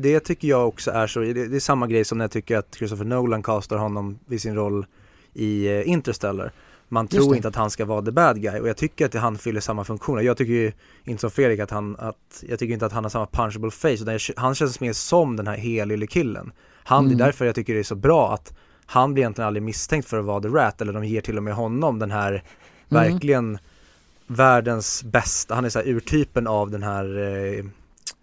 [0.00, 2.56] det tycker jag också är så, det, det är samma grej som när jag tycker
[2.56, 4.86] att Christopher Nolan castar honom vid sin roll
[5.32, 6.52] i eh, Interstellar.
[6.88, 9.38] Man tror inte att han ska vara the bad guy och jag tycker att han
[9.38, 10.24] fyller samma funktion.
[10.24, 10.72] Jag tycker ju
[11.04, 13.88] inte som Fredrik att han, att, jag tycker inte att han har samma punchable face
[13.88, 16.52] utan jag, han känns mer som den här helylle killen.
[16.84, 17.16] Han, Mm.
[17.16, 18.54] Det är därför jag tycker det är så bra att
[18.86, 21.42] han blir egentligen aldrig misstänkt för att vara the rat eller de ger till och
[21.42, 22.42] med honom den här
[22.88, 23.58] verkligen
[24.26, 27.64] världens bästa, han är så här urtypen av den här eh,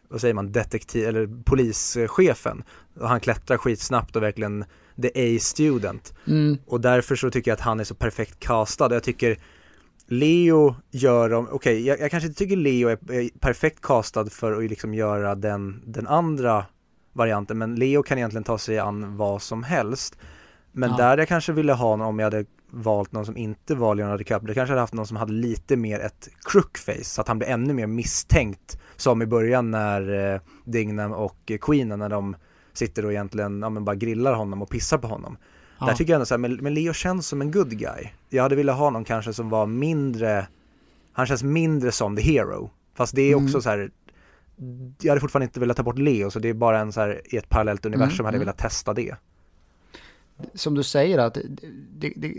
[0.08, 2.64] vad säger man, detektiv eller polischefen.
[3.00, 4.66] Och han klättrar skitsnabbt och verkligen
[5.02, 6.14] the A-student.
[6.28, 8.94] Mm, Och därför så tycker jag att han är så perfekt castad.
[8.94, 9.38] Jag tycker
[10.08, 14.64] Leo gör dem, okej jag, jag kanske inte tycker Leo är, är perfekt castad för
[14.64, 16.66] att liksom göra den, den andra
[17.14, 20.18] varianten men Leo kan egentligen ta sig an vad som helst.
[20.72, 20.98] Men Ja.
[20.98, 24.18] där jag kanske ville ha någon, om jag hade valt någon som inte var Leonardo
[24.18, 27.38] DiCaprio, det kanske hade haft någon som hade lite mer ett crookface så att han
[27.38, 32.36] blir ännu mer misstänkt som i början när eh, Dignam och Queenen när de
[32.74, 35.38] sitter och egentligen, ja men bara grillar honom och pissar på honom.
[35.80, 35.86] Ja.
[35.86, 38.08] Där tycker jag ändå så här, men, men Leo känns som en good guy.
[38.30, 40.48] Jag hade velat ha någon kanske som var mindre,
[41.14, 42.72] han känns mindre som the hero.
[42.96, 43.62] Fast det är också Mm.
[43.62, 43.92] så här,
[45.02, 47.22] jag hade fortfarande inte velat ta bort Leo, så det är bara en så här,
[47.26, 48.46] i ett parallellt universum Mm, hade jag mm.
[48.46, 49.16] velat testa det.
[50.54, 51.38] Som du säger att
[51.92, 52.34] det, det,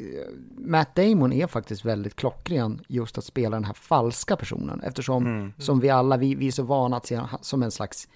[0.56, 5.52] Matt Damon är faktiskt väldigt klockren just att spela den här falska personen eftersom Mm.
[5.58, 8.08] som vi alla, vi, vi är så vana att se honom som en slags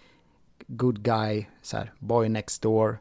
[0.66, 2.98] good guy, så här, boy next door.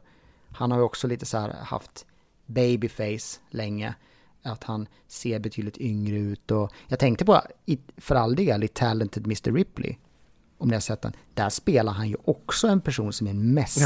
[0.52, 2.06] Han har ju också lite så här haft
[2.46, 3.94] babyface länge.
[4.42, 7.40] Att han ser betydligt yngre ut och jag tänkte på,
[7.96, 9.52] för all del, i Talented Mr.
[9.52, 9.96] Ripley.
[10.58, 11.12] Om ni har sett den.
[11.34, 13.82] Där spelar han ju också en person som är en mäster,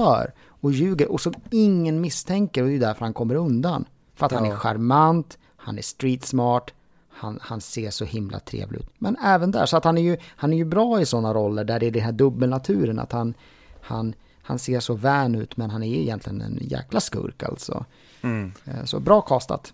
[0.00, 0.18] Ja.
[0.60, 3.84] Och ljuger och som ingen misstänker och det är därför han kommer undan.
[4.14, 4.52] För att han Ja.
[4.52, 6.70] är charmant, han är street smart,
[7.10, 8.88] han, han ser så himla trevlig ut.
[8.98, 11.64] Men även där, så att han är ju, han är ju bra i sådana roller
[11.64, 13.34] där det är den här dubbelnaturen att han,
[13.80, 17.84] han, han ser så vän ut men han är egentligen en jäkla skurk alltså.
[18.22, 18.52] Mm.
[18.64, 19.72] Eh, Så bra castat.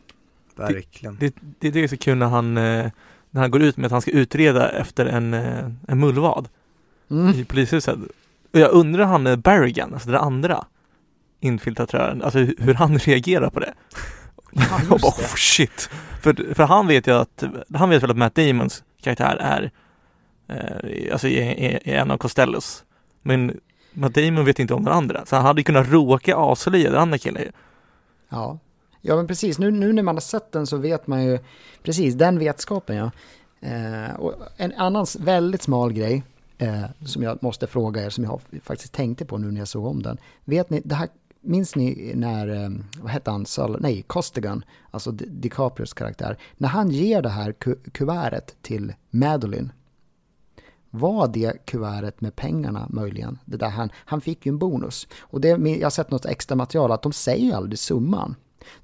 [0.56, 1.16] Verkligen.
[1.20, 2.90] Det, det, det är så kul när han, eh,
[3.30, 6.48] när han går ut med att han ska utreda efter en, eh, en mullvad
[7.10, 7.34] Mm.
[7.34, 7.96] i polishuset.
[8.52, 10.64] Och jag undrar han Berrigan, alltså den andra
[11.42, 13.74] infiltratören, alltså hur, han reagerar på det.
[14.52, 15.90] Ja, just bara, oh, shit!
[16.20, 17.44] För, för han vet ju att,
[17.74, 19.70] han vet väl att Matt Damons karaktär är,
[20.48, 22.84] eh, alltså är, är, är en av Costellos.
[23.22, 23.60] Men
[23.92, 27.18] Matt Damon vet inte om den andra, så han hade kunnat råka avslöja den andra
[27.18, 27.50] killen ju.
[28.28, 28.58] Ja.
[29.00, 29.58] ja, men precis.
[29.58, 31.38] Nu, nu när man har sett den så vet man ju
[31.82, 32.96] precis den vetskapen.
[32.96, 33.10] Ja.
[33.60, 36.22] Eh, och en annan väldigt smal grej
[36.58, 39.86] eh, som jag måste fråga er, som jag faktiskt tänkte på nu när jag såg
[39.86, 40.18] om den.
[40.44, 41.08] Vet ni, det här,
[41.42, 42.70] minns ni när, eh,
[43.02, 47.52] vad hette han, Sul- nej, Costigan, alltså Di- DiCaprios karaktär, när han ger det här
[47.52, 49.72] ku- kuvertet till Madeline,
[50.90, 53.38] var det kuvertet med pengarna möjligen?
[53.44, 55.08] Det där han, han fick ju en bonus.
[55.20, 58.34] Och det, jag har sett något extra material att de säger aldrig summan.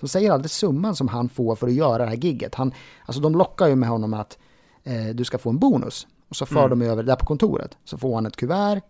[0.00, 2.54] De säger aldrig summan som han får för att göra det här gigget.
[2.54, 2.72] Han,
[3.06, 4.38] alltså de lockar ju med honom att
[4.84, 6.06] eh, du ska få en bonus.
[6.28, 6.78] Och så för Mm.
[6.78, 7.76] de över där på kontoret.
[7.84, 8.80] Så får han ett kuvert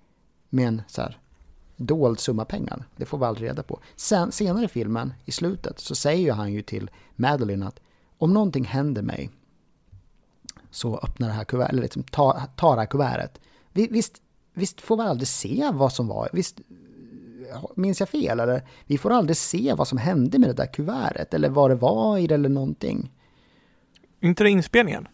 [0.50, 1.18] med en så här,
[1.78, 2.84] dold summa pengar.
[2.96, 3.80] Det får vi aldrig reda på.
[3.96, 7.80] Sen, senare i filmen, i slutet, så säger han ju till Madeline att
[8.18, 9.30] om någonting händer mig
[10.70, 13.40] så öppna det här kuvertet, eller liksom ta, ta det här kuvertet.
[13.72, 14.22] Vi- Visst,
[14.54, 16.60] visst får vi aldrig se vad som var, visst
[17.76, 18.62] minns jag fel eller?
[18.86, 22.18] Vi får aldrig se vad som hände med det där kuvertet eller vad det var
[22.18, 23.12] i det eller någonting.
[24.20, 25.08] Inte det inspelningen?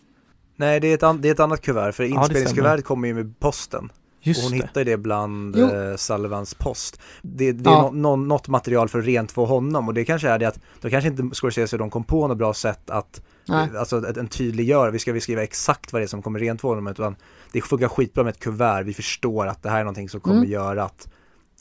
[0.56, 3.38] Nej, det är, ett an- det är ett annat kuvert, för inspelningskuvertet kommer ju med
[3.38, 3.92] posten.
[4.26, 4.64] Just och hon det.
[4.66, 5.70] hittar det bland Jo.
[5.70, 7.00] eh, Sullivans post.
[7.22, 7.78] Det, det Ja.
[7.78, 10.58] är nå- nå- något material för att rentvå honom och det kanske är det att
[10.80, 13.68] då kanske inte Scorsese de kom på något bra sätt att Nej.
[13.78, 16.68] Alltså ett- en tydliggör, vi ska vi skriva exakt vad det är som kommer rentvå
[16.68, 17.16] honom utan
[17.52, 20.36] det funkar skitbra med ett kuvert, vi förstår att det här är någonting som kommer
[20.38, 20.50] Mm.
[20.50, 21.08] göra att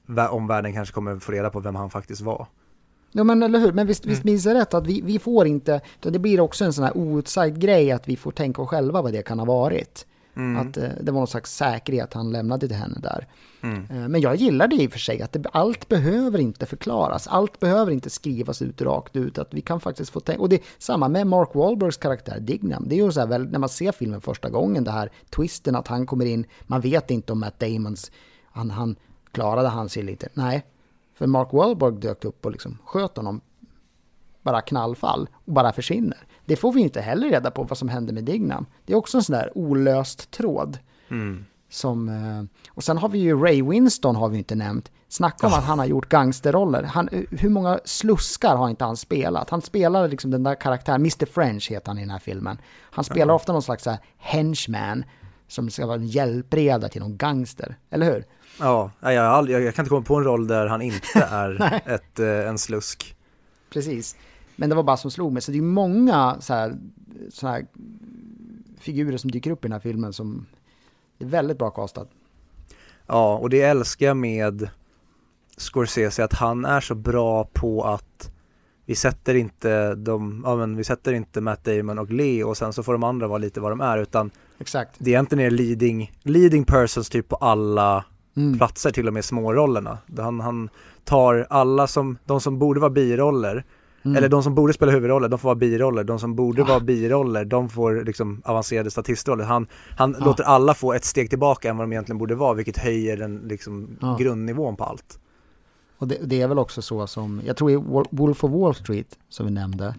[0.08, 2.48] vä- omvärlden kanske kommer få reda på vem han faktiskt var.
[3.12, 4.32] Ja men eller hur, men visst, visst Mm.
[4.34, 7.60] minns jag rätt att vi, vi får inte, det blir också en sån här outside
[7.62, 10.06] grej att vi får tänka själva vad det kan ha varit.
[10.36, 10.68] Mm.
[10.68, 13.28] Att eh, det var någon slags säkerhet han lämnade till henne där.
[13.62, 13.88] Mm.
[13.90, 17.28] Eh, Men jag gillar det i och för sig, att det, allt behöver inte förklaras,
[17.28, 20.56] allt behöver inte skrivas ut rakt ut, att vi kan faktiskt få tänka, och det
[20.56, 23.70] är samma med Mark Wahlbergs karaktär Dignam, det är ju så här väl, när man
[23.70, 27.40] ser filmen första gången, det här twisten att han kommer in, man vet inte om
[27.40, 28.12] Matt Damons,
[28.46, 28.96] han, han
[29.32, 30.66] klarade han sig lite, nej,
[31.16, 33.42] för Mark Wahlberg dök upp och liksom sköt honom,
[34.44, 36.18] bara knallfall, och bara försvinner.
[36.46, 38.66] Det får vi inte heller reda på vad som hände med Dignam.
[38.86, 40.80] Det är också en sån där olöst tråd.
[41.10, 41.46] Mm.
[41.70, 44.92] Som, eh, och sen har vi ju Ray Winston har vi inte nämnt.
[45.08, 46.84] Snacka om att han har gjort gangsterroller.
[46.84, 49.50] Han, eh, hur många sluskar har inte han spelat?
[49.50, 52.58] Han spelar liksom den där karaktären, Mr French heter han i den här filmen.
[52.92, 55.06] Han spelar ofta någon slags så henchman
[55.48, 58.26] som ska vara en hjälpreda till någon gangster, eller hur?
[58.60, 61.82] Ja, jag, aldrig, jag, jag kan inte komma på en roll där han inte är
[61.86, 63.16] ett, eh, en slusk.
[63.74, 64.16] Precis.
[64.56, 65.42] Men det var bara som slog mig.
[65.42, 66.78] Så det är många så här,
[67.30, 67.66] så här
[68.80, 70.46] figurer som dyker upp i den här filmen som
[71.20, 72.10] är väldigt bra castat.
[73.08, 74.70] Ja, och det älskar jag med
[75.58, 78.32] Scorsese att han är så bra på att
[78.86, 82.74] vi sätter inte de, ja men vi sätter inte Matt Damon och Leo och sen
[82.74, 84.92] så får de andra vara lite vad de är utan Exakt.
[84.98, 88.06] det är egentligen är leading, leading persons typ på alla
[88.36, 88.58] Mm.
[88.58, 89.98] platser, till och med smårollerna.
[90.18, 90.70] Han, han
[91.04, 93.66] tar alla som, de som borde vara biroller,
[94.06, 94.18] Mm.
[94.18, 96.04] eller de som borde spela huvudroller, de får vara biroller.
[96.04, 96.66] De som borde Ah.
[96.66, 99.44] vara biroller, de får liksom avancerade statistroller.
[99.46, 99.68] Han,
[99.98, 100.26] han Ah.
[100.26, 103.38] låter alla få ett steg tillbaka än vad de egentligen borde vara, vilket höjer den
[103.38, 104.18] liksom Ah.
[104.18, 105.20] grundnivån på allt.
[105.98, 108.76] Och det, det är väl också så som, jag tror i Wol- Wolf of Wall
[108.76, 109.96] Street som vi nämnde,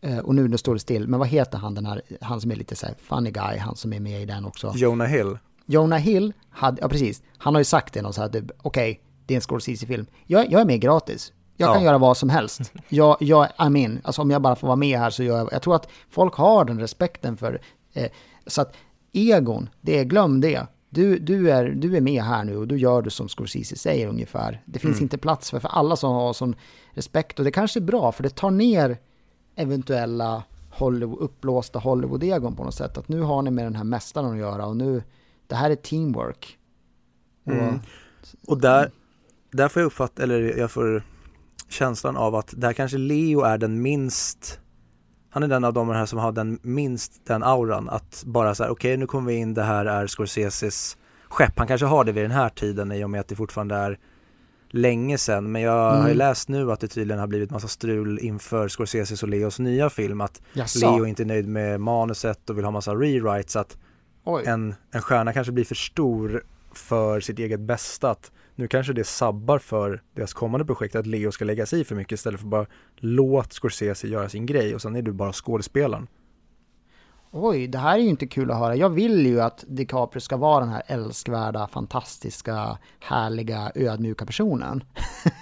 [0.00, 2.50] eh, och nu, nu står det still, men vad heter han den här, han som
[2.50, 4.72] är lite så här funny guy, han som är med i den också.
[4.76, 5.38] Jonah Hill.
[5.66, 9.34] Jonah Hill, hade, ja precis, han har ju sagt det någon så här, okej, det
[9.34, 10.06] är en Scorsese-film.
[10.26, 11.32] Jag, jag är med gratis.
[11.62, 11.74] Jag Ja.
[11.74, 12.72] kan göra vad som helst.
[12.88, 14.00] Jag, jag är in.
[14.04, 15.52] Alltså om jag bara får vara med här så gör jag...
[15.52, 17.60] Jag tror att folk har den respekten för...
[17.92, 18.10] Eh,
[18.46, 18.74] så att
[19.12, 20.66] egon, det, glöm det.
[20.90, 24.08] Du, du, är, du är med här nu och då gör du som Scorsese säger
[24.08, 24.62] ungefär.
[24.64, 25.02] Det finns Mm.
[25.02, 26.54] inte plats för, för alla som har sån
[26.90, 27.38] respekt.
[27.38, 28.98] Och det kanske är bra för det tar ner
[29.56, 32.98] eventuella Hollywood, uppblåsta Hollywood-egon på något sätt.
[32.98, 35.02] Att nu har ni med den här mästaren att göra och nu...
[35.46, 36.58] Det här är teamwork.
[37.46, 37.80] Och, Mm.
[38.46, 38.90] Och där,
[39.50, 41.02] där får jag uppfatta, eller jag får
[41.72, 44.58] känslan av att där kanske Leo är den minst
[45.30, 48.62] han är den av de här som har den minst den auran att bara så
[48.62, 50.96] här, okej nu kommer vi in, det här är Scorseses
[51.28, 51.58] skepp.
[51.58, 53.98] Han kanske har det vid den här tiden i och med att det fortfarande är
[54.70, 55.52] länge sedan.
[55.52, 56.16] Men jag har ju Mm.
[56.16, 60.20] läst nu att det tydligen har blivit massa strul inför Scorseses och Leos nya film.
[60.20, 60.78] Att Jaså?
[60.96, 63.56] Leo inte är nöjd med manuset och vill ha massa rewrites.
[63.56, 63.76] Att
[64.24, 64.42] Oj.
[64.46, 66.44] en, en stjärna kanske blir för stor
[66.74, 68.10] för sitt eget bästa.
[68.10, 71.84] Att nu kanske det sabbar för deras kommande projekt att Leo ska lägga sig i
[71.84, 72.66] för mycket istället för bara
[72.96, 76.06] låt Scorsese göra sin grej och sen är du bara skådespelaren.
[77.30, 78.76] Oj, det här är ju inte kul att höra.
[78.76, 84.84] Jag vill ju att DiCaprio ska vara den här älskvärda, fantastiska, härliga, ödmjuka personen.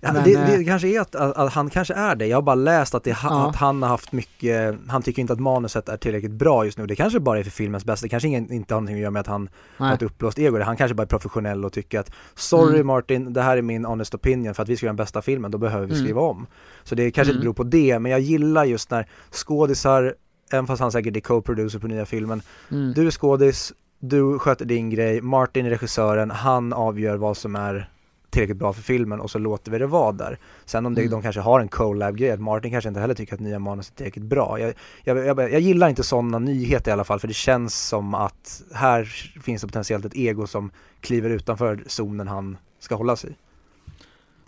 [0.00, 2.26] Ja, Men, det, eh, det kanske är att, att, att han kanske är det.
[2.26, 3.48] Jag har bara läst att, det, Ja.
[3.48, 6.86] att han har haft mycket, han tycker inte att manuset är tillräckligt bra just nu.
[6.86, 8.04] Det kanske bara är för filmens bästa.
[8.04, 9.48] Det kanske ingen, inte har någonting att göra med att han
[9.78, 9.94] har Nej.
[9.94, 10.60] ett uppblåst ego.
[10.62, 12.86] Han kanske bara är professionell och tycker att sorry Mm.
[12.86, 15.50] Martin, det här är min honest opinion för att vi ska göra den bästa filmen,
[15.50, 16.04] då behöver vi Mm.
[16.04, 16.46] skriva om.
[16.84, 17.44] Så det kanske inte Mm.
[17.44, 19.06] beror på det, men jag gillar just när
[19.44, 20.14] skådisar,
[20.52, 22.92] även fast han säkert är co-producer på nya filmen, Mm.
[22.92, 27.90] du är skådis, du sköter din grej, Martin är regissören, han avgör vad som är
[28.30, 30.38] tillräckligt bra för filmen och så låter vi det vara där.
[30.64, 31.10] Sen om det, Mm.
[31.10, 33.94] de kanske har en collab-grej, att Martin kanske inte heller tycker att nya manus är
[33.94, 34.60] tillräckligt bra.
[34.60, 34.74] Jag,
[35.04, 38.62] jag, jag, jag gillar inte sådana nyheter i alla fall, för det känns som att
[38.74, 39.04] här
[39.42, 40.70] finns det potentiellt ett ego som
[41.00, 43.34] kliver utanför zonen han ska hålla sig i.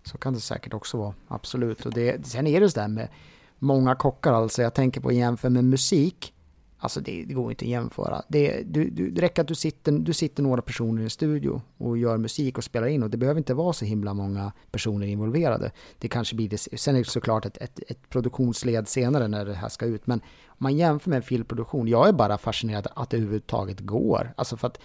[0.05, 1.87] Så kan det säkert också vara, absolut.
[1.87, 3.09] Och det, sen är det så där med
[3.59, 6.35] många kockar alltså, jag tänker på att jämföra med musik.
[6.83, 8.23] Alltså det, det går inte att jämföra.
[8.29, 11.63] Det, du, du, det räcker att du sitter, du sitter några personer i en studio
[11.79, 15.07] och gör musik och spelar in och det behöver inte vara så himla många personer
[15.07, 15.71] involverade.
[15.99, 19.55] Det kanske blir det, sen är det såklart ett, ett, ett produktionsled senare när det
[19.55, 20.07] här ska ut.
[20.07, 24.35] Men om man jämför med en filmproduktion, jag är bara fascinerad att det överhuvudtaget går.
[24.37, 24.79] Alltså för att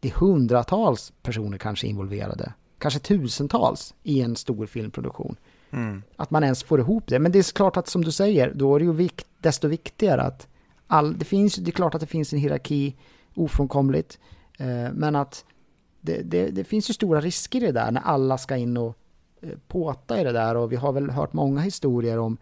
[0.00, 2.52] det är hundratals personer kanske involverade.
[2.78, 5.36] Kanske tusentals i en stor filmproduktion.
[5.70, 6.02] Mm.
[6.16, 7.18] Att man ens får ihop det.
[7.18, 10.22] Men det är klart att som du säger, då är det ju vikt, desto viktigare
[10.22, 10.48] att
[10.86, 12.96] all, det finns, det är klart att det finns en hierarki,
[13.34, 14.18] ofrånkomligt.
[14.58, 15.44] Eh, men att
[16.00, 18.96] det, det, det finns ju stora risker i det där när alla ska in och
[19.42, 20.54] eh, påta i det där.
[20.54, 22.36] Och vi har väl hört många historier om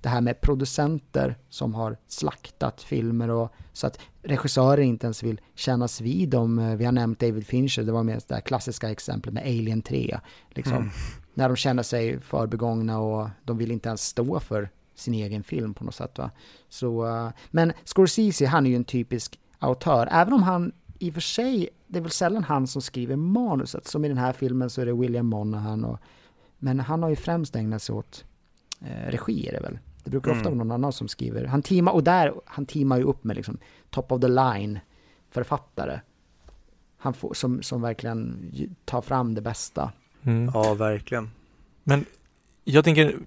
[0.00, 5.40] det här med producenter som har slaktat filmer och så att regissörer inte ens vill
[5.54, 6.58] kännas vid dem.
[6.58, 9.82] Eh, Vi har nämnt David Fincher, det var med det där klassiska exemplet med Alien
[9.82, 10.20] 3.
[10.50, 10.88] Liksom, Mm.
[11.36, 15.74] När de känner sig förbegångna och de vill inte ens stå för sin egen film
[15.74, 16.18] på något sätt.
[16.18, 16.30] Va?
[16.68, 21.14] Så, eh, men Scorsese, han är ju en typisk autör, även om han i och
[21.14, 24.70] för sig, det är väl sällan han som skriver manuset, som i den här filmen
[24.70, 25.98] så är det William Monahan och
[26.58, 28.24] men han har ju främst ägnat sig åt
[28.80, 29.78] eh, regi är det väl.
[30.04, 30.58] Det brukar ofta Mm.
[30.58, 31.44] vara någon annan som skriver.
[31.44, 33.58] Han teamar, och där, han teamar ju upp med liksom
[33.90, 34.78] top of the line
[35.30, 36.00] författare.
[36.96, 38.52] Han får, som, som verkligen
[38.84, 39.92] tar fram det bästa.
[40.22, 40.50] Mm.
[40.54, 41.30] Ja, verkligen.
[42.64, 43.18] Jag tänker,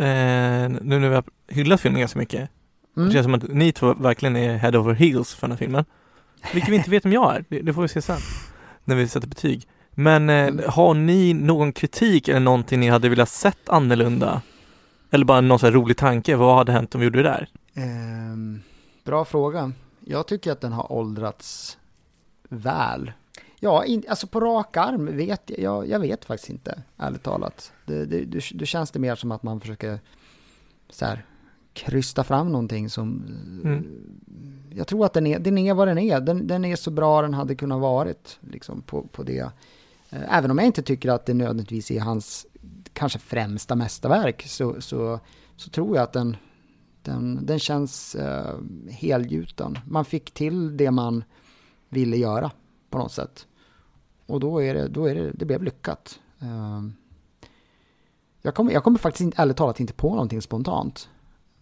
[0.00, 2.50] eh, nu när vi har hyllat filmen ganska mycket,
[2.94, 3.12] det Mm.
[3.12, 5.84] känns som att ni två verkligen är head over heels för den här filmen.
[6.54, 8.18] Vilket vi inte vet om jag är, det, det får vi se sen.
[8.84, 9.68] När vi sätter betyg.
[9.90, 10.64] Men eh, Mm.
[10.68, 14.42] har ni någon kritik eller någonting ni hade velat sett annorlunda?
[15.10, 17.48] Eller bara någon sån här rolig tanke, vad hade hänt om vi gjorde det där?
[17.74, 18.60] Ehm,
[19.04, 19.72] bra fråga.
[20.04, 21.78] Jag tycker att den har åldrats
[22.48, 23.12] väl.
[23.62, 27.72] Ja, in, alltså på rak arm vet jag, jag, vet faktiskt inte, ärligt talat.
[27.86, 30.00] Det, det, det, det känns det mer som att man försöker
[30.90, 31.24] så här,
[31.72, 33.24] krysta fram någonting som...
[33.64, 33.86] Mm.
[34.74, 36.20] Jag tror att den är, den är vad den är.
[36.20, 39.50] Den, den är så bra den hade kunnat varit liksom, på, på det.
[40.10, 42.46] Eh, Även om jag inte tycker att det nödvändigtvis är hans
[42.92, 45.20] kanske främsta mästerverk så, så,
[45.56, 46.36] så tror jag att den,
[47.02, 48.54] den, den känns eh,
[48.90, 49.78] helgjuten.
[49.86, 51.24] Man fick till det man
[51.88, 52.50] ville göra
[52.90, 53.46] på något sätt.
[54.30, 56.20] Och då är det, då är det, det blev lyckat.
[56.42, 56.82] Eh,
[58.42, 61.08] jag, kommer, jag kommer faktiskt inte, ärligt talat inte på någonting spontant.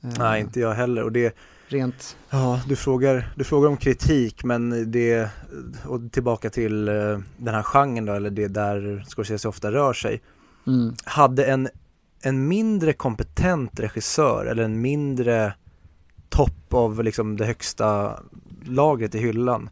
[0.01, 1.03] Eh, Nej, inte jag heller.
[1.03, 1.36] Och det,
[1.69, 5.31] Rent, Ja, du frågar, du frågar om kritik men det,
[5.86, 6.95] och tillbaka till eh,
[7.36, 10.23] den här genren då, eller det där Scorsese ofta rör sig.
[10.66, 11.69] mm, Hade en,
[12.23, 15.55] en mindre kompetent regissör eller en mindre
[16.28, 18.19] topp av liksom det högsta
[18.65, 19.69] lagret i hyllan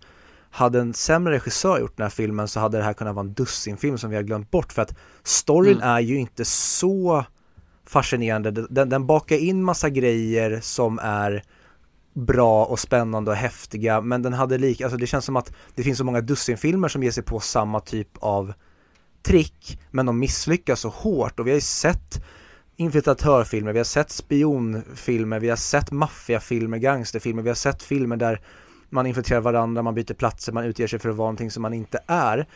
[0.56, 3.32] hade en sämre regissör gjort den här filmen så hade det här kunnat vara en
[3.32, 5.88] dussinfilm som vi har glömt bort för att storyn Mm.
[5.88, 7.24] är ju inte så
[7.86, 8.50] fascinerande.
[8.50, 11.42] Den, den bakar in massa grejer som är
[12.14, 15.82] bra och spännande och häftiga men den hade lika, alltså det känns som att det
[15.82, 18.52] finns så många dussinfilmer som ger sig på samma typ av
[19.22, 22.24] trick men de misslyckas så hårt och vi har ju sett
[22.76, 28.40] infiltratörfilmer, vi har sett spionfilmer, vi har sett maffiafilmer, gangsterfilmer, vi har sett filmer där
[28.90, 31.74] man infiltrerar varandra, man byter platser, man utger sig för att vara någonting som man
[31.74, 32.46] inte är.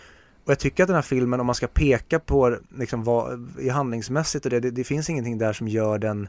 [0.44, 3.69] Och jag tycker att den här filmen, om man ska peka på liksom vad, i
[3.69, 6.28] handlingsmässigt och det, det, det finns ingenting där som gör den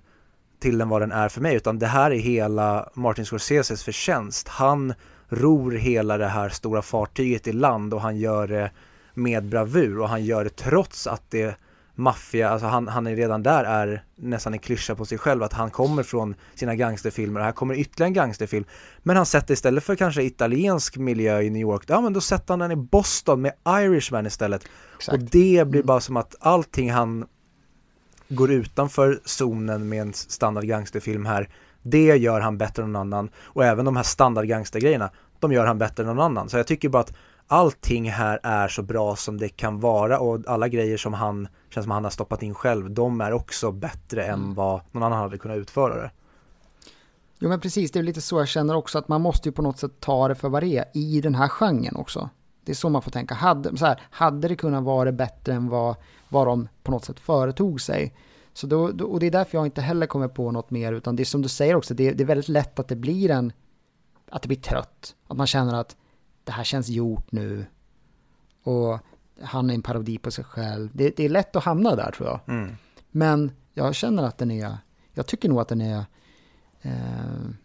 [0.59, 4.47] till den vad den är för mig utan det här är hela Martin Scorseses förtjänst.
[4.47, 4.93] Han
[5.29, 8.71] ror hela det här stora fartyget i land och han gör det
[9.13, 11.55] med bravur och han gör det trots att det
[12.01, 15.53] maffia, alltså han, han är redan där är nästan en klyscha på sig själv att
[15.53, 18.65] han kommer från sina gangsterfilmer och här kommer ytterligare en gangsterfilm
[19.03, 22.53] men han sätter istället för kanske italiensk miljö i New York, ja men då sätter
[22.53, 24.65] han den i Boston med Irishman istället
[24.97, 25.17] Exakt.
[25.17, 25.85] och det blir mm.
[25.85, 27.25] bara som att allting han
[28.27, 31.49] går utanför zonen med en standard gangsterfilm här
[31.81, 35.09] det gör han bättre än någon annan och även de här standard gangstergrejerna
[35.39, 37.13] de gör han bättre än någon annan så jag tycker bara att
[37.47, 41.83] allting här är så bra som det kan vara och alla grejer som han känns
[41.83, 44.41] som han har stoppat in själv, de är också bättre mm.
[44.41, 46.11] än vad någon annan hade kunnat utföra det.
[47.39, 49.61] Jo men precis, det är lite så jag känner också att man måste ju på
[49.61, 52.29] något sätt ta det för vad det är i den här genren också.
[52.65, 53.35] Det är så man får tänka.
[53.35, 55.95] Hade, så här, hade det kunnat vara bättre än vad,
[56.29, 58.15] vad de på något sätt företog sig?
[58.53, 61.15] Så då, då, och det är därför jag inte heller kommer på något mer, utan
[61.15, 63.53] det är som du säger också, det, det är väldigt lätt att det blir en,
[64.31, 65.15] att det blir trött.
[65.27, 65.95] Att man känner att
[66.43, 67.65] det här känns gjort nu.
[68.63, 68.99] Och
[69.43, 70.89] han är en parodi på sig själv.
[70.93, 72.39] Det, det är lätt att hamna där tror jag.
[72.47, 72.75] Mm.
[73.11, 74.77] Men jag känner att den är,
[75.13, 76.05] jag tycker nog att den är
[76.81, 76.91] eh,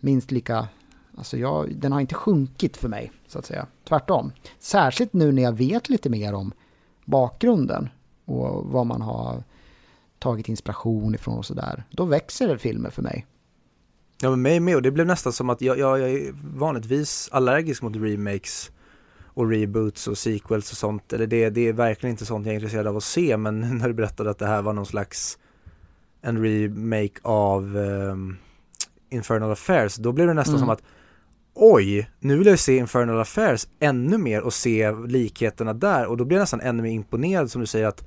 [0.00, 0.68] minst lika,
[1.16, 3.66] alltså jag, den har inte sjunkit för mig så att säga.
[3.88, 4.32] Tvärtom.
[4.58, 6.52] Särskilt nu när jag vet lite mer om
[7.04, 7.88] bakgrunden
[8.24, 9.44] och vad man har
[10.18, 11.84] tagit inspiration ifrån och sådär.
[11.90, 13.26] Då växer filmer för mig.
[14.20, 17.28] Ja men mig med och det blev nästan som att jag, jag, jag är vanligtvis
[17.32, 18.70] allergisk mot remakes
[19.36, 21.12] och reboots och sequels och sånt.
[21.12, 23.88] Eller det, det är verkligen inte sånt jag är intresserad av att se men när
[23.88, 25.38] du berättade att det här var någon slags
[26.22, 28.36] en remake av um,
[29.10, 30.60] Infernal Affairs då blev det nästan mm.
[30.60, 30.82] som att
[31.54, 36.24] oj, nu vill jag se Infernal Affairs ännu mer och se likheterna där och då
[36.24, 38.06] blir jag nästan ännu mer imponerad som du säger att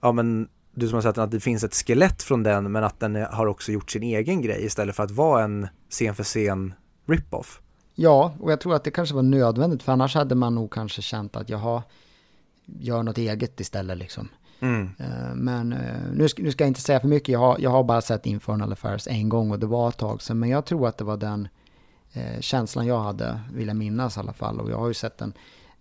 [0.00, 3.00] ja men du som har sett att det finns ett skelett från den men att
[3.00, 6.74] den har också gjort sin egen grej istället för att vara en scen för scen
[7.06, 7.60] rip-off.
[7.98, 11.02] Ja, och jag tror att det kanske var nödvändigt för annars hade man nog kanske
[11.02, 11.82] känt att jaha,
[12.64, 14.28] gör något eget istället liksom.
[14.60, 14.90] Mm.
[14.98, 17.70] Eh, men eh, nu ska, nu ska jag inte säga för mycket, jag har, jag
[17.70, 20.64] har bara sett Infernal Affairs en gång och det var ett tag sedan, men jag
[20.64, 21.48] tror att det var den
[22.12, 25.18] eh, känslan jag hade, vill jag minnas i alla fall, och jag har ju sett
[25.18, 25.32] den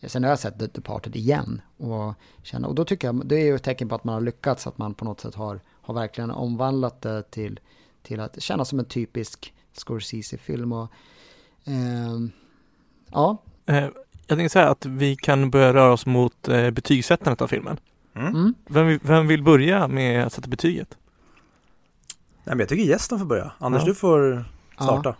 [0.07, 2.13] Sen har jag sett The Departed igen och,
[2.43, 4.67] känner, och då tycker jag det är ju ett tecken på att man har lyckats,
[4.67, 7.59] att man på något sätt har, har verkligen omvandlat det till,
[8.03, 10.73] till att kännas som en typisk Scorsese-film.
[10.73, 10.89] Och, eh,
[13.11, 13.37] ja.
[13.65, 13.87] Eh,
[14.27, 17.77] jag tänkte säga att vi kan börja röra oss mot eh, betygssättandet av filmen.
[18.15, 18.27] Mm.
[18.27, 18.53] mm.
[18.67, 20.97] Vem, vem, vill börja med att sätta betyget?
[22.43, 23.51] Nej, men jag tycker gästen får börja.
[23.59, 23.87] Anders, ja.
[23.87, 25.15] du får starta.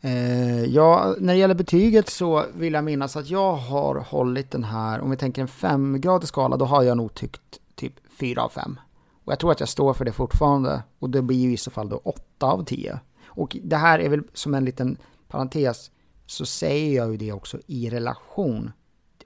[0.00, 0.08] Ja.
[0.08, 4.64] Eh, ja, när det gäller betyget så vill jag minnas att jag har hållit den
[4.64, 8.48] här, om vi tänker en femgradig skala, då har jag nog tyckt typ 4 av
[8.48, 8.78] 5.
[9.24, 10.82] Och jag tror att jag står för det fortfarande.
[10.98, 13.00] Och det blir ju i så fall då 8 av 10.
[13.26, 14.96] Och det här är väl som en liten
[15.36, 15.90] parentes,
[16.26, 18.72] så säger jag ju det också i relation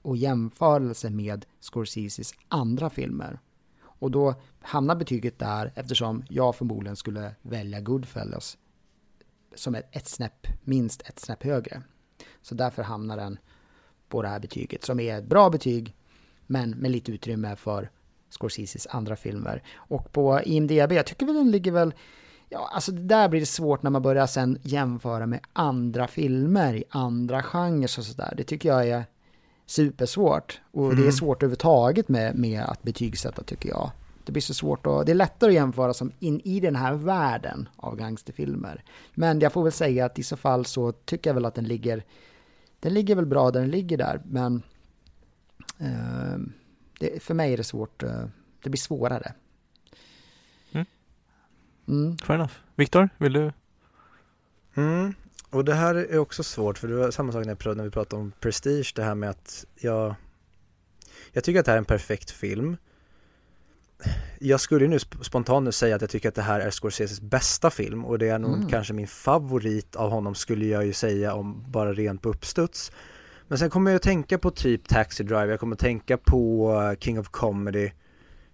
[0.02, 3.38] och jämförelse med Scorseses andra filmer.
[3.82, 8.58] Och då hamnar betyget där eftersom jag förmodligen skulle välja Goodfellas
[9.54, 11.82] som är ett snäpp, minst ett snäpp högre.
[12.42, 13.38] Så därför hamnar den
[14.08, 15.94] på det här betyget som är ett bra betyg
[16.46, 17.90] men med lite utrymme för
[18.30, 19.62] Scorseses andra filmer.
[19.76, 21.94] Och på IMDB, jag tycker väl den ligger väl
[22.52, 26.74] Ja, alltså det där blir det svårt när man börjar sen jämföra med andra filmer
[26.74, 28.34] i andra genrer och sådär.
[28.36, 29.04] Det tycker jag är
[29.66, 30.60] supersvårt.
[30.70, 30.96] Och mm.
[30.96, 31.12] det är mm.
[31.12, 33.90] svårt överhuvudtaget med, med att betygsätta tycker jag.
[34.24, 36.94] Det blir så svårt och det är lättare att jämföra som in i den här
[36.94, 38.84] världen av gangsterfilmer.
[39.14, 41.64] Men jag får väl säga att i så fall så tycker jag väl att den
[41.64, 42.04] ligger,
[42.80, 44.62] den ligger väl bra där den ligger där, men
[45.78, 46.38] eh,
[47.00, 48.24] det, för mig är det svårt, eh,
[48.62, 49.32] det blir svårare.
[51.90, 52.18] Mm.
[52.18, 52.52] Fair enough.
[52.76, 53.52] Viktor, vill du?
[54.74, 55.14] Mm.
[55.50, 58.32] Och det här är också svårt för det var samma sak när vi pratade om
[58.40, 60.14] Prestige, det här med att jag
[61.32, 62.76] jag tycker att det här är en perfekt film
[64.38, 68.04] jag skulle nu spontant säga att jag tycker att det här är Scorseses bästa film
[68.04, 68.68] och det är nog mm.
[68.68, 72.92] kanske min favorit av honom skulle jag ju säga om bara rent på uppstuds.
[73.48, 76.72] Men sen kommer jag att tänka på typ Taxi Driver, jag kommer att tänka på
[76.72, 77.90] uh, King of Comedy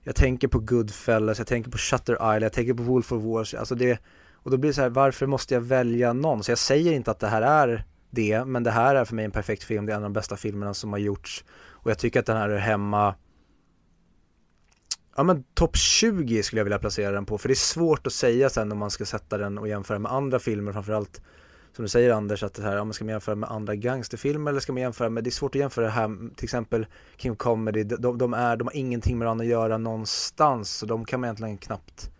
[0.06, 3.54] jag tänker på Goodfellas, jag tänker på Shutter Island, jag tänker på Wolf of Wars,
[3.54, 3.98] alltså det,
[4.34, 6.42] och då blir det så här, varför måste jag välja någon?
[6.42, 9.24] Så jag säger inte att det här är det, men det här är för mig
[9.24, 11.44] en perfekt film, det är en av de bästa filmerna som har gjorts.
[11.68, 13.14] Och jag tycker att den här är hemma
[15.16, 18.12] Ja men topp 20 skulle jag vilja placera den på, för det är svårt att
[18.12, 21.20] säga sen om man ska sätta den och jämföra med andra filmer, framförallt
[21.76, 24.50] som du säger Anders, att det här, ja, man ska man jämföra med andra gangsterfilmer
[24.50, 26.86] eller ska man jämföra med, det är svårt att jämföra det här, till exempel
[27.16, 30.86] King of Comedy, de, de, är, de har ingenting med varandra att göra någonstans, så
[30.86, 32.10] de kan man egentligen knappt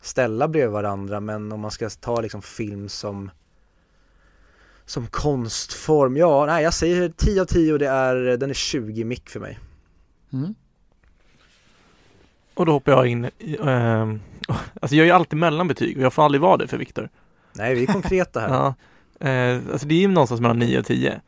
[0.00, 3.30] ställa bredvid varandra, men om man ska ta liksom film som
[4.84, 9.30] som konstform, ja, nej jag säger 10 av 10 det är, den är 20 mick
[9.30, 9.58] för mig.
[10.32, 10.54] Mm.
[12.54, 14.14] Och då hoppar jag in i, eh,
[14.80, 17.08] alltså jag är ju alltid mellanbetyg och jag får aldrig vara det för Viktor.
[17.58, 18.48] Nej, vi är konkreta här.
[19.18, 21.20] ja, eh, alltså det är ju någonstans mellan 9 och 10.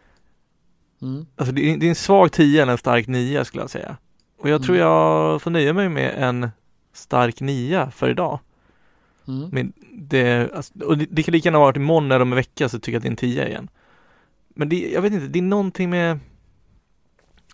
[1.03, 1.27] Mm.
[1.37, 3.97] Alltså det är, det är en svag 10 eller en stark 9 skulle jag säga.
[4.39, 4.89] Och jag tror Mm.
[4.89, 6.51] jag får nöja mig med en
[6.93, 8.39] stark 9 för idag.
[9.29, 9.49] Mm.
[9.53, 12.37] Men det, alltså, och det, det kan lika gärna ha varit imorgon eller om en
[12.37, 13.69] vecka så tycker jag att det är en 10 igen.
[14.55, 16.19] Men det, jag vet inte, det är någonting med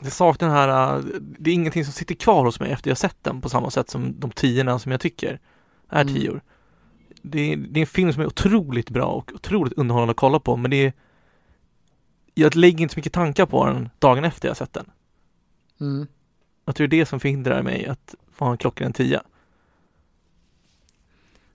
[0.01, 1.05] det saknar den här, äh,
[1.39, 3.90] det är ingenting som sitter kvar hos mig efter jag sett den på samma sätt
[3.90, 5.40] som de tiorna som jag tycker
[5.89, 6.15] är Mm.
[7.31, 10.40] Det är, det är en film som är otroligt bra och otroligt underhållande att kolla
[10.40, 10.93] på men det är
[12.35, 14.90] Jag lägger inte så mycket tankar på den dagen efter jag sett den.
[15.81, 16.07] Mm.
[16.65, 19.20] Jag tror det är det som förhindrar mig att få ha en klockren 10.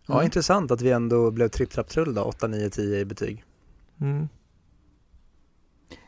[0.06, 0.26] Ja, Mm.
[0.26, 3.44] intressant att vi ändå blev tripp trapp trull då, 8, 9, 10 i betyg.
[4.02, 4.30] Mm.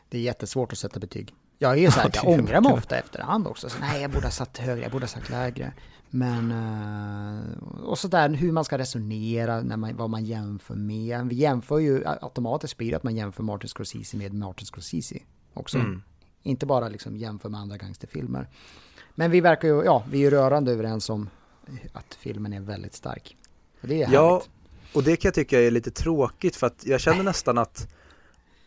[0.08, 1.34] Det är jättesvårt att sätta betyg.
[1.58, 3.68] Jag är ju så här, Ja, jag ångrar mig ofta efterhand också.
[3.70, 5.72] Så, nej, jag borde ha satt högre, jag borde ha sagt lägre.
[6.16, 11.26] Men, eh, och så där hur man ska resonera, när man, vad man jämför med.
[11.26, 15.18] Vi jämför ju, automatiskt blir det att man jämför Martin Scorsese med Martin Scorsese
[15.54, 15.78] också.
[15.78, 16.02] Mm.
[16.42, 18.48] Inte bara liksom jämför med andra gangsterfilmer.
[19.14, 21.28] Men vi verkar ju, ja, vi är rörande överens om
[21.92, 23.36] att filmen är väldigt stark.
[23.80, 24.50] Och det är Ja, härligt.
[24.94, 27.93] och det kan jag tycka är lite tråkigt för att jag känner nästan att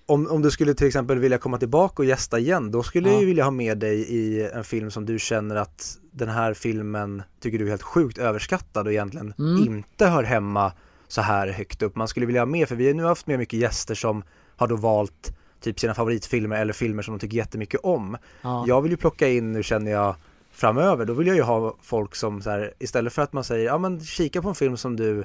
[0.10, 3.16] om, om du skulle till exempel vilja komma tillbaka och gästa igen, då skulle jag
[3.18, 3.20] Ja.
[3.22, 7.24] ju vilja ha med dig i en film som du känner att den här filmen
[7.40, 9.64] tycker du är helt sjukt överskattad och egentligen Mm.
[9.64, 10.72] inte hör hemma
[11.08, 11.96] så här högt upp.
[11.96, 14.24] Man skulle vilja ha med, för vi har nu haft med mycket gäster som
[14.56, 18.18] har då valt typ sina favoritfilmer eller filmer som de tycker jättemycket om.
[18.42, 18.66] Ja.
[18.68, 20.16] Jag vill ju plocka in, nu känner jag
[20.52, 23.66] framöver, då vill jag ju ha folk som så här, istället för att man säger,
[23.66, 25.24] ja men kika på en film som du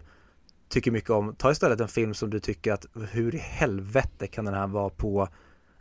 [0.73, 4.45] tycker mycket om, ta istället en film som du tycker att hur i helvete kan
[4.45, 5.29] den här vara på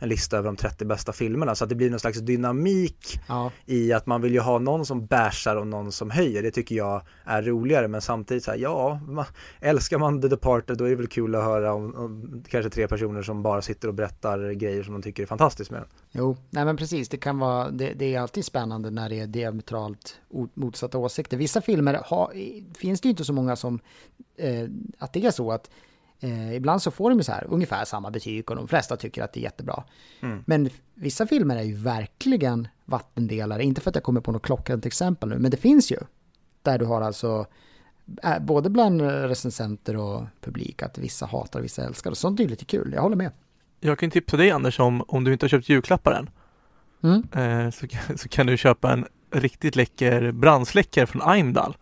[0.02, 3.50] en lista över de 30 bästa filmerna så att det blir någon slags dynamik ja.
[3.66, 6.42] i att man vill ju ha någon som bärsar och någon som höjer.
[6.42, 9.24] Det tycker jag är roligare men samtidigt så här, ja, man,
[9.60, 12.88] älskar man The Departed då är det väl kul att höra om, om kanske tre
[12.88, 15.88] personer som bara sitter och berättar grejer som de tycker är fantastiskt med den.
[16.10, 19.26] Jo, nej men precis, det kan vara, det, det är alltid spännande när det är
[19.26, 20.16] diametralt
[20.54, 21.36] motsatta åsikter.
[21.36, 22.32] Vissa filmer har,
[22.78, 23.80] finns det ju inte så många som,
[24.36, 24.68] eh,
[24.98, 25.70] att det är så att
[26.22, 29.22] eh, ibland så får de ju så här ungefär samma betyg och de flesta tycker
[29.22, 29.84] att det är jättebra.
[30.20, 30.42] Mm.
[30.46, 34.86] Men vissa filmer är ju verkligen vattendelare, inte för att jag kommer på något klockrent
[34.86, 35.96] exempel nu, men det finns ju.
[36.62, 37.46] Där du har alltså,
[38.22, 42.10] eh, både bland recensenter och publik, att vissa hatar och vissa älskar.
[42.10, 43.30] Och sånt är ju lite kul, jag håller med.
[43.80, 46.30] Jag kan tipsa dig Anders om, om du inte har köpt julklappar än,
[47.04, 47.22] Mm.
[47.66, 51.76] eh, så, kan- så kan du köpa en riktigt läcker brandsläckare från Heimdall.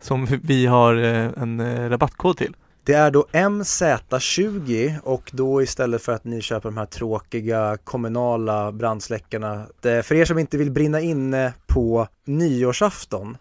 [0.00, 2.56] Som vi har eh, en eh, rabattkod till.
[2.86, 8.72] Det är då MZ20 och då istället för att ni köper de här tråkiga kommunala
[8.72, 9.66] brandsläckarna.
[9.82, 13.36] För er som inte vill brinna inne på nyårsafton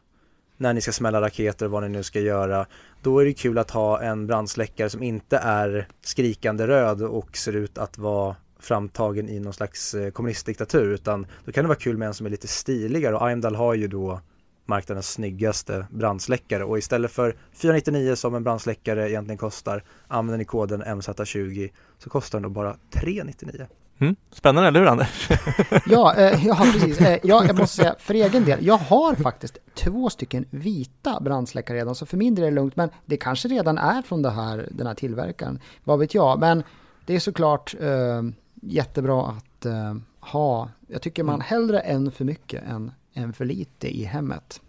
[0.57, 2.65] när ni ska smälla raketer och vad ni nu ska göra.
[3.01, 7.55] Då är det kul att ha en brandsläckare som inte är skrikande röd och ser
[7.55, 11.97] ut att vara framtagen i någon slags eh, kommunistdiktatur utan då kan det vara kul
[11.97, 14.21] med en som är lite stiligare och Heimdall har ju då
[14.65, 20.83] marknadens snyggaste brandsläckare och istället för 499 som en brandsläckare egentligen kostar använder ni koden
[20.83, 23.67] MZ20 så kostar den då bara 399.
[23.99, 24.15] Mm.
[24.31, 25.29] Spännande, eller hur Anders?
[25.85, 27.01] Ja, eh, ja precis.
[27.01, 31.77] Eh, ja, jag måste säga för egen del, jag har faktiskt två stycken vita brandsläckare
[31.77, 32.75] redan, så för min del är det lugnt.
[32.75, 36.39] Men det kanske redan är från det här, den här tillverkaren, vad vet jag.
[36.39, 36.63] Men
[37.05, 38.21] det är såklart eh,
[38.61, 39.95] jättebra att eh,
[40.31, 40.69] ha.
[40.87, 41.45] Jag tycker man Mm.
[41.45, 44.61] hellre en för mycket än en för lite i hemmet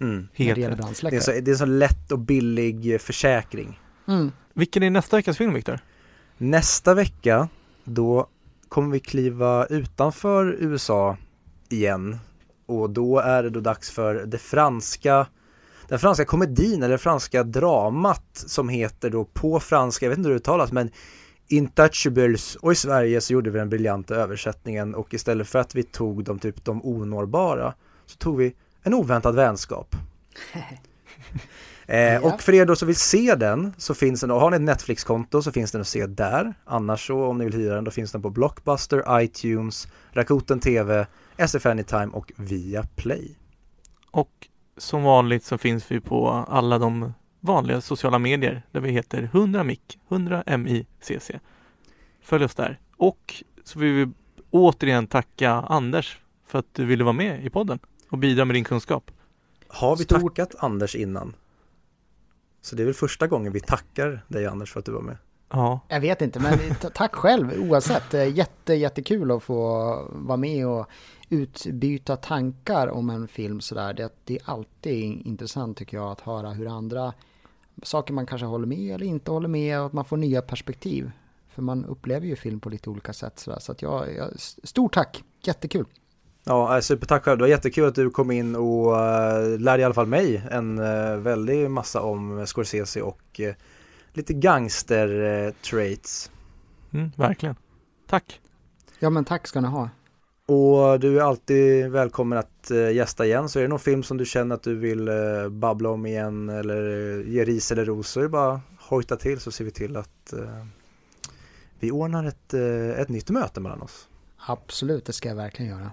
[0.00, 0.28] Mm.
[0.32, 1.10] Helt det.
[1.10, 3.80] Det, är så, det är så lätt och billig eh, försäkring.
[4.08, 4.32] Mm.
[4.54, 5.78] Vilken är nästa veckas film Viktor?
[6.38, 7.48] Nästa vecka
[7.84, 8.26] då
[8.68, 11.16] kommer vi kliva utanför USA
[11.68, 12.18] igen
[12.66, 15.26] och då är det då dags för det franska
[15.88, 20.34] den franska komedin eller franska dramat som heter då på franska, jag vet inte hur
[20.34, 20.90] det uttalas men
[21.48, 25.82] Intouchables och i Sverige så gjorde vi den briljanta översättningen och istället för att vi
[25.82, 27.74] tog de typ de onårbara
[28.06, 29.96] så tog vi en oväntad vänskap.
[31.86, 32.20] eh, Ja.
[32.20, 34.62] Och för er då som vill se den så finns den, och har ni ett
[34.62, 36.54] Netflix-konto så finns den att se där.
[36.64, 41.06] Annars så om ni vill hyra den då finns den på Blockbuster, iTunes, Rakuten TV,
[41.36, 43.36] SF Anytime och Viaplay.
[44.10, 47.12] Och som vanligt så finns vi på alla de
[47.46, 51.40] vanliga sociala medier där vi heter 100mic, 100micc.
[52.22, 52.80] Följ oss där.
[52.96, 54.12] Och så vill vi
[54.50, 57.78] återigen tacka Anders för att du ville vara med i podden
[58.10, 59.10] och bidra med din kunskap.
[59.68, 61.34] Har vi Stort- tackat Anders innan?
[62.62, 65.16] Så det är väl första gången vi tackar dig Anders för att du var med.
[65.50, 66.58] Ja, Jag vet inte, men
[66.94, 68.36] tack själv oavsett.
[68.36, 69.58] Jätte, jättekul att få
[70.12, 70.86] vara med och
[71.28, 73.92] utbyta tankar om en film sådär.
[73.94, 77.12] Det, det är alltid intressant tycker jag att höra hur andra
[77.82, 81.10] saker man kanske håller med eller inte håller med och att man får nya perspektiv.
[81.48, 83.58] För man upplever ju film på lite olika sätt sådär.
[83.58, 84.30] Så att jag, jag,
[84.62, 85.86] stort tack, jättekul.
[86.44, 87.38] Ja, eh, supertack själv.
[87.38, 90.78] Det var jättekul att du kom in och uh, lärde i alla fall mig en
[90.78, 93.54] uh, väldig massa om Scorsese och eh,
[94.12, 96.30] lite gangster-traits.
[96.92, 97.56] mm, verkligen.
[98.06, 98.40] Tack!
[98.98, 99.88] Ja men tack ska ni ha.
[100.48, 103.48] Och du är alltid välkommen att eh, gästa igen.
[103.48, 106.48] Så är det någon film som du känner att du vill eh, babbla om igen
[106.48, 109.70] eller eh, ge ris eller ros så är det bara hojta till så ser vi
[109.70, 110.34] till att
[111.78, 112.54] vi ordnar ett,
[112.98, 114.08] ett nytt möte mellan oss.
[114.46, 115.90] Absolut, det ska jag verkligen göra.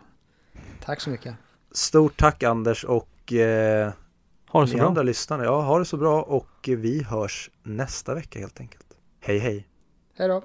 [0.86, 1.36] Tack så mycket.
[1.72, 3.92] Stort tack Anders och eh,
[4.48, 4.88] Ha det så ni bra!
[4.88, 5.44] andra lyssnare.
[5.44, 8.86] Ja, ha det så bra och vi hörs nästa vecka helt enkelt.
[9.20, 9.68] Hej hej!
[10.18, 10.44] Hej då.